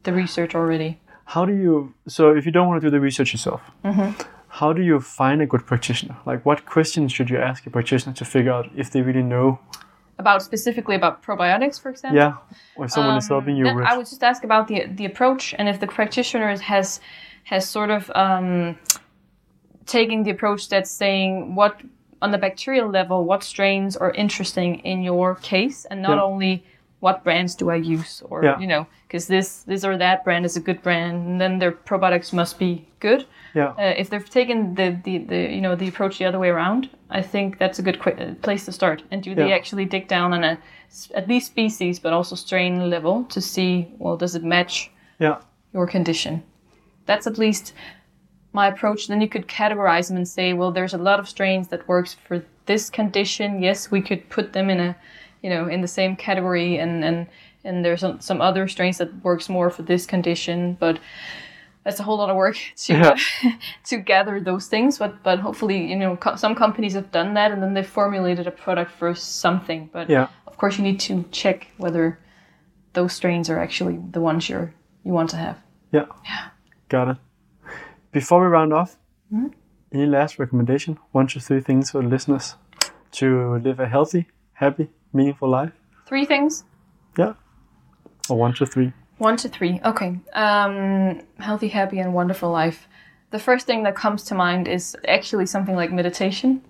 the 0.03 0.13
research 0.13 0.57
already. 0.57 0.99
How 1.35 1.45
do 1.45 1.53
you? 1.53 1.93
So, 2.07 2.31
if 2.39 2.47
you 2.47 2.53
don't 2.53 2.69
want 2.69 2.81
to 2.81 2.87
do 2.87 2.91
the 2.91 3.01
research 3.01 3.33
yourself, 3.33 3.61
Mm-hmm. 3.85 4.11
how 4.61 4.73
do 4.73 4.83
you 4.83 4.99
find 5.01 5.43
a 5.43 5.47
good 5.47 5.65
practitioner? 5.67 6.17
Like, 6.27 6.41
what 6.47 6.65
questions 6.65 7.13
should 7.13 7.29
you 7.31 7.39
ask 7.39 7.67
a 7.67 7.71
practitioner 7.71 8.15
to 8.15 8.25
figure 8.25 8.53
out 8.53 8.67
if 8.77 8.91
they 8.93 9.03
really 9.03 9.23
know? 9.23 9.59
About 10.19 10.43
specifically 10.43 10.97
about 10.97 11.23
probiotics, 11.23 11.81
for 11.81 11.91
example. 11.91 12.17
Yeah, 12.19 12.33
or 12.77 12.89
someone 12.89 13.17
is 13.19 13.29
helping 13.29 13.57
you 13.57 13.65
with. 13.75 13.85
I 13.85 13.97
would 13.97 14.07
just 14.09 14.23
ask 14.25 14.43
about 14.45 14.67
the 14.69 14.87
the 15.01 15.05
approach 15.05 15.55
and 15.59 15.69
if 15.69 15.79
the 15.81 15.87
practitioner 15.87 16.57
has 16.73 17.01
has 17.45 17.69
sort 17.69 17.91
of 17.91 18.11
um, 18.15 18.77
taking 19.87 20.25
the 20.25 20.31
approach 20.31 20.69
that's 20.69 20.91
saying 20.91 21.55
what 21.55 21.81
on 22.21 22.31
the 22.33 22.39
bacterial 22.39 22.89
level 22.91 23.25
what 23.25 23.43
strains 23.45 23.97
are 23.97 24.11
interesting 24.25 24.81
in 24.81 25.03
your 25.03 25.35
case 25.37 25.87
and 25.91 26.03
not 26.03 26.17
Yeah. 26.17 26.23
only 26.33 26.65
what 27.01 27.23
brands 27.25 27.55
do 27.55 27.71
I 27.71 27.77
use 27.77 28.23
or 28.31 28.43
Yeah. 28.45 28.59
you 28.61 28.67
know 28.67 28.87
because 29.07 29.27
this 29.29 29.63
this 29.63 29.85
or 29.85 29.97
that 29.99 30.25
brand 30.25 30.45
is 30.45 30.57
a 30.57 30.61
good 30.61 30.83
brand 30.83 31.27
and 31.29 31.41
then 31.41 31.59
their 31.59 31.73
probiotics 31.73 32.33
must 32.33 32.59
be 32.59 32.85
good. 33.01 33.25
yeah, 33.55 33.69
Uh, 33.79 33.95
if 34.03 34.11
they've 34.11 34.29
taken 34.31 34.75
the, 34.75 34.97
the, 35.05 35.19
the 35.19 35.41
you 35.55 35.61
know 35.61 35.77
the 35.77 35.89
approach 35.89 36.19
the 36.19 36.25
other 36.29 36.39
way 36.39 36.49
around, 36.51 36.89
I 37.11 37.23
think 37.23 37.59
that's 37.59 37.79
a 37.79 37.83
good 37.83 37.99
qu- 38.01 38.19
uh, 38.25 38.35
place 38.43 38.65
to 38.65 38.73
start. 38.73 39.03
And 39.11 39.23
do 39.23 39.35
they 39.35 39.49
Yeah. 39.49 39.57
actually 39.59 39.85
dig 39.87 40.09
down 40.09 40.33
on 40.33 40.45
a 40.45 40.59
at 41.15 41.29
least 41.29 41.47
species, 41.47 42.01
but 42.01 42.13
also 42.13 42.35
strain 42.37 42.91
level 42.91 43.25
to 43.35 43.41
see 43.41 43.87
well 43.99 44.17
does 44.17 44.35
it 44.35 44.43
match 44.45 44.91
yeah, 45.21 45.37
your 45.75 45.87
condition? 45.87 46.43
That's 47.07 47.27
at 47.27 47.39
least 47.39 47.75
my 48.53 48.67
approach. 48.69 49.07
Then 49.09 49.21
you 49.21 49.29
could 49.29 49.47
categorize 49.47 50.09
them 50.09 50.17
and 50.17 50.27
say, 50.29 50.53
well, 50.53 50.73
there's 50.73 50.95
a 50.95 50.99
lot 50.99 51.21
of 51.21 51.29
strains 51.29 51.69
that 51.69 51.87
works 51.89 52.15
for 52.27 52.43
this 52.67 52.91
condition. 52.91 53.63
Yes, 53.63 53.91
we 53.91 54.01
could 54.03 54.29
put 54.31 54.53
them 54.53 54.71
in 54.71 54.81
a 54.81 54.95
you 55.43 55.51
know 55.51 55.69
in 55.69 55.81
the 55.81 55.89
same 55.89 56.17
category, 56.17 56.77
and 56.79 57.05
and 57.05 57.27
and 57.65 57.85
there's 57.85 58.01
some, 58.01 58.21
some 58.21 58.41
other 58.41 58.69
strains 58.69 58.99
that 58.99 59.25
works 59.25 59.49
more 59.49 59.71
for 59.71 59.83
this 59.83 60.07
condition, 60.07 60.77
but 60.81 60.99
that's 61.85 62.01
a 62.01 62.03
whole 62.03 62.19
lot 62.19 62.31
of 62.31 62.37
work 62.37 62.57
to 62.77 62.93
Yeah. 62.95 63.17
to 63.85 63.97
gather 63.99 64.41
those 64.41 64.67
things. 64.69 64.99
But 64.99 65.23
but 65.23 65.39
hopefully, 65.41 65.91
you 65.91 65.97
know, 65.97 66.17
co- 66.17 66.37
some 66.37 66.55
companies 66.55 66.95
have 66.95 67.11
done 67.11 67.35
that, 67.35 67.53
and 67.53 67.63
then 67.63 67.75
they've 67.75 67.87
formulated 67.87 68.47
a 68.47 68.51
product 68.51 68.91
for 68.93 69.15
something. 69.15 69.91
But 69.93 70.09
yeah. 70.11 70.29
of 70.47 70.57
course, 70.57 70.79
you 70.79 70.85
need 70.85 71.01
to 71.01 71.25
check 71.31 71.67
whether 71.79 72.19
those 72.93 73.13
strains 73.13 73.51
are 73.51 73.59
actually 73.59 73.99
the 74.13 74.21
ones 74.21 74.49
you're 74.49 74.73
you 75.05 75.13
want 75.13 75.31
to 75.31 75.37
have. 75.37 75.57
Yeah. 75.93 76.07
Yeah. 76.25 76.49
Got 76.89 77.09
it. 77.09 77.17
Before 78.13 78.41
we 78.41 78.47
round 78.47 78.73
off, 78.73 78.97
Mm-hmm. 79.33 79.49
any 79.93 80.07
last 80.07 80.39
recommendation? 80.39 80.99
One 81.13 81.27
to 81.27 81.41
three 81.41 81.61
things 81.61 81.91
for 81.91 82.01
the 82.03 82.09
listeners 82.09 82.57
to 83.13 83.59
live 83.59 83.79
a 83.79 83.87
healthy, 83.87 84.27
happy, 84.55 84.89
meaningful 85.19 85.49
life? 85.61 85.73
Three 86.07 86.25
things. 86.33 86.65
Yeah. 87.19 87.35
Or 88.31 88.37
one 88.39 88.55
to 88.55 88.67
three. 88.67 88.93
One 89.19 89.37
to 89.43 89.49
three. 89.49 89.81
Okay. 89.85 90.11
Um, 90.33 91.21
healthy, 91.49 91.69
happy, 91.69 91.99
and 91.99 92.15
wonderful 92.15 92.51
life. 92.51 92.79
The 93.31 93.39
first 93.39 93.67
thing 93.67 93.83
that 93.85 93.95
comes 94.05 94.23
to 94.29 94.35
mind 94.35 94.69
is 94.69 94.97
actually 95.07 95.47
something 95.47 95.77
like 95.77 95.93
meditation, 95.93 96.63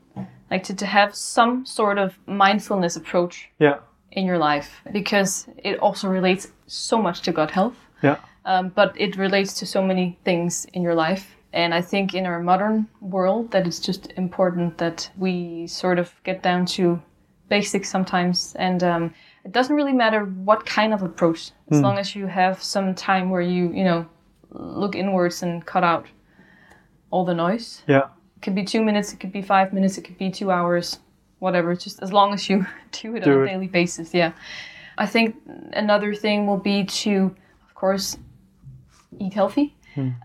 like 0.51 0.63
to, 0.65 0.75
to 0.75 0.87
have 0.87 1.15
some 1.15 1.65
sort 1.67 1.99
of 1.99 2.19
mindfulness 2.27 2.97
approach 2.97 3.35
Yeah. 3.61 3.77
in 4.11 4.25
your 4.27 4.39
life 4.39 4.71
because 4.93 5.47
it 5.69 5.79
also 5.79 6.09
relates 6.09 6.49
so 6.67 6.97
much 7.07 7.21
to 7.23 7.33
gut 7.33 7.51
health, 7.51 7.77
Yeah. 8.03 8.17
um, 8.45 8.73
but 8.75 8.91
it 8.97 9.17
relates 9.17 9.53
to 9.61 9.67
so 9.67 9.83
many 9.83 10.19
things 10.25 10.67
in 10.73 10.83
your 10.83 10.95
life. 11.09 11.25
And 11.53 11.73
I 11.75 11.83
think 11.83 12.15
in 12.15 12.27
our 12.27 12.41
modern 12.43 12.87
world 13.01 13.51
that 13.53 13.67
it's 13.67 13.81
just 13.89 14.13
important 14.17 14.79
that 14.79 15.11
we 15.17 15.67
sort 15.67 15.99
of 15.99 16.13
get 16.25 16.43
down 16.43 16.67
to 16.77 17.01
basics 17.49 17.89
sometimes. 17.89 18.55
And 18.59 18.83
um, 18.83 19.15
it 19.45 19.53
doesn't 19.53 19.75
really 19.75 19.93
matter 19.93 20.25
what 20.25 20.67
kind 20.67 20.93
of 20.93 21.03
approach, 21.03 21.53
as 21.71 21.81
long 21.81 21.99
as 21.99 22.15
you 22.15 22.27
have 22.27 22.63
some 22.63 22.95
time 22.95 23.31
where 23.31 23.41
you, 23.41 23.73
you 23.73 23.85
know, 23.85 24.07
look 24.51 24.95
inwards 24.95 25.43
and 25.43 25.65
cut 25.65 25.85
out 25.85 26.07
all 27.11 27.25
the 27.25 27.35
noise. 27.35 27.83
Yeah. 27.87 28.09
It 28.37 28.43
could 28.43 28.55
be 28.55 28.65
two 28.65 28.83
minutes, 28.83 29.13
it 29.13 29.21
could 29.21 29.33
be 29.33 29.43
five 29.43 29.73
minutes, 29.73 29.99
it 29.99 30.03
could 30.03 30.19
be 30.19 30.31
two 30.31 30.51
hours, 30.51 30.99
whatever. 31.39 31.75
Just 31.75 32.03
as 32.03 32.13
long 32.13 32.33
as 32.35 32.49
you 32.49 32.67
do 32.93 33.17
it 33.17 33.25
Do 33.25 33.33
on 33.33 33.43
a 33.43 33.47
daily 33.47 33.69
basis. 33.69 34.15
Yeah. 34.15 34.33
I 34.99 35.07
think 35.07 35.37
another 35.73 36.15
thing 36.15 36.47
will 36.47 36.59
be 36.59 36.85
to, 36.85 37.35
of 37.67 37.75
course, 37.75 38.19
eat 39.19 39.33
healthy. 39.33 39.75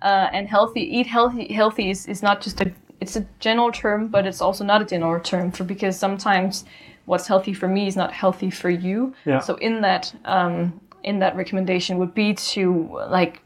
Uh, 0.02 0.30
and 0.32 0.48
healthy, 0.48 0.82
eat 0.82 1.08
healthy. 1.08 1.52
Healthy 1.52 1.90
is, 1.90 2.06
is 2.08 2.22
not 2.22 2.42
just 2.42 2.62
a. 2.62 2.72
It's 3.00 3.16
a 3.16 3.26
general 3.40 3.72
term, 3.72 4.08
but 4.08 4.26
it's 4.26 4.40
also 4.40 4.64
not 4.64 4.82
a 4.82 4.86
general 4.86 5.20
term 5.20 5.52
for 5.52 5.64
because 5.64 5.98
sometimes 5.98 6.64
what's 7.06 7.28
healthy 7.28 7.54
for 7.54 7.68
me 7.68 7.88
is 7.88 7.96
not 7.96 8.12
healthy 8.14 8.50
for 8.50 8.70
you. 8.70 9.14
Yeah. 9.26 9.40
So 9.40 9.56
in 9.56 9.82
that 9.82 10.14
um, 10.26 10.80
in 11.04 11.20
that 11.20 11.36
recommendation 11.36 11.98
would 11.98 12.14
be 12.14 12.34
to 12.34 12.90
like 13.10 13.42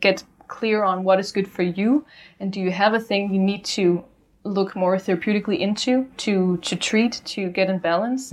get 0.00 0.24
clear 0.48 0.82
on 0.82 1.04
what 1.04 1.20
is 1.20 1.30
good 1.32 1.46
for 1.48 1.62
you 1.62 2.04
and 2.40 2.52
do 2.52 2.60
you 2.60 2.70
have 2.72 2.92
a 2.92 2.98
thing 3.00 3.32
you 3.32 3.38
need 3.40 3.64
to 3.64 4.04
look 4.42 4.74
more 4.74 4.96
therapeutically 4.96 5.58
into 5.60 6.06
to 6.16 6.56
to 6.58 6.74
treat 6.74 7.20
to 7.24 7.48
get 7.50 7.70
in 7.70 7.78
balance 7.78 8.32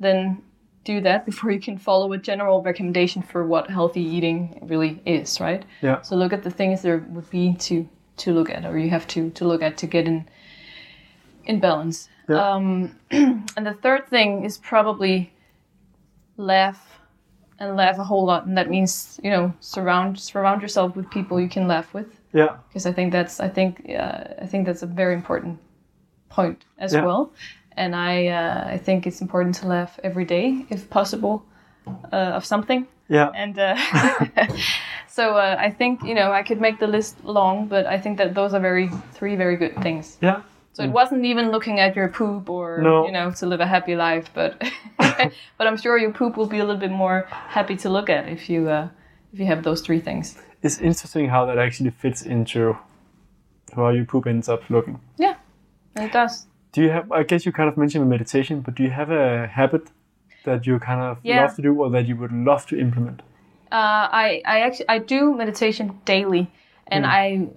then 0.00 0.40
do 0.84 1.00
that 1.02 1.26
before 1.26 1.50
you 1.50 1.60
can 1.60 1.76
follow 1.76 2.10
a 2.14 2.18
general 2.18 2.62
recommendation 2.62 3.20
for 3.20 3.44
what 3.46 3.68
healthy 3.68 4.00
eating 4.00 4.58
really 4.62 5.02
is 5.04 5.40
right 5.40 5.64
Yeah. 5.82 6.00
so 6.00 6.16
look 6.16 6.32
at 6.32 6.42
the 6.42 6.50
things 6.50 6.80
there 6.80 6.98
would 7.10 7.28
be 7.28 7.54
to 7.66 7.86
to 8.18 8.32
look 8.32 8.48
at 8.48 8.64
or 8.64 8.78
you 8.78 8.88
have 8.90 9.06
to 9.08 9.28
to 9.30 9.44
look 9.46 9.60
at 9.62 9.76
to 9.78 9.86
get 9.86 10.06
in 10.06 10.26
in 11.44 11.60
balance 11.60 12.08
Yeah. 12.28 12.54
um 12.54 12.94
and 13.10 13.66
the 13.66 13.74
third 13.82 14.06
thing 14.08 14.44
is 14.44 14.58
probably 14.58 15.30
laugh 16.36 17.00
and 17.58 17.76
laugh 17.76 17.98
a 17.98 18.04
whole 18.04 18.24
lot 18.24 18.46
and 18.46 18.56
that 18.56 18.68
means 18.70 19.18
you 19.24 19.30
know 19.30 19.52
surround 19.60 20.18
surround 20.18 20.62
yourself 20.62 20.94
with 20.96 21.10
people 21.10 21.40
you 21.40 21.48
can 21.48 21.66
laugh 21.66 21.92
with 21.94 22.06
Yeah. 22.32 22.56
because 22.68 22.86
i 22.86 22.92
think 22.92 23.12
that's 23.12 23.40
i 23.40 23.48
think 23.48 23.90
uh, 23.90 24.42
i 24.42 24.46
think 24.46 24.66
that's 24.66 24.82
a 24.82 24.86
very 24.86 25.14
important 25.14 25.58
point 26.28 26.64
as 26.78 26.92
Yeah. 26.92 27.04
well 27.06 27.32
and 27.76 27.94
i 27.96 28.26
uh, 28.28 28.74
i 28.74 28.78
think 28.78 29.06
it's 29.06 29.20
important 29.20 29.54
to 29.60 29.66
laugh 29.66 29.98
every 30.04 30.24
day 30.24 30.66
if 30.70 30.88
possible 30.90 31.42
uh, 32.12 32.36
of 32.36 32.44
something 32.44 32.86
Yeah. 33.08 33.30
and 33.34 33.58
uh, 33.58 33.74
so 35.08 35.36
uh, 35.36 35.56
i 35.58 35.70
think 35.70 36.02
you 36.02 36.14
know 36.14 36.30
i 36.40 36.42
could 36.42 36.60
make 36.60 36.78
the 36.78 36.86
list 36.86 37.16
long 37.24 37.68
but 37.68 37.86
i 37.86 37.98
think 38.00 38.18
that 38.18 38.34
those 38.34 38.54
are 38.56 38.60
very 38.62 38.88
three 39.18 39.36
very 39.36 39.56
good 39.56 39.74
things 39.82 40.18
Yeah. 40.22 40.40
So 40.78 40.84
it 40.84 40.92
wasn't 40.92 41.24
even 41.24 41.50
looking 41.50 41.80
at 41.80 41.96
your 41.96 42.08
poop 42.08 42.48
or 42.48 42.82
No. 42.82 43.04
you 43.06 43.12
know 43.12 43.30
to 43.32 43.46
live 43.46 43.60
a 43.60 43.66
happy 43.66 43.96
life, 43.96 44.26
but 44.34 44.50
but 45.58 45.66
I'm 45.66 45.76
sure 45.76 45.98
your 45.98 46.12
poop 46.12 46.36
will 46.36 46.46
be 46.46 46.58
a 46.58 46.64
little 46.64 46.80
bit 46.80 46.90
more 46.92 47.26
happy 47.56 47.76
to 47.76 47.88
look 47.88 48.08
at 48.10 48.28
if 48.28 48.48
you 48.48 48.68
uh, 48.68 48.88
if 49.32 49.38
you 49.40 49.46
have 49.46 49.62
those 49.62 49.80
three 49.86 50.00
things. 50.00 50.36
It's 50.62 50.78
interesting 50.78 51.28
how 51.30 51.46
that 51.46 51.58
actually 51.58 51.90
fits 51.90 52.22
into 52.22 52.76
how 53.76 53.88
your 53.90 54.04
poop 54.04 54.26
ends 54.26 54.48
up 54.48 54.62
looking. 54.70 55.00
Yeah, 55.18 55.34
it 55.96 56.12
does. 56.12 56.46
Do 56.72 56.82
you 56.82 56.90
have? 56.90 57.10
I 57.12 57.22
guess 57.24 57.44
you 57.46 57.52
kind 57.52 57.68
of 57.68 57.76
mentioned 57.76 58.08
meditation, 58.08 58.60
but 58.60 58.74
do 58.76 58.82
you 58.82 58.90
have 58.90 59.10
a 59.10 59.46
habit 59.46 59.82
that 60.44 60.66
you 60.66 60.78
kind 60.78 61.00
of 61.00 61.18
Yeah. 61.22 61.42
love 61.42 61.54
to 61.56 61.62
do, 61.62 61.72
or 61.82 61.90
that 61.90 62.06
you 62.08 62.16
would 62.20 62.32
love 62.32 62.66
to 62.66 62.76
implement? 62.78 63.22
Uh, 63.70 64.04
I 64.24 64.42
I 64.54 64.60
actually 64.66 64.88
I 64.96 64.98
do 64.98 65.34
meditation 65.36 65.86
daily, 66.04 66.46
and 66.92 67.04
Hmm. 67.04 67.10
I 67.20 67.48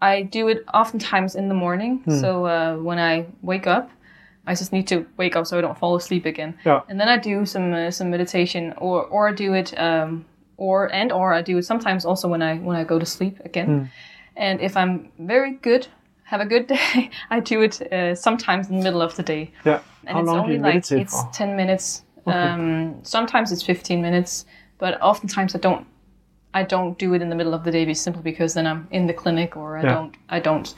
I 0.00 0.22
do 0.22 0.48
it 0.48 0.64
oftentimes 0.72 1.34
in 1.34 1.48
the 1.48 1.54
morning. 1.54 1.98
Hmm. 1.98 2.20
So 2.20 2.46
uh, 2.46 2.76
when 2.76 2.98
I 2.98 3.26
wake 3.42 3.66
up, 3.66 3.90
I 4.46 4.54
just 4.54 4.72
need 4.72 4.86
to 4.88 5.06
wake 5.16 5.36
up 5.36 5.46
so 5.46 5.58
I 5.58 5.60
don't 5.60 5.78
fall 5.78 5.96
asleep 5.96 6.24
again. 6.24 6.58
Yeah. 6.64 6.80
And 6.88 6.98
then 7.00 7.08
I 7.08 7.18
do 7.18 7.44
some 7.44 7.74
uh, 7.74 7.90
some 7.90 8.10
meditation, 8.10 8.74
or 8.78 9.04
or 9.04 9.28
I 9.28 9.32
do 9.32 9.52
it, 9.54 9.78
um, 9.78 10.24
or 10.56 10.92
and 10.92 11.12
or 11.12 11.34
I 11.34 11.42
do 11.42 11.58
it 11.58 11.64
sometimes 11.64 12.04
also 12.04 12.28
when 12.28 12.42
I 12.42 12.56
when 12.56 12.76
I 12.76 12.84
go 12.84 12.98
to 12.98 13.06
sleep 13.06 13.40
again. 13.44 13.66
Hmm. 13.66 13.84
And 14.36 14.60
if 14.60 14.76
I'm 14.76 15.10
very 15.18 15.52
good, 15.52 15.88
have 16.24 16.40
a 16.40 16.46
good 16.46 16.66
day, 16.74 17.10
I 17.30 17.40
do 17.40 17.62
it 17.62 17.92
uh, 17.92 18.14
sometimes 18.14 18.68
in 18.68 18.78
the 18.78 18.84
middle 18.84 19.02
of 19.02 19.16
the 19.16 19.22
day. 19.22 19.52
Yeah. 19.64 19.80
And 20.06 20.14
How 20.14 20.20
it's 20.20 20.26
long 20.26 20.36
do 20.36 20.42
only 20.42 20.54
you 20.54 20.62
like 20.62 20.74
meditate 20.74 21.00
it's 21.00 21.22
for? 21.22 21.30
10 21.32 21.56
minutes. 21.56 22.04
Um, 22.26 23.00
sometimes 23.04 23.52
it's 23.52 23.62
15 23.62 24.02
minutes, 24.02 24.44
but 24.78 25.00
oftentimes 25.00 25.54
I 25.54 25.58
don't 25.58 25.86
I 26.58 26.62
don't 26.64 26.98
do 26.98 27.14
it 27.14 27.22
in 27.22 27.28
the 27.30 27.36
middle 27.36 27.54
of 27.54 27.62
the 27.64 27.70
day 27.70 27.92
simply 27.94 28.22
because 28.22 28.54
then 28.54 28.66
I'm 28.66 28.88
in 28.90 29.06
the 29.06 29.14
clinic 29.22 29.56
or 29.56 29.78
I 29.78 29.82
Yeah. 29.82 29.94
don't 29.94 30.14
I 30.28 30.40
don't 30.40 30.74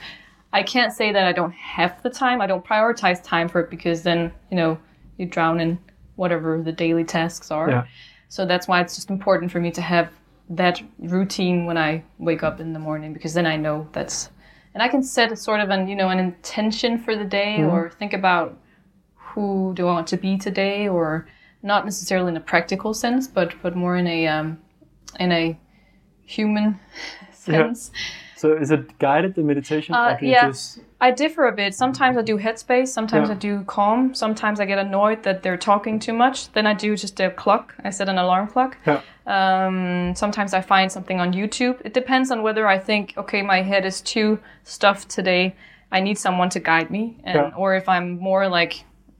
I 0.53 0.63
can't 0.63 0.93
say 0.99 1.11
that 1.13 1.25
I 1.25 1.33
don't 1.39 1.53
have 1.53 2.01
the 2.03 2.09
time. 2.09 2.41
I 2.41 2.47
don't 2.47 2.65
prioritize 2.65 3.23
time 3.23 3.47
for 3.47 3.61
it 3.61 3.69
because 3.69 4.03
then, 4.03 4.19
you 4.49 4.57
know, 4.57 4.77
you 5.17 5.25
drown 5.25 5.59
in 5.61 5.79
whatever 6.17 6.61
the 6.61 6.73
daily 6.73 7.05
tasks 7.05 7.51
are. 7.51 7.69
Yeah. 7.69 7.83
So 8.27 8.45
that's 8.45 8.67
why 8.67 8.81
it's 8.81 8.95
just 8.95 9.09
important 9.09 9.51
for 9.51 9.59
me 9.61 9.71
to 9.71 9.81
have 9.81 10.09
that 10.49 10.81
routine 10.99 11.65
when 11.65 11.77
I 11.77 12.03
wake 12.19 12.43
up 12.43 12.59
in 12.59 12.73
the 12.73 12.79
morning 12.79 13.13
because 13.13 13.33
then 13.33 13.45
I 13.45 13.55
know 13.55 13.87
that's 13.93 14.29
and 14.73 14.83
I 14.83 14.87
can 14.89 15.03
set 15.03 15.31
a 15.31 15.35
sort 15.35 15.61
of 15.61 15.69
an 15.69 15.87
you 15.87 15.95
know 15.95 16.09
an 16.09 16.19
intention 16.19 16.97
for 16.99 17.15
the 17.15 17.25
day 17.39 17.55
Mm-hmm. 17.59 17.73
or 17.73 17.89
think 17.89 18.13
about 18.13 18.57
who 19.15 19.73
do 19.77 19.87
I 19.87 19.93
want 19.93 20.07
to 20.07 20.17
be 20.17 20.37
today 20.37 20.87
or 20.89 21.27
not 21.63 21.85
necessarily 21.85 22.29
in 22.31 22.37
a 22.37 22.41
practical 22.53 22.93
sense 22.93 23.27
but 23.37 23.53
but 23.63 23.75
more 23.75 23.95
in 23.95 24.07
a 24.07 24.27
um, 24.27 24.57
in 25.19 25.31
a 25.31 25.57
human 26.31 26.79
sense. 27.31 27.91
So 28.35 28.53
is 28.57 28.71
it 28.71 28.97
guided 28.97 29.35
the 29.35 29.43
meditation? 29.43 29.93
Uh, 29.93 30.17
yeah. 30.21 30.47
just 30.47 30.79
I 30.99 31.11
differ 31.11 31.47
a 31.47 31.51
bit. 31.51 31.75
Sometimes 31.75 32.17
I 32.17 32.23
do 32.23 32.37
headspace, 32.39 32.87
sometimes 32.87 33.29
Yeah. 33.29 33.35
I 33.35 33.37
do 33.37 33.63
calm, 33.65 34.15
sometimes 34.15 34.59
I 34.59 34.65
get 34.65 34.79
annoyed 34.79 35.23
that 35.23 35.43
they're 35.43 35.57
talking 35.57 35.99
too 35.99 36.13
much. 36.13 36.51
Then 36.53 36.65
I 36.65 36.73
do 36.73 36.95
just 36.95 37.19
a 37.19 37.29
clock. 37.29 37.75
I 37.83 37.89
set 37.91 38.09
an 38.09 38.17
alarm 38.17 38.47
clock. 38.47 38.77
Yeah. 38.87 39.01
Um, 39.27 40.15
sometimes 40.15 40.53
I 40.53 40.61
find 40.61 40.91
something 40.91 41.19
on 41.19 41.33
YouTube. 41.33 41.75
It 41.85 41.93
depends 41.93 42.31
on 42.31 42.41
whether 42.41 42.67
I 42.67 42.79
think, 42.79 43.13
okay, 43.17 43.41
my 43.43 43.61
head 43.61 43.85
is 43.85 44.01
too 44.01 44.39
stuffed 44.63 45.09
today. 45.09 45.55
I 45.91 45.99
need 45.99 46.17
someone 46.17 46.49
to 46.51 46.59
guide 46.59 46.89
me, 46.89 47.17
and 47.23 47.35
Yeah. 47.35 47.51
or 47.61 47.75
if 47.75 47.87
I'm 47.89 48.17
more 48.17 48.47
like 48.47 48.73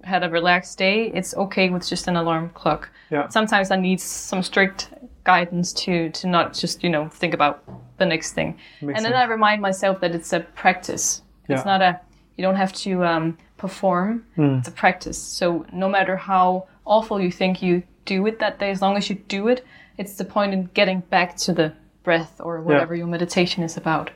had 0.03 0.24
a 0.24 0.30
relaxed 0.30 0.78
day, 0.80 1.12
it's 1.14 1.36
okay 1.36 1.70
with 1.70 1.88
just 1.88 2.07
an 2.07 2.16
alarm 2.16 2.49
clock. 2.53 2.89
Yeah. 3.12 3.28
Sometimes 3.30 3.70
I 3.72 3.76
need 3.76 3.99
some 3.99 4.41
strict 4.41 4.89
guidance 5.24 5.74
to 5.74 6.09
to 6.09 6.28
not 6.28 6.53
just 6.53 6.84
you 6.84 6.89
know 6.89 7.07
think 7.09 7.34
about 7.34 7.63
the 7.97 8.05
next 8.05 8.34
thing, 8.34 8.57
Makes 8.82 8.97
and 8.97 9.05
then 9.05 9.13
sense. 9.13 9.15
I 9.15 9.26
remind 9.26 9.61
myself 9.61 9.99
that 10.01 10.15
it's 10.15 10.34
a 10.34 10.39
practice. 10.39 11.22
It's 11.49 11.65
not 11.65 11.82
a 11.82 11.99
you 12.38 12.43
don't 12.43 12.55
have 12.55 12.74
to 12.74 13.03
um, 13.03 13.38
perform. 13.57 14.26
Hmm. 14.36 14.57
It's 14.59 14.67
a 14.67 14.72
practice. 14.72 15.17
So 15.22 15.65
no 15.72 15.89
matter 15.89 16.15
how 16.15 16.67
awful 16.86 17.19
you 17.22 17.32
think 17.32 17.61
you 17.61 17.84
do 18.05 18.26
it 18.26 18.39
that 18.39 18.57
day, 18.57 18.72
as 18.72 18.82
long 18.82 18.97
as 18.97 19.09
you 19.09 19.15
do 19.28 19.47
it, 19.47 19.65
it's 19.97 20.15
the 20.15 20.26
point 20.26 20.53
in 20.53 20.69
getting 20.74 21.01
back 21.01 21.36
to 21.38 21.53
the 21.53 21.74
breath 22.03 22.39
or 22.39 22.61
whatever 22.61 22.95
your 22.95 23.07
meditation 23.07 23.63
is 23.63 23.78
about. 23.78 24.09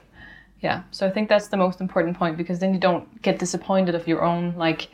Yeah. 0.62 0.84
So 0.92 1.06
I 1.06 1.12
think 1.12 1.30
that's 1.30 1.50
the 1.50 1.58
most 1.58 1.82
important 1.82 2.18
point 2.18 2.38
because 2.38 2.60
then 2.60 2.74
you 2.74 2.80
don't 2.80 3.22
get 3.22 3.38
disappointed 3.38 3.94
of 3.94 4.08
your 4.08 4.24
own 4.24 4.56
like 4.58 4.88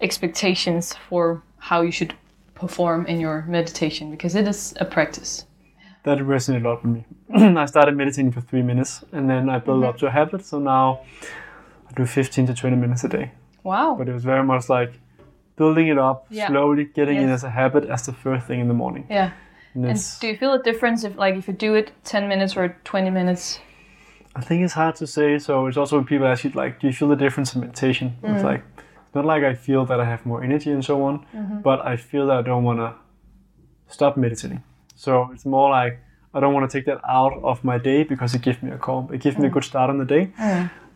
expectations 0.00 0.94
for 1.08 1.42
how 1.58 1.80
you 1.80 1.90
should 1.90 2.14
perform 2.54 3.06
in 3.06 3.20
your 3.20 3.44
meditation 3.48 4.10
because 4.10 4.34
it 4.34 4.46
is 4.48 4.74
a 4.80 4.84
practice. 4.84 5.46
that 6.04 6.18
resonated 6.18 6.64
a 6.64 6.68
lot 6.68 6.82
with 6.84 6.92
me. 6.94 7.04
I 7.62 7.66
started 7.66 7.96
meditating 7.96 8.32
for 8.32 8.40
three 8.40 8.62
minutes 8.62 9.04
and 9.12 9.28
then 9.30 9.48
I 9.48 9.58
built 9.58 9.80
Mm-hmm. 9.80 9.88
up 9.88 9.98
to 9.98 10.06
a 10.06 10.10
habit. 10.10 10.44
So 10.44 10.58
now 10.58 11.00
I 11.88 11.92
do 11.94 12.04
15 12.06 12.46
to 12.48 12.54
20 12.54 12.76
minutes 12.76 13.04
a 13.04 13.08
day. 13.08 13.30
Wow. 13.62 13.94
But 13.98 14.08
it 14.08 14.12
was 14.12 14.24
very 14.24 14.42
much 14.42 14.68
like 14.68 14.92
building 15.56 15.86
it 15.88 15.98
up 15.98 16.26
Yeah. 16.30 16.48
slowly, 16.48 16.84
getting 16.86 17.16
it 17.18 17.28
as 17.30 17.44
a 17.44 17.50
habit 17.50 17.84
as 17.84 18.02
the 18.06 18.12
first 18.12 18.46
thing 18.46 18.60
in 18.60 18.68
the 18.68 18.74
morning. 18.74 19.06
yeah. 19.10 19.30
And 19.74 19.86
And 19.86 19.98
do 20.20 20.26
you 20.26 20.36
feel 20.36 20.52
a 20.52 20.62
difference 20.62 21.04
if 21.04 21.16
like 21.16 21.34
if 21.36 21.46
you 21.48 21.54
do 21.54 21.74
it 21.74 21.92
10 22.04 22.28
minutes 22.28 22.56
or 22.56 22.76
20 22.84 23.10
minutes? 23.10 23.60
I 24.34 24.40
think 24.40 24.64
it's 24.64 24.74
hard 24.74 24.96
to 24.96 25.06
say. 25.06 25.38
So 25.38 25.66
it's 25.68 25.76
also 25.76 25.96
when 25.96 26.04
people 26.06 26.26
ask 26.26 26.44
you 26.44 26.50
like, 26.50 26.80
do 26.80 26.86
you 26.88 26.92
feel 26.92 27.08
the 27.08 27.16
difference 27.24 27.54
in 27.54 27.60
meditation? 27.60 28.16
Mm. 28.22 28.34
It's 28.34 28.44
like 28.44 28.62
not 29.14 29.24
like 29.24 29.42
I 29.44 29.54
feel 29.54 29.84
that 29.86 30.00
I 30.00 30.04
have 30.04 30.24
more 30.26 30.42
energy 30.44 30.70
and 30.70 30.84
so 30.84 31.02
on, 31.04 31.26
Mm-hmm. 31.34 31.60
but 31.62 31.84
I 31.84 31.96
feel 31.96 32.26
that 32.28 32.38
I 32.38 32.42
don't 32.42 32.64
want 32.64 32.78
to 32.80 32.94
stop 33.88 34.16
meditating. 34.16 34.62
So 34.94 35.30
it's 35.32 35.44
more 35.46 35.70
like 35.70 35.98
I 36.34 36.40
don't 36.40 36.54
want 36.54 36.70
to 36.70 36.78
take 36.78 36.86
that 36.86 37.00
out 37.08 37.32
of 37.42 37.62
my 37.62 37.78
day 37.78 38.04
because 38.04 38.34
it 38.34 38.42
gives 38.42 38.62
me 38.62 38.70
a 38.70 38.78
calm. 38.78 39.12
It 39.12 39.20
gives 39.20 39.36
me 39.38 39.46
a 39.46 39.50
Mm. 39.50 39.54
good 39.54 39.64
start 39.64 39.90
on 39.90 39.98
the 39.98 40.04
day. 40.06 40.32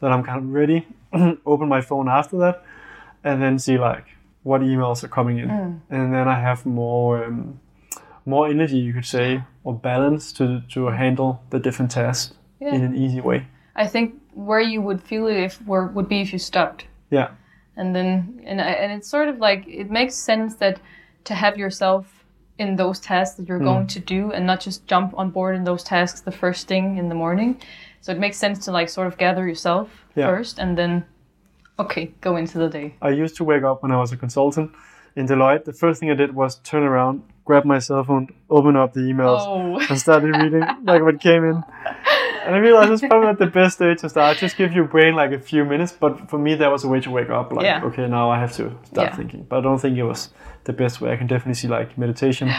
That 0.01 0.13
I'm 0.13 0.23
kind 0.25 0.39
of 0.39 0.53
ready. 0.53 0.87
open 1.47 1.69
my 1.69 1.81
phone 1.81 2.09
after 2.09 2.37
that, 2.39 2.63
and 3.25 3.41
then 3.43 3.59
see 3.59 3.79
like 3.79 4.05
what 4.43 4.61
emails 4.61 5.03
are 5.05 5.09
coming 5.09 5.39
in, 5.39 5.49
Mm. 5.49 5.81
and 5.91 6.13
then 6.15 6.29
I 6.29 6.41
have 6.41 6.65
more 6.67 7.25
um, 7.25 7.61
more 8.25 8.49
energy, 8.51 8.79
you 8.79 8.93
could 8.93 9.05
say, 9.07 9.43
or 9.65 9.75
balance 9.75 10.33
to 10.39 10.61
to 10.75 10.87
handle 10.89 11.41
the 11.51 11.59
different 11.59 11.91
tasks 11.93 12.35
Yeah. 12.61 12.75
in 12.75 12.83
an 12.85 12.95
easy 12.95 13.21
way. 13.21 13.47
I 13.85 13.87
think 13.89 14.15
where 14.35 14.61
you 14.73 14.81
would 14.83 15.01
feel 15.03 15.27
it 15.29 15.37
if 15.37 15.61
were, 15.67 15.87
would 15.95 16.09
be 16.09 16.21
if 16.21 16.33
you 16.33 16.39
stopped. 16.39 16.87
Yeah. 17.11 17.29
And 17.77 17.95
then 17.95 18.41
and 18.47 18.61
I- 18.61 18.79
and 18.83 18.93
it's 18.93 19.09
sort 19.09 19.29
of 19.29 19.39
like 19.39 19.67
it 19.69 19.91
makes 19.91 20.15
sense 20.15 20.57
that 20.57 20.81
to 21.25 21.35
have 21.35 21.57
yourself 21.59 22.25
in 22.59 22.77
those 22.77 22.99
tasks 23.01 23.37
that 23.37 23.47
you're 23.49 23.61
Mm. 23.61 23.65
going 23.73 23.87
to 23.89 24.01
do 24.01 24.33
and 24.33 24.47
not 24.47 24.61
just 24.61 24.87
jump 24.87 25.13
on 25.19 25.31
board 25.31 25.55
in 25.57 25.65
those 25.65 25.83
tasks 25.85 26.21
the 26.23 26.33
first 26.33 26.67
thing 26.69 26.97
in 26.97 27.09
the 27.11 27.15
morning. 27.15 27.57
So 28.01 28.13
it 28.13 28.19
makes 28.19 28.39
sense 28.39 28.65
to 28.65 28.71
like 28.73 28.89
sort 28.89 29.09
of 29.09 29.19
gather 29.19 29.47
yourself 29.47 29.89
Yeah. 30.15 30.27
first 30.29 30.59
and 30.59 30.77
then 30.79 31.05
okay, 31.79 32.11
go 32.23 32.37
into 32.37 32.57
the 32.59 32.69
day. 32.71 32.95
I 33.03 33.11
used 33.11 33.37
to 33.37 33.45
wake 33.45 33.63
up 33.63 33.83
when 33.83 33.93
I 33.93 33.99
was 33.99 34.11
a 34.13 34.17
consultant 34.17 34.71
in 35.15 35.27
Deloitte. 35.27 35.65
The 35.65 35.75
first 35.75 36.01
thing 36.01 36.11
I 36.11 36.15
did 36.15 36.35
was 36.35 36.57
turn 36.71 36.83
around, 36.83 37.23
grab 37.45 37.65
my 37.67 37.79
cell 37.81 38.03
phone, 38.05 38.29
open 38.49 38.77
up 38.77 38.95
the 38.95 39.01
emails, 39.01 39.41
Oh. 39.47 39.79
and 39.91 39.99
started 39.99 40.35
reading 40.43 40.65
like 40.85 41.03
what 41.03 41.21
came 41.21 41.45
in. 41.45 41.63
And 42.47 42.55
I 42.55 42.59
realized 42.59 42.91
it's 42.93 43.01
probably 43.03 43.27
not 43.27 43.39
the 43.39 43.47
best 43.47 43.79
day 43.79 43.95
to 43.95 44.09
start. 44.09 44.39
Just 44.39 44.57
give 44.57 44.73
your 44.73 44.85
brain 44.85 45.15
like 45.15 45.33
a 45.33 45.39
few 45.41 45.65
minutes. 45.65 45.93
But 45.93 46.31
for 46.31 46.39
me, 46.39 46.55
that 46.55 46.71
was 46.71 46.85
a 46.85 46.89
way 46.89 47.01
to 47.01 47.11
wake 47.11 47.31
up. 47.31 47.53
Like, 47.53 47.65
Yeah. 47.67 47.85
okay, 47.85 48.07
now 48.09 48.31
I 48.31 48.39
have 48.39 48.53
to 48.57 48.71
start 48.85 49.09
Yeah. 49.11 49.17
thinking. 49.17 49.47
But 49.49 49.59
I 49.59 49.63
don't 49.63 49.79
think 49.81 49.97
it 49.99 50.05
was 50.05 50.31
the 50.65 50.73
best 50.73 51.01
way. 51.01 51.13
I 51.13 51.17
can 51.17 51.27
definitely 51.27 51.55
see 51.55 51.69
like 51.69 51.99
meditation, 51.99 52.51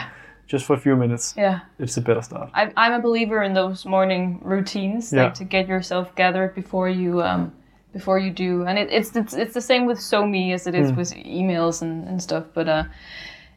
just 0.47 0.65
for 0.65 0.73
a 0.73 0.79
few 0.79 0.95
minutes. 0.95 1.33
Yeah. 1.38 1.59
It's 1.79 1.97
a 1.97 2.01
better 2.01 2.21
start. 2.21 2.49
I, 2.53 2.71
I'm 2.75 2.93
a 2.93 2.99
believer 3.01 3.41
in 3.43 3.53
those 3.53 3.85
morning 3.85 4.39
routines, 4.43 5.11
Yeah. 5.13 5.23
like 5.23 5.33
to 5.35 5.43
get 5.45 5.67
yourself 5.67 6.13
gathered 6.15 6.53
before 6.55 6.89
you 6.89 7.21
um, 7.23 7.51
before 7.93 8.19
you 8.19 8.31
do, 8.31 8.63
and 8.67 8.77
it, 8.77 8.89
it's, 8.91 9.15
it's 9.15 9.33
it's 9.33 9.53
the 9.53 9.61
same 9.61 9.88
with 9.88 9.99
so 9.99 10.25
me 10.27 10.53
as 10.53 10.67
it 10.67 10.75
is 10.75 10.91
Mm. 10.91 10.97
with 10.97 11.13
emails 11.15 11.81
and, 11.81 12.07
and 12.07 12.21
stuff. 12.21 12.43
But 12.53 12.67
uh, 12.67 12.83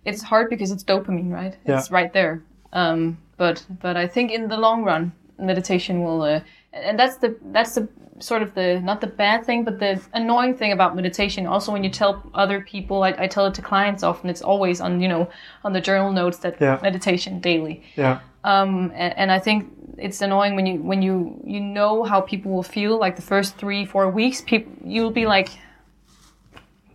it's 0.04 0.22
hard 0.22 0.48
because 0.50 0.70
it's 0.74 0.84
dopamine, 0.84 1.30
right? 1.30 1.54
It's 1.66 1.90
Yeah. 1.90 1.96
right 1.96 2.12
there. 2.12 2.40
Um, 2.72 3.18
but 3.36 3.66
but 3.82 3.96
I 3.96 4.06
think 4.08 4.30
in 4.32 4.48
the 4.48 4.56
long 4.56 4.84
run, 4.84 5.12
meditation 5.40 6.02
will, 6.04 6.22
uh, 6.22 6.40
and 6.72 6.98
that's 6.98 7.16
the 7.16 7.36
that's 7.52 7.74
the 7.74 7.88
sort 8.18 8.42
of 8.42 8.54
the 8.54 8.80
not 8.80 9.00
the 9.00 9.06
bad 9.06 9.44
thing, 9.46 9.64
but 9.64 9.78
the 9.78 10.00
annoying 10.12 10.54
thing 10.56 10.72
about 10.72 10.94
meditation. 10.94 11.46
Also, 11.46 11.72
when 11.72 11.82
you 11.84 11.90
tell 11.90 12.22
other 12.34 12.60
people, 12.60 13.02
I, 13.02 13.14
I 13.18 13.26
tell 13.26 13.46
it 13.46 13.54
to 13.54 13.62
clients 13.62 14.02
often. 14.02 14.30
It's 14.30 14.42
always 14.42 14.80
on 14.80 15.00
you 15.00 15.08
know 15.08 15.28
on 15.64 15.72
the 15.72 15.80
journal 15.80 16.12
notes 16.12 16.38
that 16.38 16.60
Yeah. 16.60 16.78
meditation 16.82 17.40
daily 17.40 17.82
Yeah. 17.96 18.20
um, 18.44 18.92
and, 18.94 19.12
and 19.18 19.32
I 19.32 19.38
think 19.38 19.66
it's 19.98 20.22
annoying 20.22 20.54
when 20.56 20.66
you 20.66 20.76
when 20.82 21.02
you 21.02 21.40
you 21.44 21.60
know 21.60 22.04
how 22.04 22.20
people 22.20 22.52
will 22.52 22.62
feel 22.62 22.98
like 22.98 23.16
the 23.16 23.22
first 23.22 23.56
three 23.56 23.84
four 23.84 24.08
weeks. 24.10 24.40
People 24.42 24.72
you'll 24.84 25.10
be 25.12 25.26
like, 25.26 25.48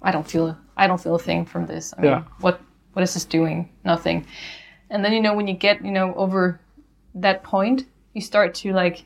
I 0.02 0.12
don't 0.12 0.28
feel 0.30 0.58
I 0.78 0.88
don't 0.88 1.02
feel 1.02 1.16
a 1.16 1.20
thing 1.20 1.46
from 1.46 1.66
this. 1.66 1.94
I 1.98 2.02
mean, 2.02 2.12
Yeah. 2.12 2.24
what 2.42 2.60
what 2.94 3.04
is 3.04 3.14
this 3.14 3.26
doing? 3.26 3.70
Nothing. 3.84 4.26
And 4.90 5.04
then 5.04 5.14
you 5.14 5.22
know 5.22 5.34
when 5.36 5.48
you 5.48 5.54
get 5.56 5.84
you 5.84 5.92
know 5.92 6.14
over 6.16 6.60
that 7.22 7.44
point, 7.44 7.86
you 8.16 8.22
start 8.22 8.56
to 8.56 8.74
like 8.74 9.04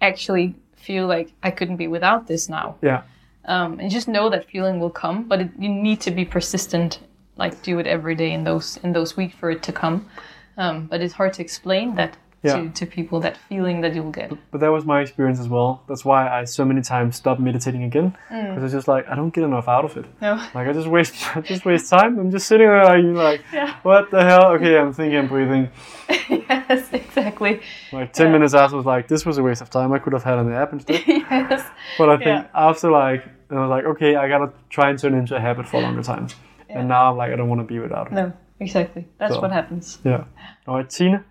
actually 0.00 0.54
feel 0.76 1.06
like 1.06 1.32
I 1.42 1.50
couldn't 1.50 1.76
be 1.76 1.88
without 1.88 2.26
this 2.26 2.48
now. 2.48 2.76
Yeah. 2.80 3.02
Um, 3.46 3.78
and 3.80 3.90
just 3.90 4.08
know 4.08 4.30
that 4.30 4.48
feeling 4.48 4.80
will 4.80 4.90
come, 4.90 5.24
but 5.24 5.40
it, 5.40 5.50
you 5.58 5.68
need 5.68 6.00
to 6.02 6.10
be 6.10 6.24
persistent. 6.24 7.00
Like 7.36 7.62
do 7.62 7.78
it 7.80 7.86
every 7.86 8.14
day 8.14 8.32
in 8.32 8.44
those 8.44 8.78
in 8.78 8.92
those 8.92 9.16
weeks 9.16 9.34
for 9.34 9.50
it 9.50 9.62
to 9.64 9.72
come. 9.72 10.08
Um, 10.56 10.86
but 10.86 11.00
it's 11.00 11.14
hard 11.14 11.32
to 11.34 11.42
explain 11.42 11.96
that 11.96 12.16
Yeah. 12.44 12.56
to, 12.60 12.68
to 12.70 12.86
people 12.86 13.20
that 13.20 13.36
feeling 13.48 13.80
that 13.80 13.94
you'll 13.94 14.10
get. 14.12 14.30
But 14.50 14.60
that 14.60 14.68
was 14.70 14.84
my 14.84 15.00
experience 15.00 15.40
as 15.40 15.48
well. 15.48 15.82
That's 15.88 16.04
why 16.04 16.28
I 16.28 16.44
so 16.44 16.64
many 16.64 16.82
times 16.82 17.16
stopped 17.16 17.40
meditating 17.40 17.82
again. 17.82 18.16
Mm. 18.30 18.48
Because 18.50 18.64
it's 18.64 18.74
just 18.74 18.86
like 18.88 19.08
I 19.08 19.14
don't 19.16 19.32
get 19.34 19.44
enough 19.44 19.66
out 19.66 19.84
of 19.84 19.96
it. 19.96 20.04
No. 20.20 20.34
Like 20.54 20.68
I 20.68 20.72
just 20.74 20.86
waste, 20.86 21.14
I 21.36 21.40
just 21.40 21.64
waste 21.64 21.88
time. 21.90 22.18
I'm 22.18 22.30
just 22.30 22.46
sitting 22.46 22.66
there 22.68 22.84
like, 22.84 23.02
like 23.04 23.40
Yeah. 23.52 23.76
what 23.82 24.10
the 24.10 24.22
hell? 24.22 24.52
Okay, 24.52 24.78
I'm 24.78 24.92
thinking, 24.92 25.18
I'm 25.18 25.26
breathing. 25.28 25.70
yes, 26.28 26.92
exactly. 26.92 27.60
Like 27.92 28.12
ten 28.12 28.26
Yeah. 28.26 28.32
minutes 28.32 28.54
after, 28.54 28.76
I 28.76 28.78
was 28.78 28.86
like, 28.86 29.08
this 29.08 29.24
was 29.24 29.38
a 29.38 29.42
waste 29.42 29.62
of 29.62 29.70
time. 29.70 29.92
I 29.92 29.98
could 29.98 30.12
have 30.12 30.22
had 30.24 30.38
an 30.38 30.52
app 30.52 30.72
instead. 30.72 31.02
yes. 31.06 31.66
But 31.98 32.08
I 32.10 32.16
think 32.18 32.46
after 32.54 32.90
like, 32.90 33.24
I 33.50 33.54
was 33.60 33.70
like, 33.70 33.84
okay, 33.84 34.16
I 34.16 34.28
gotta 34.28 34.52
try 34.68 34.90
and 34.90 34.98
turn 34.98 35.14
it 35.14 35.18
into 35.18 35.34
a 35.36 35.40
habit 35.40 35.66
for 35.68 35.78
a 35.78 35.80
longer 35.80 36.02
time. 36.02 36.28
And 36.68 36.88
now 36.88 37.10
I'm 37.10 37.16
like, 37.16 37.32
I 37.32 37.36
don't 37.36 37.48
want 37.48 37.60
to 37.60 37.66
be 37.66 37.78
without 37.78 38.08
it. 38.08 38.12
No, 38.14 38.32
exactly. 38.60 39.06
That's 39.18 39.34
So- 39.34 39.40
what 39.40 39.52
happens. 39.52 39.98
Yeah. 40.04 40.24
All 40.66 40.76
right, 40.76 40.90
Tina, 40.90 41.24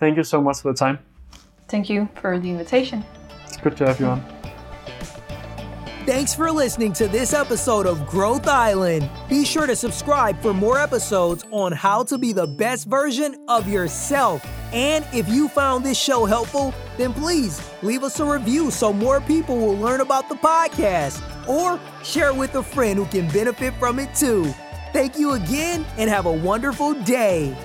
thank 0.00 0.16
you 0.16 0.24
so 0.24 0.40
much 0.40 0.60
for 0.60 0.72
the 0.72 0.78
time. 0.78 0.98
Thank 1.68 1.88
you 1.88 2.08
for 2.16 2.38
the 2.38 2.50
invitation. 2.50 3.04
It's 3.44 3.58
good 3.58 3.76
to 3.76 3.86
have 3.86 4.00
you 4.00 4.06
on. 4.06 4.24
Thanks 6.06 6.34
for 6.34 6.50
listening 6.50 6.92
to 6.94 7.06
this 7.06 7.32
episode 7.32 7.86
of 7.86 8.06
Growth 8.06 8.48
Island. 8.48 9.08
Be 9.28 9.44
sure 9.44 9.66
to 9.66 9.76
subscribe 9.76 10.40
for 10.40 10.52
more 10.52 10.78
episodes 10.78 11.44
on 11.52 11.70
how 11.70 12.02
to 12.04 12.18
be 12.18 12.32
the 12.32 12.46
best 12.46 12.88
version 12.88 13.36
of 13.48 13.68
yourself. 13.68 14.44
And 14.72 15.06
if 15.12 15.28
you 15.28 15.48
found 15.48 15.84
this 15.84 16.00
show 16.00 16.24
helpful, 16.24 16.74
then 16.96 17.12
please 17.12 17.62
leave 17.82 18.02
us 18.02 18.18
a 18.18 18.24
review 18.24 18.70
so 18.70 18.92
more 18.92 19.20
people 19.20 19.56
will 19.58 19.76
learn 19.76 20.00
about 20.00 20.28
the 20.28 20.34
podcast 20.36 21.22
or 21.46 21.78
share 22.02 22.30
it 22.30 22.36
with 22.36 22.54
a 22.54 22.62
friend 22.62 22.98
who 22.98 23.06
can 23.06 23.28
benefit 23.28 23.74
from 23.74 23.98
it 23.98 24.12
too. 24.14 24.46
Thank 24.92 25.18
you 25.18 25.32
again 25.32 25.84
and 25.98 26.10
have 26.10 26.26
a 26.26 26.32
wonderful 26.32 26.94
day. 26.94 27.56